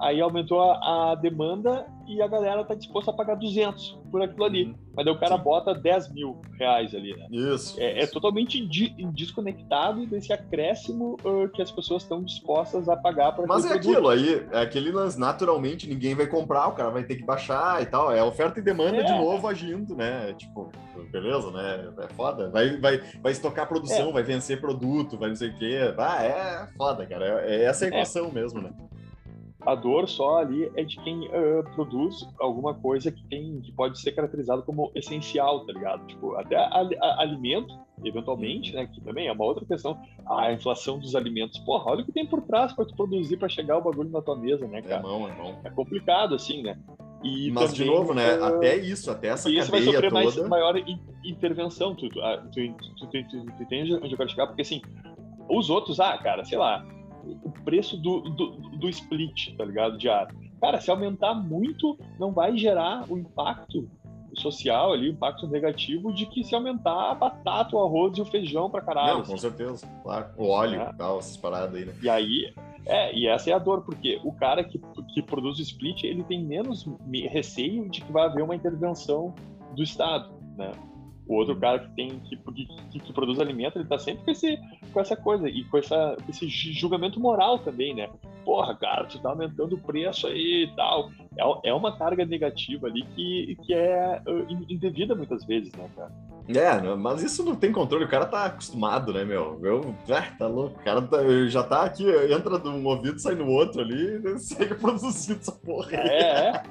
aí 0.00 0.20
aumentou 0.20 0.60
a, 0.62 1.12
a 1.12 1.14
demanda 1.14 1.86
e 2.08 2.20
a 2.20 2.26
galera 2.26 2.64
tá 2.64 2.74
disposta 2.74 3.10
a 3.10 3.14
pagar 3.14 3.36
200 3.36 4.00
por 4.10 4.20
aquilo 4.20 4.44
ali. 4.44 4.64
Uhum. 4.64 4.74
Mas 4.96 5.04
daí 5.04 5.14
o 5.14 5.18
cara 5.18 5.36
Sim. 5.36 5.44
bota 5.44 5.74
10 5.74 6.12
mil 6.12 6.40
reais 6.58 6.94
ali, 6.94 7.16
né? 7.16 7.26
Isso. 7.30 7.80
É, 7.80 8.02
é 8.02 8.06
totalmente 8.06 8.60
desconectado 9.12 10.04
desse 10.06 10.32
acréscimo 10.32 11.16
uh, 11.24 11.48
que 11.50 11.62
as 11.62 11.70
pessoas 11.70 12.02
estão 12.02 12.22
dispostas 12.22 12.88
a 12.88 12.96
pagar 12.96 13.32
para 13.32 13.46
Mas 13.46 13.64
é 13.64 13.68
produto. 13.68 13.90
aquilo 13.90 14.08
aí, 14.08 14.46
é 14.50 14.60
aquele 14.60 14.90
lance, 14.90 15.18
naturalmente 15.18 15.88
ninguém 15.88 16.14
vai 16.14 16.26
comprar, 16.26 16.68
o 16.68 16.72
cara 16.72 16.90
vai 16.90 17.04
ter 17.04 17.16
que 17.16 17.24
baixar 17.24 17.80
e 17.80 17.86
tal. 17.86 18.12
É 18.12 18.22
oferta 18.22 18.58
e 18.58 18.62
demanda 18.62 18.96
é. 18.96 19.04
de 19.04 19.12
novo 19.12 19.46
agindo, 19.46 19.94
né? 19.94 20.34
Tipo, 20.36 20.72
beleza, 21.12 21.50
né? 21.52 21.92
É 21.98 22.08
foda. 22.08 22.50
Vai, 22.50 22.76
vai, 22.78 23.00
vai 23.22 23.32
estocar 23.32 23.68
produção, 23.68 24.08
é. 24.08 24.12
vai 24.12 24.22
vencer 24.24 24.60
produto, 24.60 25.16
vai 25.16 25.28
não 25.28 25.36
sei 25.36 25.50
o 25.50 25.54
quê. 25.54 25.94
Ah, 25.96 26.24
é 26.24 26.68
foda, 26.76 27.06
cara. 27.06 27.42
É, 27.46 27.56
é 27.56 27.64
essa 27.64 27.84
a 27.84 27.88
é. 27.88 27.90
equação 27.90 28.32
mesmo, 28.32 28.60
né? 28.60 28.70
A 29.66 29.74
dor 29.74 30.08
só 30.08 30.38
ali 30.38 30.70
é 30.74 30.82
de 30.82 30.96
quem 31.02 31.28
uh, 31.28 31.62
produz 31.74 32.26
alguma 32.38 32.74
coisa 32.74 33.12
que 33.12 33.22
tem 33.24 33.60
que 33.60 33.72
pode 33.72 34.00
ser 34.00 34.12
caracterizado 34.12 34.62
como 34.62 34.90
essencial, 34.94 35.66
tá 35.66 35.72
ligado? 35.72 36.06
Tipo, 36.06 36.34
até 36.36 36.56
a, 36.56 36.88
a, 37.00 37.20
alimento, 37.20 37.78
eventualmente, 38.02 38.72
né? 38.72 38.86
Que 38.86 39.00
também 39.02 39.26
é 39.26 39.32
uma 39.32 39.44
outra 39.44 39.64
questão. 39.64 40.00
A 40.26 40.52
inflação 40.52 40.98
dos 40.98 41.14
alimentos. 41.14 41.58
Porra, 41.58 41.92
olha 41.92 42.02
o 42.02 42.06
que 42.06 42.12
tem 42.12 42.26
por 42.26 42.40
trás 42.42 42.72
para 42.72 42.86
tu 42.86 42.96
produzir 42.96 43.36
para 43.36 43.48
chegar 43.48 43.76
o 43.76 43.82
bagulho 43.82 44.10
na 44.10 44.22
tua 44.22 44.36
mesa, 44.36 44.66
né, 44.66 44.80
cara? 44.80 45.00
É 45.00 45.02
mão, 45.02 45.28
é 45.28 45.36
mão. 45.36 45.58
É 45.62 45.70
complicado, 45.70 46.34
assim, 46.34 46.62
né? 46.62 46.78
E 47.22 47.50
Mas, 47.50 47.72
também, 47.72 47.84
de 47.86 47.90
novo, 47.90 48.14
né? 48.14 48.38
Uh, 48.38 48.44
até 48.44 48.76
isso, 48.76 49.10
até 49.10 49.28
essa 49.28 49.50
isso 49.50 49.70
vai 49.70 49.82
sofrer 49.82 50.10
toda... 50.10 50.24
mais, 50.24 50.48
maior 50.48 50.74
intervenção. 51.22 51.94
Tu, 51.94 52.08
tu, 52.08 52.18
tu, 52.50 52.74
tu, 52.96 53.06
tu, 53.08 53.46
tu 53.56 53.62
entende 53.62 53.94
onde 53.94 54.10
eu 54.10 54.16
quero 54.16 54.30
chegar? 54.30 54.46
Porque, 54.46 54.62
assim, 54.62 54.80
os 55.50 55.68
outros, 55.68 56.00
ah, 56.00 56.16
cara, 56.16 56.44
sei 56.46 56.56
lá, 56.56 56.82
o 57.42 57.50
preço 57.64 57.96
do, 57.96 58.20
do, 58.20 58.50
do 58.76 58.88
split, 58.88 59.56
tá 59.56 59.64
ligado? 59.64 59.98
Diário. 59.98 60.36
Cara, 60.60 60.80
se 60.80 60.90
aumentar 60.90 61.34
muito, 61.34 61.98
não 62.18 62.32
vai 62.32 62.56
gerar 62.56 63.04
o 63.08 63.18
impacto 63.18 63.88
social 64.34 64.92
ali, 64.92 65.08
o 65.08 65.12
impacto 65.12 65.46
negativo 65.46 66.12
de 66.12 66.26
que 66.26 66.44
se 66.44 66.54
aumentar 66.54 67.10
a 67.10 67.14
batata, 67.14 67.76
o 67.76 67.82
arroz 67.82 68.16
e 68.16 68.20
o 68.20 68.24
feijão 68.24 68.70
pra 68.70 68.80
caralho. 68.80 69.18
Não, 69.18 69.24
com 69.24 69.32
assim. 69.32 69.38
certeza, 69.38 69.86
claro. 70.02 70.26
O 70.36 70.48
óleo 70.48 70.80
é. 70.80 70.92
tal, 70.92 71.18
essas 71.18 71.36
paradas 71.36 71.74
aí, 71.74 71.84
né? 71.84 71.94
E 72.02 72.08
aí, 72.08 72.52
é, 72.86 73.14
e 73.16 73.26
essa 73.26 73.50
é 73.50 73.52
a 73.52 73.58
dor, 73.58 73.82
porque 73.82 74.20
o 74.24 74.32
cara 74.32 74.62
que, 74.62 74.80
que 75.14 75.22
produz 75.22 75.58
o 75.58 75.62
split, 75.62 76.04
ele 76.04 76.22
tem 76.22 76.44
menos 76.44 76.86
receio 77.30 77.88
de 77.88 78.00
que 78.00 78.12
vai 78.12 78.24
haver 78.24 78.42
uma 78.42 78.54
intervenção 78.54 79.34
do 79.74 79.82
Estado, 79.82 80.32
né? 80.56 80.72
O 81.30 81.34
outro 81.34 81.54
cara 81.54 81.78
que 81.78 81.88
tem 81.94 82.18
que, 82.18 82.36
que, 82.36 82.98
que, 82.98 83.12
produz 83.12 83.38
alimento, 83.38 83.78
ele 83.78 83.86
tá 83.86 83.96
sempre 83.96 84.24
com, 84.24 84.30
esse, 84.32 84.58
com 84.92 85.00
essa 85.00 85.14
coisa 85.14 85.48
e 85.48 85.62
com, 85.62 85.78
essa, 85.78 86.16
esse 86.28 86.48
julgamento 86.48 87.20
moral 87.20 87.60
também, 87.60 87.94
né? 87.94 88.10
Porra, 88.44 88.74
cara, 88.74 89.04
tu 89.04 89.16
tá 89.20 89.30
aumentando 89.30 89.76
o 89.76 89.80
preço 89.80 90.26
aí 90.26 90.64
e 90.64 90.74
tal. 90.74 91.08
É, 91.38 91.68
é 91.70 91.72
uma 91.72 91.96
carga 91.96 92.26
negativa 92.26 92.88
ali 92.88 93.02
que, 93.14 93.56
que 93.62 93.72
é 93.72 94.20
uh, 94.26 94.64
indevida 94.68 95.14
muitas 95.14 95.44
vezes, 95.44 95.72
né, 95.74 95.88
cara? 95.94 96.10
É, 96.56 96.96
mas 96.96 97.22
isso 97.22 97.44
não 97.44 97.54
tem 97.54 97.72
controle, 97.72 98.04
o 98.04 98.08
cara 98.08 98.26
tá 98.26 98.46
acostumado, 98.46 99.12
né, 99.12 99.24
meu? 99.24 99.58
Eu, 99.62 99.94
é, 100.08 100.20
tá 100.38 100.46
louco, 100.46 100.78
o 100.80 100.84
cara 100.84 101.02
tá, 101.02 101.18
já 101.48 101.62
tá 101.62 101.82
aqui, 101.82 102.04
entra 102.32 102.58
de 102.58 102.68
um 102.68 102.86
ouvido, 102.86 103.18
sai 103.18 103.34
no 103.34 103.46
outro 103.46 103.80
ali, 103.80 104.20
segue 104.38 104.74
produzindo 104.74 105.40
essa 105.40 105.52
porra 105.52 105.90
aí. 105.92 106.08
É, 106.08 106.52
é. 106.52 106.62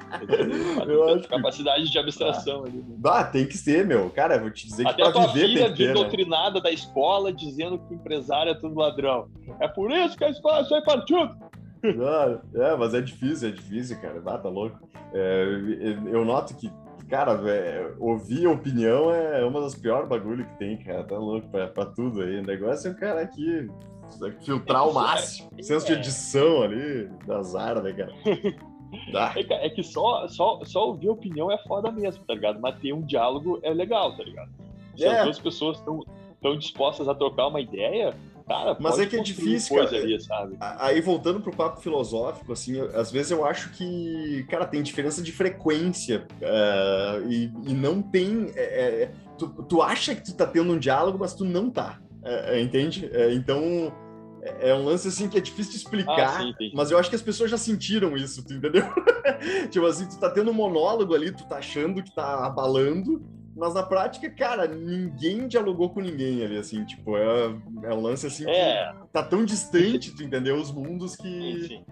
Eu 0.89 1.15
acho 1.15 1.27
capacidade 1.27 1.83
que... 1.83 1.91
de 1.91 1.99
abstração 1.99 2.63
ah, 2.63 2.67
ali. 2.67 2.77
Né? 2.77 2.95
Ah, 3.03 3.23
tem 3.23 3.45
que 3.45 3.57
ser, 3.57 3.85
meu. 3.85 4.09
Cara, 4.09 4.39
vou 4.39 4.49
te 4.49 4.67
dizer 4.67 4.87
Até 4.87 5.03
que 5.03 5.11
pra 5.11 5.27
viver 5.27 5.47
filha 5.47 5.65
tem 5.65 5.73
que 5.73 5.87
ter, 5.87 5.93
doutrinada 5.93 6.55
né? 6.55 6.61
da 6.61 6.71
escola 6.71 7.31
dizendo 7.31 7.77
que 7.79 7.93
empresário 7.93 8.51
é 8.51 8.55
tudo 8.55 8.75
ladrão. 8.75 9.27
É 9.59 9.67
por 9.67 9.91
isso 9.91 10.17
que 10.17 10.23
a 10.23 10.29
escola 10.29 10.63
sai 10.65 10.81
partido. 10.81 11.35
Não, 11.81 12.41
é, 12.61 12.75
mas 12.75 12.93
é 12.93 13.01
difícil, 13.01 13.49
é 13.49 13.51
difícil, 13.51 13.99
cara. 14.01 14.21
Ah, 14.25 14.37
tá 14.37 14.49
louco. 14.49 14.77
É, 15.13 15.43
eu 16.11 16.25
noto 16.25 16.55
que 16.55 16.69
cara, 17.09 17.35
véio, 17.35 17.95
ouvir 17.99 18.47
opinião 18.47 19.11
é 19.11 19.43
uma 19.43 19.59
das 19.61 19.75
piores 19.75 20.07
bagulho 20.07 20.45
que 20.45 20.57
tem, 20.57 20.77
cara. 20.77 21.03
Tá 21.03 21.17
louco 21.17 21.47
pra, 21.49 21.67
pra 21.67 21.85
tudo 21.85 22.21
aí. 22.21 22.39
O 22.39 22.45
negócio 22.45 22.87
é 22.87 22.91
o 22.91 22.97
cara 22.97 23.21
aqui 23.21 23.69
filtrar 24.41 24.87
o 24.87 24.93
máximo. 24.93 25.49
É, 25.57 25.63
senso 25.63 25.85
de 25.85 25.93
edição 25.93 26.63
ali, 26.63 27.09
das 27.25 27.55
áreas, 27.55 27.83
né, 27.83 27.93
cara? 27.93 28.13
É, 29.35 29.67
é, 29.67 29.69
que 29.69 29.83
só, 29.83 30.27
só, 30.27 30.61
só 30.63 30.87
ouvir 30.87 31.09
opinião 31.09 31.51
é 31.51 31.57
foda 31.59 31.91
mesmo, 31.91 32.23
tá 32.25 32.33
ligado? 32.33 32.59
Mas 32.59 32.79
ter 32.79 32.91
um 32.91 33.03
diálogo 33.03 33.59
é 33.61 33.69
legal, 33.71 34.17
tá 34.17 34.23
ligado? 34.23 34.49
Se 34.97 35.05
é. 35.05 35.19
as 35.19 35.23
duas 35.25 35.39
pessoas 35.39 35.77
estão 35.77 36.57
dispostas 36.57 37.07
a 37.07 37.13
trocar 37.13 37.49
uma 37.49 37.61
ideia, 37.61 38.15
Cara, 38.49 38.75
Mas 38.79 38.97
é 38.97 39.05
que 39.05 39.15
é 39.15 39.21
difícil, 39.21 39.75
cara. 39.75 39.95
Ali? 39.95 40.17
Aí 40.59 41.01
voltando 41.01 41.39
pro 41.39 41.55
papo 41.55 41.79
filosófico, 41.81 42.51
assim, 42.51 42.81
às 42.95 43.11
vezes 43.11 43.29
eu 43.29 43.45
acho 43.45 43.69
que, 43.73 44.43
cara, 44.49 44.65
tem 44.65 44.81
diferença 44.81 45.21
de 45.21 45.31
frequência 45.31 46.25
uh, 46.41 47.31
e, 47.31 47.53
e, 47.67 47.73
não 47.75 48.01
tem. 48.01 48.51
É, 48.55 49.03
é, 49.03 49.11
tu, 49.37 49.49
tu 49.49 49.83
acha 49.83 50.15
que 50.15 50.23
tu 50.23 50.33
tá 50.33 50.47
tendo 50.47 50.73
um 50.73 50.79
diálogo, 50.79 51.19
mas 51.19 51.35
tu 51.35 51.45
não 51.45 51.69
tá. 51.69 51.99
É, 52.23 52.59
entende? 52.59 53.09
então 53.31 53.93
é 54.41 54.73
um 54.73 54.83
lance 54.83 55.07
assim 55.07 55.29
que 55.29 55.37
é 55.37 55.41
difícil 55.41 55.71
de 55.71 55.77
explicar, 55.77 56.41
ah, 56.41 56.53
sim, 56.57 56.71
mas 56.73 56.91
eu 56.91 56.97
acho 56.97 57.09
que 57.09 57.15
as 57.15 57.21
pessoas 57.21 57.51
já 57.51 57.57
sentiram 57.57 58.17
isso, 58.17 58.45
tu 58.45 58.53
entendeu? 58.53 58.83
tipo 59.69 59.85
assim, 59.85 60.07
tu 60.07 60.19
tá 60.19 60.29
tendo 60.29 60.51
um 60.51 60.53
monólogo 60.53 61.13
ali, 61.13 61.31
tu 61.31 61.47
tá 61.47 61.57
achando 61.57 62.03
que 62.03 62.13
tá 62.13 62.45
abalando, 62.45 63.21
mas 63.59 63.73
na 63.73 63.83
prática, 63.83 64.29
cara, 64.29 64.67
ninguém 64.67 65.47
dialogou 65.47 65.89
com 65.89 65.99
ninguém 65.99 66.43
ali, 66.43 66.57
assim, 66.57 66.85
tipo, 66.85 67.17
é, 67.17 67.53
é 67.83 67.93
um 67.93 68.01
lance 68.01 68.25
assim 68.25 68.49
é. 68.49 68.93
que 68.93 69.07
tá 69.11 69.21
tão 69.21 69.43
distante, 69.43 70.15
tu 70.15 70.23
entendeu? 70.23 70.55
Os 70.55 70.71
mundos 70.71 71.15
que. 71.15 71.83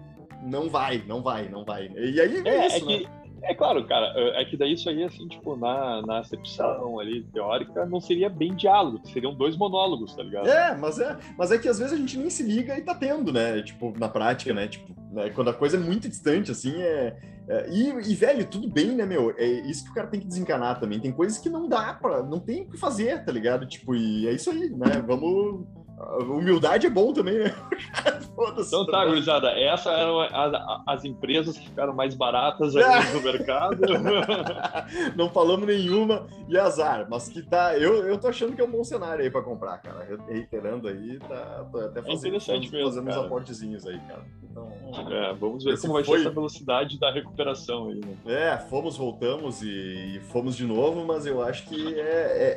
Não 0.42 0.70
vai, 0.70 1.02
não 1.06 1.20
vai, 1.20 1.48
não 1.48 1.64
vai. 1.64 1.88
E 1.88 2.20
aí 2.20 2.42
é, 2.44 2.48
é 2.48 2.66
isso, 2.66 2.90
é 2.90 3.00
né? 3.00 3.10
É 3.42 3.54
claro, 3.54 3.86
cara, 3.86 4.12
é 4.36 4.44
que 4.44 4.56
daí 4.56 4.72
isso 4.72 4.88
aí, 4.88 5.02
assim, 5.04 5.26
tipo, 5.28 5.56
na, 5.56 6.02
na 6.02 6.18
acepção 6.18 6.98
ali, 6.98 7.22
teórica, 7.32 7.86
não 7.86 8.00
seria 8.00 8.28
bem 8.28 8.54
diálogo, 8.54 9.00
seriam 9.08 9.34
dois 9.34 9.56
monólogos, 9.56 10.14
tá 10.14 10.22
ligado? 10.22 10.48
É, 10.48 10.76
mas 10.76 10.98
é, 10.98 11.16
mas 11.36 11.50
é 11.50 11.58
que 11.58 11.68
às 11.68 11.78
vezes 11.78 11.92
a 11.92 11.96
gente 11.96 12.18
nem 12.18 12.30
se 12.30 12.42
liga 12.42 12.76
e 12.78 12.82
tá 12.82 12.94
tendo, 12.94 13.32
né? 13.32 13.62
Tipo, 13.62 13.94
na 13.98 14.08
prática, 14.08 14.52
né? 14.52 14.68
Tipo, 14.68 14.94
né? 15.12 15.30
quando 15.30 15.50
a 15.50 15.54
coisa 15.54 15.76
é 15.76 15.80
muito 15.80 16.08
distante, 16.08 16.50
assim, 16.50 16.80
é. 16.80 17.16
é 17.48 17.68
e, 17.70 17.88
e, 18.10 18.14
velho, 18.14 18.46
tudo 18.46 18.68
bem, 18.68 18.92
né, 18.92 19.04
meu? 19.06 19.34
É 19.36 19.46
isso 19.46 19.84
que 19.84 19.90
o 19.90 19.94
cara 19.94 20.08
tem 20.08 20.20
que 20.20 20.26
desencanar 20.26 20.78
também. 20.80 21.00
Tem 21.00 21.12
coisas 21.12 21.38
que 21.38 21.48
não 21.48 21.68
dá 21.68 21.94
pra. 21.94 22.22
Não 22.22 22.38
tem 22.38 22.62
o 22.62 22.70
que 22.70 22.78
fazer, 22.78 23.24
tá 23.24 23.32
ligado? 23.32 23.66
Tipo, 23.66 23.94
e 23.94 24.26
é 24.26 24.32
isso 24.32 24.50
aí, 24.50 24.70
né? 24.70 25.02
Vamos 25.06 25.66
Humildade 25.98 26.86
é 26.86 26.90
bom 26.90 27.12
também, 27.12 27.38
né? 27.38 27.54
então 28.58 28.86
tá, 28.86 29.04
gurizada. 29.04 29.50
Essas 29.50 29.92
eram 29.92 30.20
as, 30.20 30.82
as, 30.86 31.04
empresas 31.04 31.58
que 31.58 31.66
ficaram 31.68 31.92
mais 31.92 32.14
baratas 32.14 32.76
aí 32.76 32.84
no 33.12 33.20
mercado. 33.20 33.78
Não 35.16 35.28
falamos 35.28 35.66
nenhuma 35.66 36.26
e 36.48 36.56
azar, 36.56 37.08
mas 37.10 37.28
que 37.28 37.42
tá. 37.42 37.76
Eu, 37.76 38.06
eu 38.06 38.16
tô 38.16 38.28
achando 38.28 38.54
que 38.54 38.60
é 38.60 38.64
um 38.64 38.70
bom 38.70 38.84
cenário 38.84 39.24
aí 39.24 39.30
pra 39.30 39.42
comprar, 39.42 39.78
cara. 39.78 40.06
Reiterando 40.28 40.86
aí, 40.86 41.18
tá, 41.18 41.66
tô 41.70 41.78
até 41.78 42.00
fazendo, 42.00 42.36
é 42.36 42.40
fazendo, 42.40 42.72
mesmo, 42.72 42.84
fazendo 42.84 43.08
uns 43.08 43.16
aportezinhos 43.16 43.86
aí, 43.86 43.98
cara. 44.00 44.24
Então, 44.50 44.72
é, 45.12 45.34
vamos 45.34 45.64
ver 45.64 45.78
como 45.80 45.94
vai 45.94 46.04
foi... 46.04 46.18
ser 46.18 46.24
essa 46.24 46.34
velocidade 46.34 46.98
da 46.98 47.10
recuperação 47.10 47.88
aí, 47.88 48.00
né? 48.00 48.16
É, 48.26 48.56
fomos, 48.56 48.96
voltamos 48.96 49.62
e, 49.62 50.16
e 50.16 50.20
fomos 50.30 50.56
de 50.56 50.66
novo, 50.66 51.04
mas 51.04 51.26
eu 51.26 51.42
acho 51.42 51.68
que 51.68 51.94
é, 51.94 52.00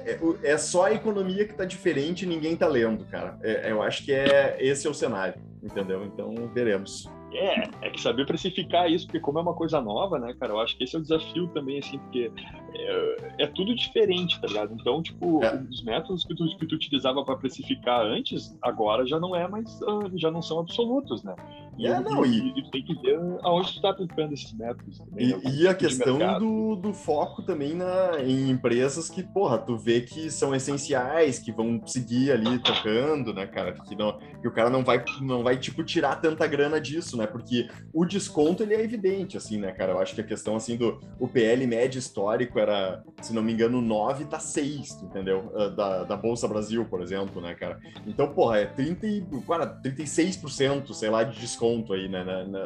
é, 0.06 0.20
é, 0.46 0.52
é 0.52 0.58
só 0.58 0.86
a 0.86 0.94
economia 0.94 1.46
que 1.46 1.54
tá 1.54 1.66
diferente 1.66 2.24
e 2.24 2.28
ninguém 2.28 2.56
tá 2.56 2.68
lendo, 2.68 3.06
cara. 3.06 3.38
É, 3.42 3.72
eu 3.72 3.82
acho 3.82 4.04
que 4.04 4.12
é 4.12 4.58
esse 4.60 4.88
é 4.88 4.89
o 4.89 4.94
cenário, 4.94 5.36
entendeu? 5.62 6.06
Então 6.06 6.34
veremos. 6.54 7.10
É, 7.34 7.88
é 7.88 7.89
que 7.89 8.02
saber 8.02 8.26
precificar 8.26 8.92
isso, 8.92 9.06
porque 9.06 9.20
como 9.20 9.39
é 9.39 9.42
uma 9.42 9.54
coisa 9.54 9.80
nova, 9.80 10.20
né, 10.20 10.36
cara, 10.38 10.52
eu 10.52 10.60
acho 10.60 10.78
que 10.78 10.84
esse 10.84 10.96
é 10.96 11.00
o 11.00 11.02
desafio 11.02 11.48
também, 11.48 11.80
assim, 11.80 11.98
porque 11.98 12.30
é, 12.74 13.43
é 13.43 13.47
tudo 13.47 13.76
diferente, 13.76 14.39
tá 14.39 14.47
ligado? 14.47 14.74
Então, 14.74 15.01
tipo, 15.01 15.43
é. 15.43 15.61
os 15.69 15.84
métodos 15.84 16.24
que 16.24 16.36
tu, 16.36 16.45
que 16.57 16.65
tu 16.65 16.76
utilizava 16.76 17.24
para 17.24 17.36
precificar 17.36 18.01
antes, 18.01 18.57
agora 18.61 19.05
já 19.05 19.19
não 19.19 19.36
é 19.36 19.47
mais, 19.47 19.82
ah, 19.84 20.09
já 20.15 20.32
não 20.32 20.41
são 20.41 20.59
absolutos, 20.59 21.24
né? 21.24 21.36
E, 21.78 21.88
é, 21.88 21.99
não, 21.99 22.26
e, 22.26 22.49
e, 22.49 22.63
tu 22.63 22.72
tem 22.72 22.84
que 22.84 22.93
ver 23.01 23.19
aonde 23.43 23.74
tu 23.74 23.82
tá 23.82 23.89
aplicando 23.89 24.34
esses 24.34 24.53
métodos 24.53 24.99
também. 24.99 25.30
E, 25.30 25.34
né? 25.34 25.41
e 25.45 25.67
a 25.67 25.74
questão 25.74 26.17
do, 26.38 26.76
do 26.76 26.93
foco 26.93 27.41
também 27.41 27.74
na, 27.74 28.22
em 28.22 28.49
empresas 28.49 29.09
que, 29.09 29.24
porra, 29.24 29.57
tu 29.57 29.78
vê 29.78 30.01
que 30.01 30.30
são 30.30 30.53
essenciais, 30.53 31.39
que 31.39 31.51
vão 31.51 31.82
seguir 31.86 32.32
ali 32.32 32.59
tocando, 32.59 33.34
né, 33.34 33.47
cara? 33.47 33.74
Que, 33.74 33.95
não, 33.95 34.17
que 34.41 34.47
o 34.47 34.51
cara 34.51 34.69
não 34.69 34.84
vai, 34.84 35.03
não 35.22 35.43
vai, 35.43 35.57
tipo, 35.57 35.84
tirar 35.84 36.17
tanta 36.17 36.45
grana 36.45 36.80
disso, 36.80 37.17
né? 37.17 37.26
Porque 37.26 37.67
o 37.93 38.05
desconto, 38.05 38.63
ele 38.63 38.76
é 38.76 38.84
evidente, 38.84 39.38
assim, 39.38 39.57
né, 39.57 39.72
cara? 39.72 39.93
Eu 39.93 39.99
acho 39.99 40.13
que 40.13 40.22
a 40.22 40.26
questão, 40.26 40.55
assim, 40.55 40.76
do 40.78 40.99
o 41.19 41.28
PL 41.28 41.65
médio 41.65 41.99
histórico 41.99 42.59
era, 42.62 43.03
se 43.22 43.34
não 43.34 43.41
me 43.41 43.51
engano, 43.51 43.82
9, 43.82 44.26
tá 44.26 44.39
6, 44.39 45.03
entendeu? 45.03 45.51
Ah, 45.55 45.70
da, 45.70 46.03
da 46.03 46.18
Bolsa 46.18 46.47
Brasil, 46.47 46.86
por 46.86 47.01
exemplo, 47.01 47.41
né, 47.41 47.53
cara? 47.55 47.80
Então, 48.05 48.34
porra, 48.34 48.59
é 48.59 48.66
30, 48.66 49.07
cara, 49.47 49.82
36%, 49.84 50.93
sei 50.93 51.09
lá, 51.09 51.24
de 51.24 51.39
desconto 51.39 51.93
aí, 51.93 52.07
né? 52.07 52.24
Na, 52.24 52.45
na, 52.45 52.59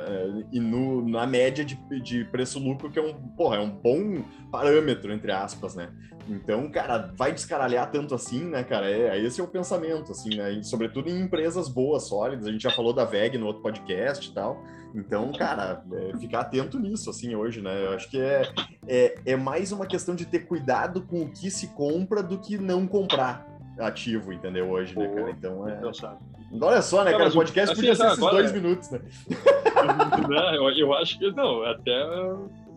e 0.52 0.60
no, 0.60 1.08
na 1.08 1.26
média 1.26 1.66
de, 1.66 1.76
de 2.02 2.26
preço-lucro, 2.26 2.92
que 2.92 3.00
é 3.00 3.02
um, 3.02 3.14
porra, 3.14 3.58
é 3.58 3.60
um 3.60 3.70
bom 3.70 4.24
parâmetro, 4.52 5.12
entre 5.12 5.32
aspas, 5.32 5.76
né? 5.76 5.90
Então, 6.28 6.70
cara, 6.70 7.14
vai 7.16 7.32
descaralhar 7.32 7.92
tanto 7.92 8.16
assim, 8.16 8.44
né, 8.44 8.64
cara? 8.64 8.90
É, 8.90 9.20
esse 9.22 9.40
é 9.40 9.44
o 9.44 9.48
pensamento, 9.48 10.12
assim, 10.12 10.36
né? 10.36 10.54
E, 10.54 10.64
sobretudo 10.64 11.10
em 11.10 11.22
empresas 11.22 11.70
boas, 11.70 12.08
sólidas. 12.08 12.48
A 12.48 12.52
gente 12.52 12.64
já 12.64 12.72
falou 12.72 12.94
da 12.94 13.06
VEG 13.06 13.38
no 13.38 13.46
outro 13.46 13.62
podcast 13.62 14.30
e 14.30 14.34
tal. 14.34 14.64
Então, 14.96 15.32
cara, 15.34 15.84
é, 15.92 16.18
ficar 16.18 16.40
atento 16.42 16.80
nisso, 16.80 17.10
assim, 17.10 17.36
hoje, 17.36 17.62
né? 17.62 17.86
Eu 17.86 17.94
acho 17.94 18.10
que 18.10 18.20
é, 18.20 18.50
é, 18.88 19.16
é 19.26 19.36
mais 19.36 19.74
uma 19.74 19.86
questão 19.86 20.16
de 20.16 20.26
ter 20.26 20.48
cuidado 20.48 21.02
com 21.02 21.24
o 21.24 21.30
que 21.30 21.52
se 21.52 21.68
compra 21.68 22.24
do 22.24 22.40
que 22.40 22.58
não 22.58 22.88
comprar 22.88 23.46
ativo, 23.78 24.32
entendeu? 24.32 24.70
Hoje, 24.70 24.98
né, 24.98 25.08
cara? 25.10 25.32
Então 25.32 25.68
é. 25.68 25.82
Olha 26.62 26.82
só, 26.82 27.04
né, 27.04 27.12
cara? 27.12 27.28
O 27.28 27.34
podcast 27.34 27.74
assim, 27.74 27.82
podia 27.82 27.96
ser 27.96 28.08
esses 28.08 28.20
dois 28.20 28.52
minutos, 28.54 28.90
né? 28.90 29.02
Eu, 30.78 30.94
acho 30.94 31.20
que 31.20 31.30
não, 31.32 31.64
até 31.64 31.92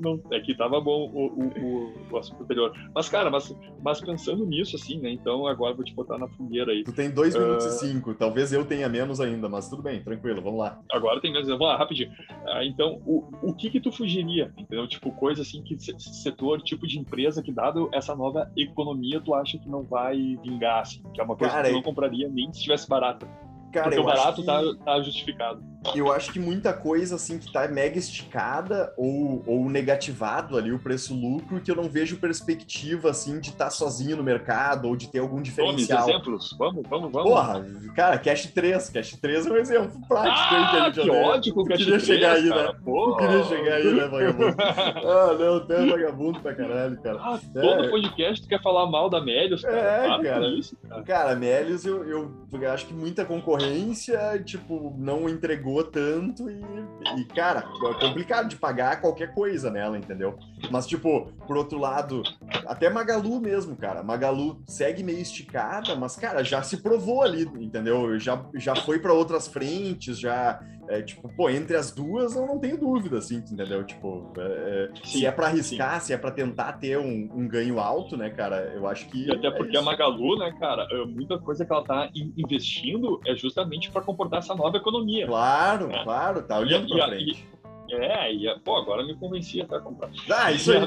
não, 0.01 0.21
é 0.33 0.41
que 0.41 0.55
tava 0.55 0.81
bom 0.81 1.11
o, 1.13 1.27
o, 1.27 2.13
o, 2.13 2.17
assunto 2.19 2.43
anterior. 2.43 2.73
Mas, 2.95 3.09
cara, 3.09 3.31
mas, 3.31 3.55
mas 3.83 4.01
pensando 4.01 4.45
nisso, 4.47 4.77
assim, 4.77 4.99
né? 4.99 5.11
Então 5.11 5.47
agora 5.47 5.75
vou 5.75 5.85
te 5.85 5.95
botar 5.95 6.19
na 6.19 6.29
fogueira 6.29 6.73
aí. 6.73 6.85
Tu 6.85 6.93
tem 6.93 7.11
dois 7.11 7.35
uh... 7.35 7.41
minutos 7.41 7.67
e 7.67 7.79
cinco, 7.79 8.15
talvez 8.15 8.53
eu 8.53 8.65
tenha 8.65 8.89
menos 8.89 9.21
ainda, 9.21 9.49
mas 9.49 9.69
tudo 9.69 9.83
bem, 9.83 10.03
tranquilo, 10.03 10.43
vamos 10.43 10.61
lá. 10.61 10.79
Agora 10.93 11.21
tem 11.21 11.33
menos, 11.33 11.49
vamos 11.49 11.67
lá, 11.67 11.77
rapidinho. 11.77 12.11
Uh, 12.11 12.63
então, 12.63 13.01
o, 13.07 13.29
o 13.43 13.55
que 13.55 13.71
que 13.71 13.81
tu 13.81 13.93
fugiria? 13.93 14.53
Entendeu? 14.57 14.87
Tipo, 14.87 15.11
coisa 15.13 15.43
assim, 15.43 15.63
que 15.63 15.77
setor, 15.79 16.63
tipo 16.63 16.87
de 16.87 16.99
empresa 16.99 17.43
que, 17.43 17.53
dado 17.53 17.89
essa 17.93 18.15
nova 18.15 18.51
economia, 18.57 19.21
tu 19.21 19.35
acha 19.35 19.59
que 19.59 19.69
não 19.69 19.83
vai 19.83 20.17
vingar, 20.43 20.83
assim, 20.83 21.03
que 21.13 21.21
é 21.21 21.25
uma 21.25 21.37
coisa 21.37 21.53
cara, 21.53 21.65
que 21.65 21.73
tu 21.73 21.77
não 21.77 21.83
compraria 21.83 22.29
nem 22.29 22.53
se 22.53 22.59
estivesse 22.59 22.89
barata. 22.89 23.27
Cara, 23.73 23.85
Porque 23.85 24.01
o 24.01 24.05
barato 24.05 24.41
que... 24.41 24.47
tá, 24.47 24.63
tá 24.85 25.01
justificado. 25.03 25.63
Eu 25.95 26.13
acho 26.13 26.33
que 26.33 26.41
muita 26.41 26.73
coisa, 26.73 27.15
assim, 27.15 27.39
que 27.39 27.53
tá 27.53 27.67
mega 27.69 27.99
esticada 27.99 28.93
ou, 28.97 29.43
ou 29.47 29.71
negativado 29.71 30.57
ali 30.57 30.73
o 30.73 30.79
preço-lucro, 30.79 31.61
que 31.61 31.71
eu 31.71 31.77
não 31.77 31.89
vejo 31.89 32.19
perspectiva, 32.19 33.11
assim, 33.11 33.39
de 33.41 33.51
estar 33.51 33.67
tá 33.67 33.71
sozinho 33.71 34.17
no 34.17 34.23
mercado 34.23 34.89
ou 34.89 34.97
de 34.97 35.09
ter 35.09 35.21
algum 35.21 35.41
diferencial. 35.41 36.01
Nomes, 36.01 36.15
exemplos? 36.15 36.57
Vamos, 36.59 36.83
vamos, 36.89 37.13
vamos. 37.13 37.31
Porra, 37.31 37.65
cara, 37.95 38.19
Cash 38.19 38.47
3. 38.47 38.91
Cash 38.91 39.17
3 39.17 39.47
é 39.47 39.51
um 39.51 39.57
exemplo 39.57 40.01
prático 40.09 40.55
ah, 40.55 40.85
aí 40.85 40.93
que, 40.93 41.03
que 41.03 41.11
ódio 41.11 41.55
com 41.55 41.61
o 41.61 41.65
Cash 41.65 41.85
3, 41.85 42.03
chegar 42.03 42.33
aí, 42.33 42.49
cara. 42.49 42.73
né? 42.73 42.79
Porra. 42.85 43.19
queria 43.19 43.45
chegar 43.45 43.75
aí, 43.75 43.95
né, 43.95 44.09
vagabundo? 44.09 44.57
ah, 44.59 45.37
não, 45.39 45.57
até 45.59 45.87
vagabundo 45.87 46.41
pra 46.41 46.55
caralho, 46.55 47.01
cara. 47.01 47.19
Ah, 47.21 47.41
todo 47.53 47.85
é. 47.85 47.89
podcast 47.89 48.43
tu 48.43 48.49
quer 48.49 48.63
falar 48.63 48.87
mal 48.87 49.09
da 49.09 49.21
Melios, 49.21 49.63
cara. 49.63 49.79
É, 49.79 50.23
cara. 50.23 50.49
Isso, 50.49 50.77
cara. 50.89 51.03
Cara, 51.03 51.37
Melios, 51.37 51.87
eu, 51.87 52.05
eu 52.05 52.73
acho 52.73 52.87
que 52.87 52.95
muita 52.95 53.25
concorrência, 53.25 54.43
tipo, 54.45 54.95
não 54.99 55.29
entregou 55.29 55.68
tanto 55.85 56.51
e, 56.51 56.61
e, 57.19 57.25
cara, 57.25 57.61
é 57.61 58.01
complicado 58.07 58.49
de 58.49 58.57
pagar 58.57 59.01
qualquer 59.01 59.35
coisa 59.35 59.71
nela, 59.71 59.97
entendeu? 59.97 60.39
Mas, 60.71 60.87
tipo, 60.87 61.33
por 61.47 61.57
outro 61.57 61.79
lado, 61.79 62.23
até 62.67 62.91
Magalu 62.91 63.41
mesmo, 63.41 63.77
cara. 63.77 64.03
Magalu 64.03 64.63
segue 64.67 65.03
meio 65.03 65.21
esticada, 65.21 65.95
mas, 65.97 66.17
cara, 66.17 66.43
já 66.43 66.63
se 66.63 66.79
provou 66.79 67.23
ali, 67.23 67.43
entendeu? 67.61 68.19
Já, 68.19 68.45
já 68.55 68.75
foi 68.75 68.99
para 68.99 69.13
outras 69.13 69.49
frentes, 69.49 70.19
já. 70.19 70.61
É, 70.89 71.03
tipo, 71.03 71.29
pô, 71.29 71.51
entre 71.51 71.77
as 71.77 71.91
duas 71.91 72.35
eu 72.35 72.47
não 72.47 72.59
tenho 72.59 72.79
dúvida, 72.79 73.19
assim, 73.19 73.37
entendeu? 73.37 73.85
Tipo, 73.85 74.33
é, 74.39 74.91
é 74.95 75.07
se 75.07 75.27
é 75.27 75.31
para 75.31 75.49
arriscar, 75.49 76.01
sim. 76.01 76.07
se 76.07 76.13
é 76.15 76.17
para 76.17 76.31
tentar 76.31 76.73
ter 76.75 76.99
um, 76.99 77.31
um, 77.35 77.47
ganho 77.47 77.79
alto, 77.79 78.17
né, 78.17 78.31
cara, 78.31 78.73
eu 78.75 78.87
acho 78.87 79.07
que. 79.09 79.27
E 79.27 79.31
até 79.31 79.51
porque 79.51 79.77
é 79.77 79.81
a 79.81 79.83
Magalu, 79.83 80.39
né, 80.39 80.55
cara, 80.59 80.87
é, 80.91 81.05
muita 81.05 81.39
coisa 81.39 81.67
que 81.67 81.73
ela 81.73 81.85
tá 81.85 82.09
investindo 82.15 83.21
é 83.27 83.35
justamente 83.37 83.91
para 83.91 84.01
comportar 84.01 84.39
essa 84.39 84.55
nova 84.55 84.79
economia. 84.79 85.27
Claro, 85.27 85.91
é. 85.91 86.03
claro, 86.03 86.43
tá 86.43 86.59
olhando 86.59 86.89
para 86.89 87.09
frente. 87.09 87.47
E, 87.89 87.95
é, 87.95 88.33
e, 88.33 88.59
pô, 88.61 88.77
agora 88.77 89.05
me 89.05 89.15
convenci 89.15 89.61
a 89.61 89.81
comprar. 89.81 90.11
Ah, 90.31 90.53
isso 90.53 90.73
aí. 90.73 90.79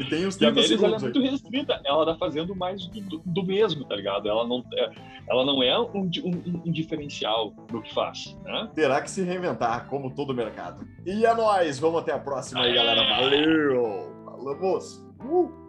E 0.00 0.08
tem 0.08 0.26
uns 0.26 0.36
30 0.36 0.60
e 0.60 0.62
a 0.62 0.86
ela 0.86 0.96
é 0.96 0.98
muito 0.98 1.20
restrita, 1.20 1.80
ela 1.84 2.06
tá 2.06 2.16
fazendo 2.16 2.56
mais 2.56 2.86
do, 2.86 3.18
do, 3.24 3.42
mesmo, 3.42 3.84
tá 3.84 3.94
ligado? 3.94 4.28
Ela 4.28 4.46
não 4.46 4.64
é, 4.72 4.90
ela 5.28 5.44
não 5.44 5.62
é 5.62 5.78
um, 5.78 6.10
um, 6.24 6.62
um 6.66 6.72
diferencial 6.72 7.52
no 7.70 7.82
que 7.82 7.92
faz, 7.92 8.36
né? 8.44 8.70
Terá 8.74 9.02
que 9.02 9.10
se 9.10 9.22
reinventar, 9.22 9.88
como 9.88 10.10
todo 10.14 10.34
mercado. 10.34 10.86
E 11.04 11.26
é 11.26 11.34
nóis, 11.34 11.78
vamos 11.78 12.00
até 12.00 12.12
a 12.12 12.18
próxima 12.18 12.62
aí, 12.62 12.74
galera. 12.74 13.20
Valeu! 13.20 14.10
Falamos! 14.24 15.06
Uh! 15.22 15.59